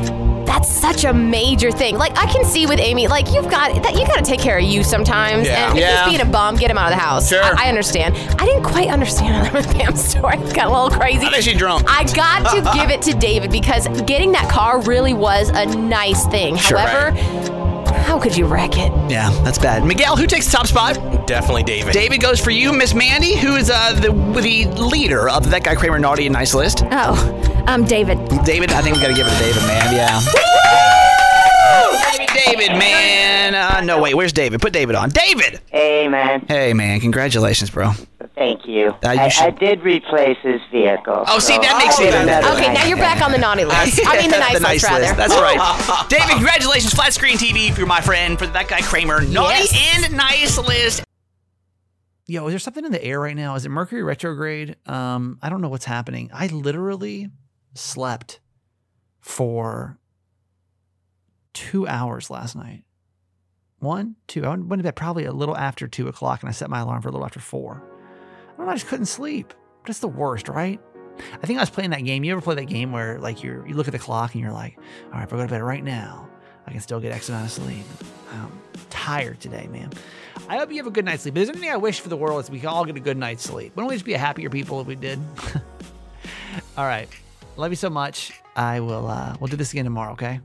that's 0.46 0.68
such 0.70 1.04
a 1.04 1.12
major 1.12 1.70
thing. 1.70 1.96
Like 1.98 2.16
I 2.16 2.26
can 2.26 2.44
see 2.44 2.66
with 2.66 2.78
Amy, 2.78 3.08
like 3.08 3.32
you've 3.32 3.50
got 3.50 3.82
that 3.82 3.94
you 3.94 4.06
got 4.06 4.16
to 4.16 4.22
take 4.24 4.40
care 4.40 4.58
of 4.58 4.64
you 4.64 4.82
sometimes. 4.82 5.46
Yeah. 5.46 5.68
And 5.70 5.78
if 5.78 5.82
Yeah. 5.82 6.04
he's 6.04 6.16
being 6.16 6.26
a 6.28 6.30
bum, 6.30 6.56
get 6.56 6.70
him 6.70 6.78
out 6.78 6.92
of 6.92 6.98
the 6.98 7.02
house. 7.04 7.28
Sure. 7.28 7.42
I, 7.42 7.66
I 7.66 7.68
understand. 7.68 8.16
I 8.40 8.44
didn't 8.46 8.62
quite 8.64 8.88
understand 8.88 9.46
that 9.46 9.52
with 9.52 9.74
Pam's 9.74 10.02
story. 10.10 10.36
It 10.38 10.54
got 10.54 10.66
a 10.68 10.70
little 10.70 10.90
crazy. 10.90 11.26
I 11.26 11.30
bet 11.30 11.44
she 11.44 11.54
drunk. 11.54 11.84
I 11.88 12.04
got 12.14 12.50
to 12.54 12.70
give 12.78 12.90
it 12.90 13.02
to 13.02 13.12
David 13.14 13.50
because 13.50 13.86
getting 14.02 14.32
that 14.32 14.48
car 14.50 14.80
really 14.82 15.14
was 15.14 15.48
a 15.50 15.66
nice 15.66 16.26
thing. 16.26 16.56
Sure. 16.56 16.78
However, 16.78 17.16
how 18.06 18.20
could 18.20 18.36
you 18.36 18.46
wreck 18.46 18.78
it? 18.78 18.92
Yeah, 19.10 19.30
that's 19.42 19.58
bad. 19.58 19.84
Miguel, 19.84 20.16
who 20.16 20.26
takes 20.26 20.46
the 20.46 20.52
top 20.52 20.66
spot? 20.68 21.26
Definitely 21.26 21.64
David. 21.64 21.92
David 21.92 22.20
goes 22.20 22.40
for 22.40 22.50
you. 22.50 22.72
Miss 22.72 22.94
Mandy, 22.94 23.36
who 23.36 23.56
is 23.56 23.68
uh, 23.68 23.92
the 23.94 24.12
the 24.40 24.66
leader 24.80 25.28
of 25.28 25.50
that 25.50 25.64
guy 25.64 25.74
Kramer 25.74 25.98
naughty 25.98 26.26
and 26.26 26.32
nice 26.32 26.54
list. 26.54 26.84
Oh, 26.92 27.64
um, 27.66 27.84
David. 27.84 28.18
David, 28.44 28.70
I 28.72 28.80
think 28.80 28.96
we 28.96 29.02
got 29.02 29.08
to 29.08 29.14
give 29.14 29.26
it 29.26 29.30
to 29.30 29.38
David, 29.38 29.62
man. 29.62 29.94
Yeah. 29.94 31.02
Baby 32.12 32.26
David, 32.46 32.78
man. 32.78 33.54
Uh, 33.54 33.80
no, 33.82 34.00
wait. 34.00 34.14
Where's 34.14 34.32
David? 34.32 34.60
Put 34.60 34.72
David 34.72 34.94
on. 34.96 35.10
David. 35.10 35.60
Hey, 35.70 36.08
man. 36.08 36.44
Hey, 36.46 36.72
man. 36.72 37.00
Congratulations, 37.00 37.70
bro. 37.70 37.92
Thank 38.34 38.66
you. 38.66 38.88
Uh, 39.04 39.10
you 39.12 39.20
I, 39.20 39.28
should- 39.28 39.44
I 39.46 39.50
did 39.50 39.80
replace 39.82 40.36
his 40.42 40.60
vehicle. 40.70 41.24
Oh, 41.26 41.38
see, 41.38 41.56
that 41.58 41.78
makes 41.82 41.98
it 41.98 42.04
give 42.04 42.14
even 42.14 42.28
another 42.28 42.46
better. 42.48 42.62
Okay, 42.62 42.72
now 42.74 42.84
you're 42.86 42.98
back 42.98 43.22
on 43.22 43.32
the 43.32 43.38
naughty 43.38 43.64
list. 43.66 44.00
I 44.06 44.20
mean 44.20 44.30
the 44.30 44.38
nice, 44.38 44.54
the 44.54 44.60
nice 44.60 44.82
list, 44.82 44.92
rather. 44.92 45.14
That's 45.16 45.34
right. 45.34 46.06
David, 46.10 46.28
congratulations. 46.34 46.92
Flat 46.92 47.12
screen 47.14 47.36
TV 47.38 47.72
for 47.72 47.86
my 47.86 48.00
friend, 48.00 48.38
for 48.38 48.46
that 48.46 48.68
guy 48.68 48.80
Kramer. 48.82 49.22
Naughty 49.22 49.54
Yes. 49.70 50.04
and 50.04 50.16
nice 50.16 50.58
list. 50.58 51.02
Yo, 52.26 52.46
is 52.48 52.52
there 52.52 52.58
something 52.58 52.84
in 52.84 52.90
the 52.92 53.02
air 53.04 53.20
right 53.20 53.36
now? 53.36 53.54
Is 53.54 53.64
it 53.64 53.68
Mercury 53.68 54.02
retrograde? 54.02 54.76
Um, 54.86 55.38
I 55.40 55.48
don't 55.48 55.60
know 55.62 55.68
what's 55.68 55.84
happening. 55.84 56.28
I 56.34 56.48
literally 56.48 57.30
slept 57.74 58.40
for 59.20 59.98
two 61.56 61.88
hours 61.88 62.28
last 62.28 62.54
night. 62.54 62.84
One, 63.78 64.16
two. 64.26 64.44
I 64.44 64.50
went 64.50 64.78
to 64.78 64.82
bed 64.82 64.94
probably 64.94 65.24
a 65.24 65.32
little 65.32 65.56
after 65.56 65.88
two 65.88 66.06
o'clock, 66.06 66.42
and 66.42 66.50
I 66.50 66.52
set 66.52 66.68
my 66.68 66.80
alarm 66.80 67.00
for 67.00 67.08
a 67.08 67.12
little 67.12 67.24
after 67.24 67.40
four. 67.40 67.82
I 67.82 68.56
don't 68.58 68.66
know. 68.66 68.72
I 68.72 68.74
just 68.74 68.88
couldn't 68.88 69.06
sleep. 69.06 69.54
That's 69.86 70.00
the 70.00 70.08
worst, 70.08 70.48
right? 70.48 70.78
I 71.42 71.46
think 71.46 71.58
I 71.58 71.62
was 71.62 71.70
playing 71.70 71.90
that 71.90 72.04
game. 72.04 72.24
You 72.24 72.32
ever 72.32 72.42
play 72.42 72.56
that 72.56 72.66
game 72.66 72.92
where 72.92 73.18
like 73.18 73.42
you 73.42 73.64
you 73.66 73.74
look 73.74 73.88
at 73.88 73.92
the 73.92 73.98
clock 73.98 74.34
and 74.34 74.42
you're 74.42 74.52
like, 74.52 74.76
all 75.06 75.12
right, 75.12 75.22
if 75.22 75.32
I 75.32 75.36
go 75.36 75.42
to 75.42 75.48
bed 75.48 75.62
right 75.62 75.82
now, 75.82 76.28
I 76.66 76.72
can 76.72 76.80
still 76.80 77.00
get 77.00 77.12
X 77.12 77.30
amount 77.30 77.46
of 77.46 77.52
sleep. 77.52 77.86
I'm 78.32 78.52
tired 78.90 79.40
today, 79.40 79.66
man. 79.68 79.90
I 80.48 80.58
hope 80.58 80.70
you 80.70 80.76
have 80.76 80.86
a 80.86 80.90
good 80.90 81.06
night's 81.06 81.22
sleep. 81.22 81.32
If 81.32 81.46
there's 81.46 81.48
anything 81.48 81.70
I 81.70 81.78
wish 81.78 82.00
for 82.00 82.10
the 82.10 82.18
world 82.18 82.44
is 82.44 82.50
we 82.50 82.60
can 82.60 82.68
all 82.68 82.84
get 82.84 82.96
a 82.96 83.00
good 83.00 83.16
night's 83.16 83.44
sleep. 83.44 83.74
Wouldn't 83.76 83.88
we 83.88 83.94
just 83.94 84.04
be 84.04 84.12
a 84.12 84.18
happier 84.18 84.50
people 84.50 84.78
if 84.82 84.86
we 84.86 84.94
did? 84.94 85.18
all 86.76 86.84
right. 86.84 87.08
Love 87.56 87.72
you 87.72 87.76
so 87.76 87.88
much. 87.88 88.32
I 88.54 88.80
will 88.80 89.06
uh 89.06 89.36
we'll 89.40 89.48
do 89.48 89.56
this 89.56 89.72
again 89.72 89.84
tomorrow, 89.84 90.12
okay? 90.12 90.40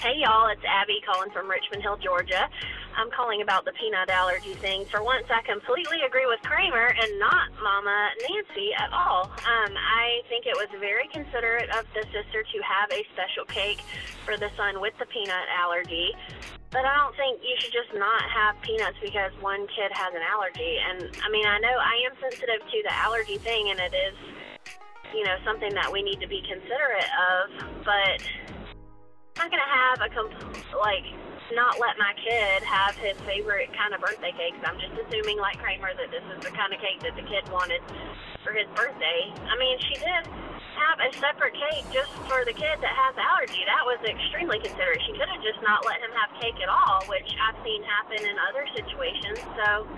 Hey 0.00 0.16
y'all, 0.16 0.48
it's 0.48 0.64
Abby 0.64 0.96
calling 1.04 1.28
from 1.28 1.44
Richmond 1.44 1.84
Hill, 1.84 2.00
Georgia. 2.00 2.48
I'm 2.96 3.12
calling 3.12 3.44
about 3.44 3.68
the 3.68 3.72
peanut 3.76 4.08
allergy 4.08 4.56
thing. 4.56 4.88
For 4.88 5.04
once, 5.04 5.28
I 5.28 5.44
completely 5.44 6.00
agree 6.08 6.24
with 6.24 6.40
Kramer 6.40 6.88
and 6.88 7.20
not 7.20 7.52
Mama 7.60 8.08
Nancy 8.24 8.72
at 8.80 8.88
all. 8.96 9.28
Um, 9.28 9.76
I 9.76 10.24
think 10.32 10.48
it 10.48 10.56
was 10.56 10.72
very 10.80 11.04
considerate 11.12 11.68
of 11.76 11.84
the 11.92 12.00
sister 12.16 12.40
to 12.40 12.58
have 12.64 12.88
a 12.88 13.04
special 13.12 13.44
cake 13.44 13.84
for 14.24 14.40
the 14.40 14.48
son 14.56 14.80
with 14.80 14.96
the 14.96 15.04
peanut 15.04 15.44
allergy. 15.52 16.16
But 16.72 16.88
I 16.88 16.96
don't 16.96 17.12
think 17.20 17.44
you 17.44 17.52
should 17.60 17.76
just 17.76 17.92
not 17.92 18.24
have 18.24 18.56
peanuts 18.64 18.96
because 19.04 19.36
one 19.44 19.68
kid 19.68 19.92
has 19.92 20.16
an 20.16 20.24
allergy. 20.24 20.80
And 20.80 21.12
I 21.20 21.28
mean, 21.28 21.44
I 21.44 21.60
know 21.60 21.76
I 21.76 22.08
am 22.08 22.16
sensitive 22.24 22.64
to 22.64 22.78
the 22.88 22.94
allergy 23.04 23.36
thing, 23.36 23.68
and 23.68 23.76
it 23.76 23.92
is, 23.92 24.16
you 25.12 25.28
know, 25.28 25.36
something 25.44 25.76
that 25.76 25.92
we 25.92 26.00
need 26.00 26.24
to 26.24 26.26
be 26.26 26.40
considerate 26.48 27.12
of. 27.20 27.84
But 27.84 28.24
not 29.40 29.48
gonna 29.48 29.72
have 29.72 29.98
a 30.04 30.10
comp- 30.12 30.36
like 30.76 31.08
not 31.56 31.80
let 31.80 31.96
my 31.96 32.12
kid 32.20 32.60
have 32.62 32.92
his 33.00 33.16
favorite 33.24 33.72
kind 33.72 33.96
of 33.96 34.04
birthday 34.04 34.36
cakes. 34.36 34.60
I'm 34.62 34.76
just 34.76 34.92
assuming, 35.00 35.40
like 35.40 35.56
Kramer, 35.58 35.96
that 35.96 36.12
this 36.12 36.22
is 36.28 36.44
the 36.44 36.52
kind 36.52 36.70
of 36.70 36.78
cake 36.78 37.00
that 37.00 37.16
the 37.16 37.24
kid 37.24 37.48
wanted 37.48 37.80
for 38.44 38.52
his 38.52 38.68
birthday. 38.76 39.32
I 39.48 39.56
mean, 39.56 39.80
she 39.88 39.96
did 39.96 40.28
have 40.76 41.00
a 41.00 41.10
separate 41.18 41.56
cake 41.56 41.88
just 41.88 42.12
for 42.28 42.44
the 42.44 42.52
kid 42.52 42.84
that 42.84 42.94
has 42.94 43.16
allergy. 43.16 43.64
That 43.64 43.82
was 43.88 43.98
extremely 44.04 44.60
considerate. 44.60 45.00
She 45.08 45.16
could 45.16 45.26
have 45.32 45.42
just 45.42 45.58
not 45.64 45.88
let 45.88 46.04
him 46.04 46.12
have 46.20 46.30
cake 46.36 46.60
at 46.60 46.68
all, 46.68 47.02
which 47.08 47.26
I've 47.40 47.56
seen 47.64 47.80
happen 47.82 48.20
in 48.20 48.36
other 48.44 48.68
situations. 48.76 49.40
So 49.56 49.88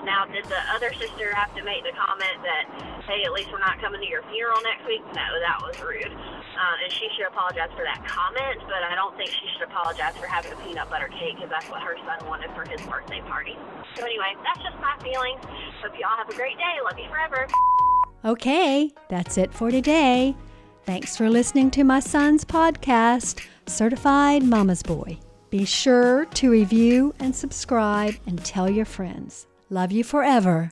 now, 0.00 0.24
did 0.24 0.44
the 0.46 0.62
other 0.72 0.92
sister 0.94 1.34
have 1.34 1.54
to 1.54 1.62
make 1.62 1.84
the 1.84 1.92
comment 1.92 2.40
that, 2.40 2.64
hey, 3.04 3.24
at 3.24 3.32
least 3.32 3.52
we're 3.52 3.60
not 3.60 3.78
coming 3.80 4.00
to 4.00 4.08
your 4.08 4.22
funeral 4.32 4.56
next 4.64 4.88
week? 4.88 5.04
No, 5.12 5.26
that 5.44 5.60
was 5.60 5.76
rude. 5.84 6.08
Uh, 6.08 6.82
and 6.84 6.90
she 6.90 7.08
should 7.14 7.26
apologize 7.28 7.68
for 7.76 7.84
that 7.84 8.00
comment, 8.08 8.60
but 8.66 8.80
I 8.82 8.94
don't 8.94 9.14
think 9.16 9.28
she 9.28 9.46
should 9.52 9.68
apologize 9.68 10.16
for 10.16 10.26
having 10.26 10.52
a 10.52 10.56
peanut 10.64 10.88
butter 10.88 11.08
cake 11.08 11.36
because 11.36 11.50
that's 11.50 11.68
what 11.68 11.82
her 11.82 11.96
son 12.06 12.26
wanted 12.26 12.50
for 12.56 12.64
his 12.64 12.80
birthday 12.88 13.20
party. 13.28 13.56
So, 13.94 14.04
anyway, 14.04 14.32
that's 14.42 14.64
just 14.64 14.80
my 14.80 14.96
feelings. 15.04 15.44
Hope 15.84 15.92
y'all 16.00 16.16
have 16.16 16.30
a 16.30 16.34
great 16.34 16.56
day. 16.56 16.74
Love 16.82 16.98
you 16.98 17.08
forever. 17.08 17.46
Okay, 18.24 18.90
that's 19.08 19.36
it 19.36 19.52
for 19.52 19.70
today. 19.70 20.34
Thanks 20.84 21.16
for 21.16 21.28
listening 21.28 21.70
to 21.72 21.84
my 21.84 22.00
son's 22.00 22.44
podcast, 22.44 23.44
Certified 23.66 24.42
Mama's 24.42 24.82
Boy. 24.82 25.18
Be 25.50 25.64
sure 25.66 26.24
to 26.26 26.50
review 26.50 27.14
and 27.18 27.36
subscribe 27.36 28.14
and 28.26 28.42
tell 28.42 28.70
your 28.70 28.86
friends. 28.86 29.46
Love 29.72 29.90
you 29.90 30.04
forever. 30.04 30.68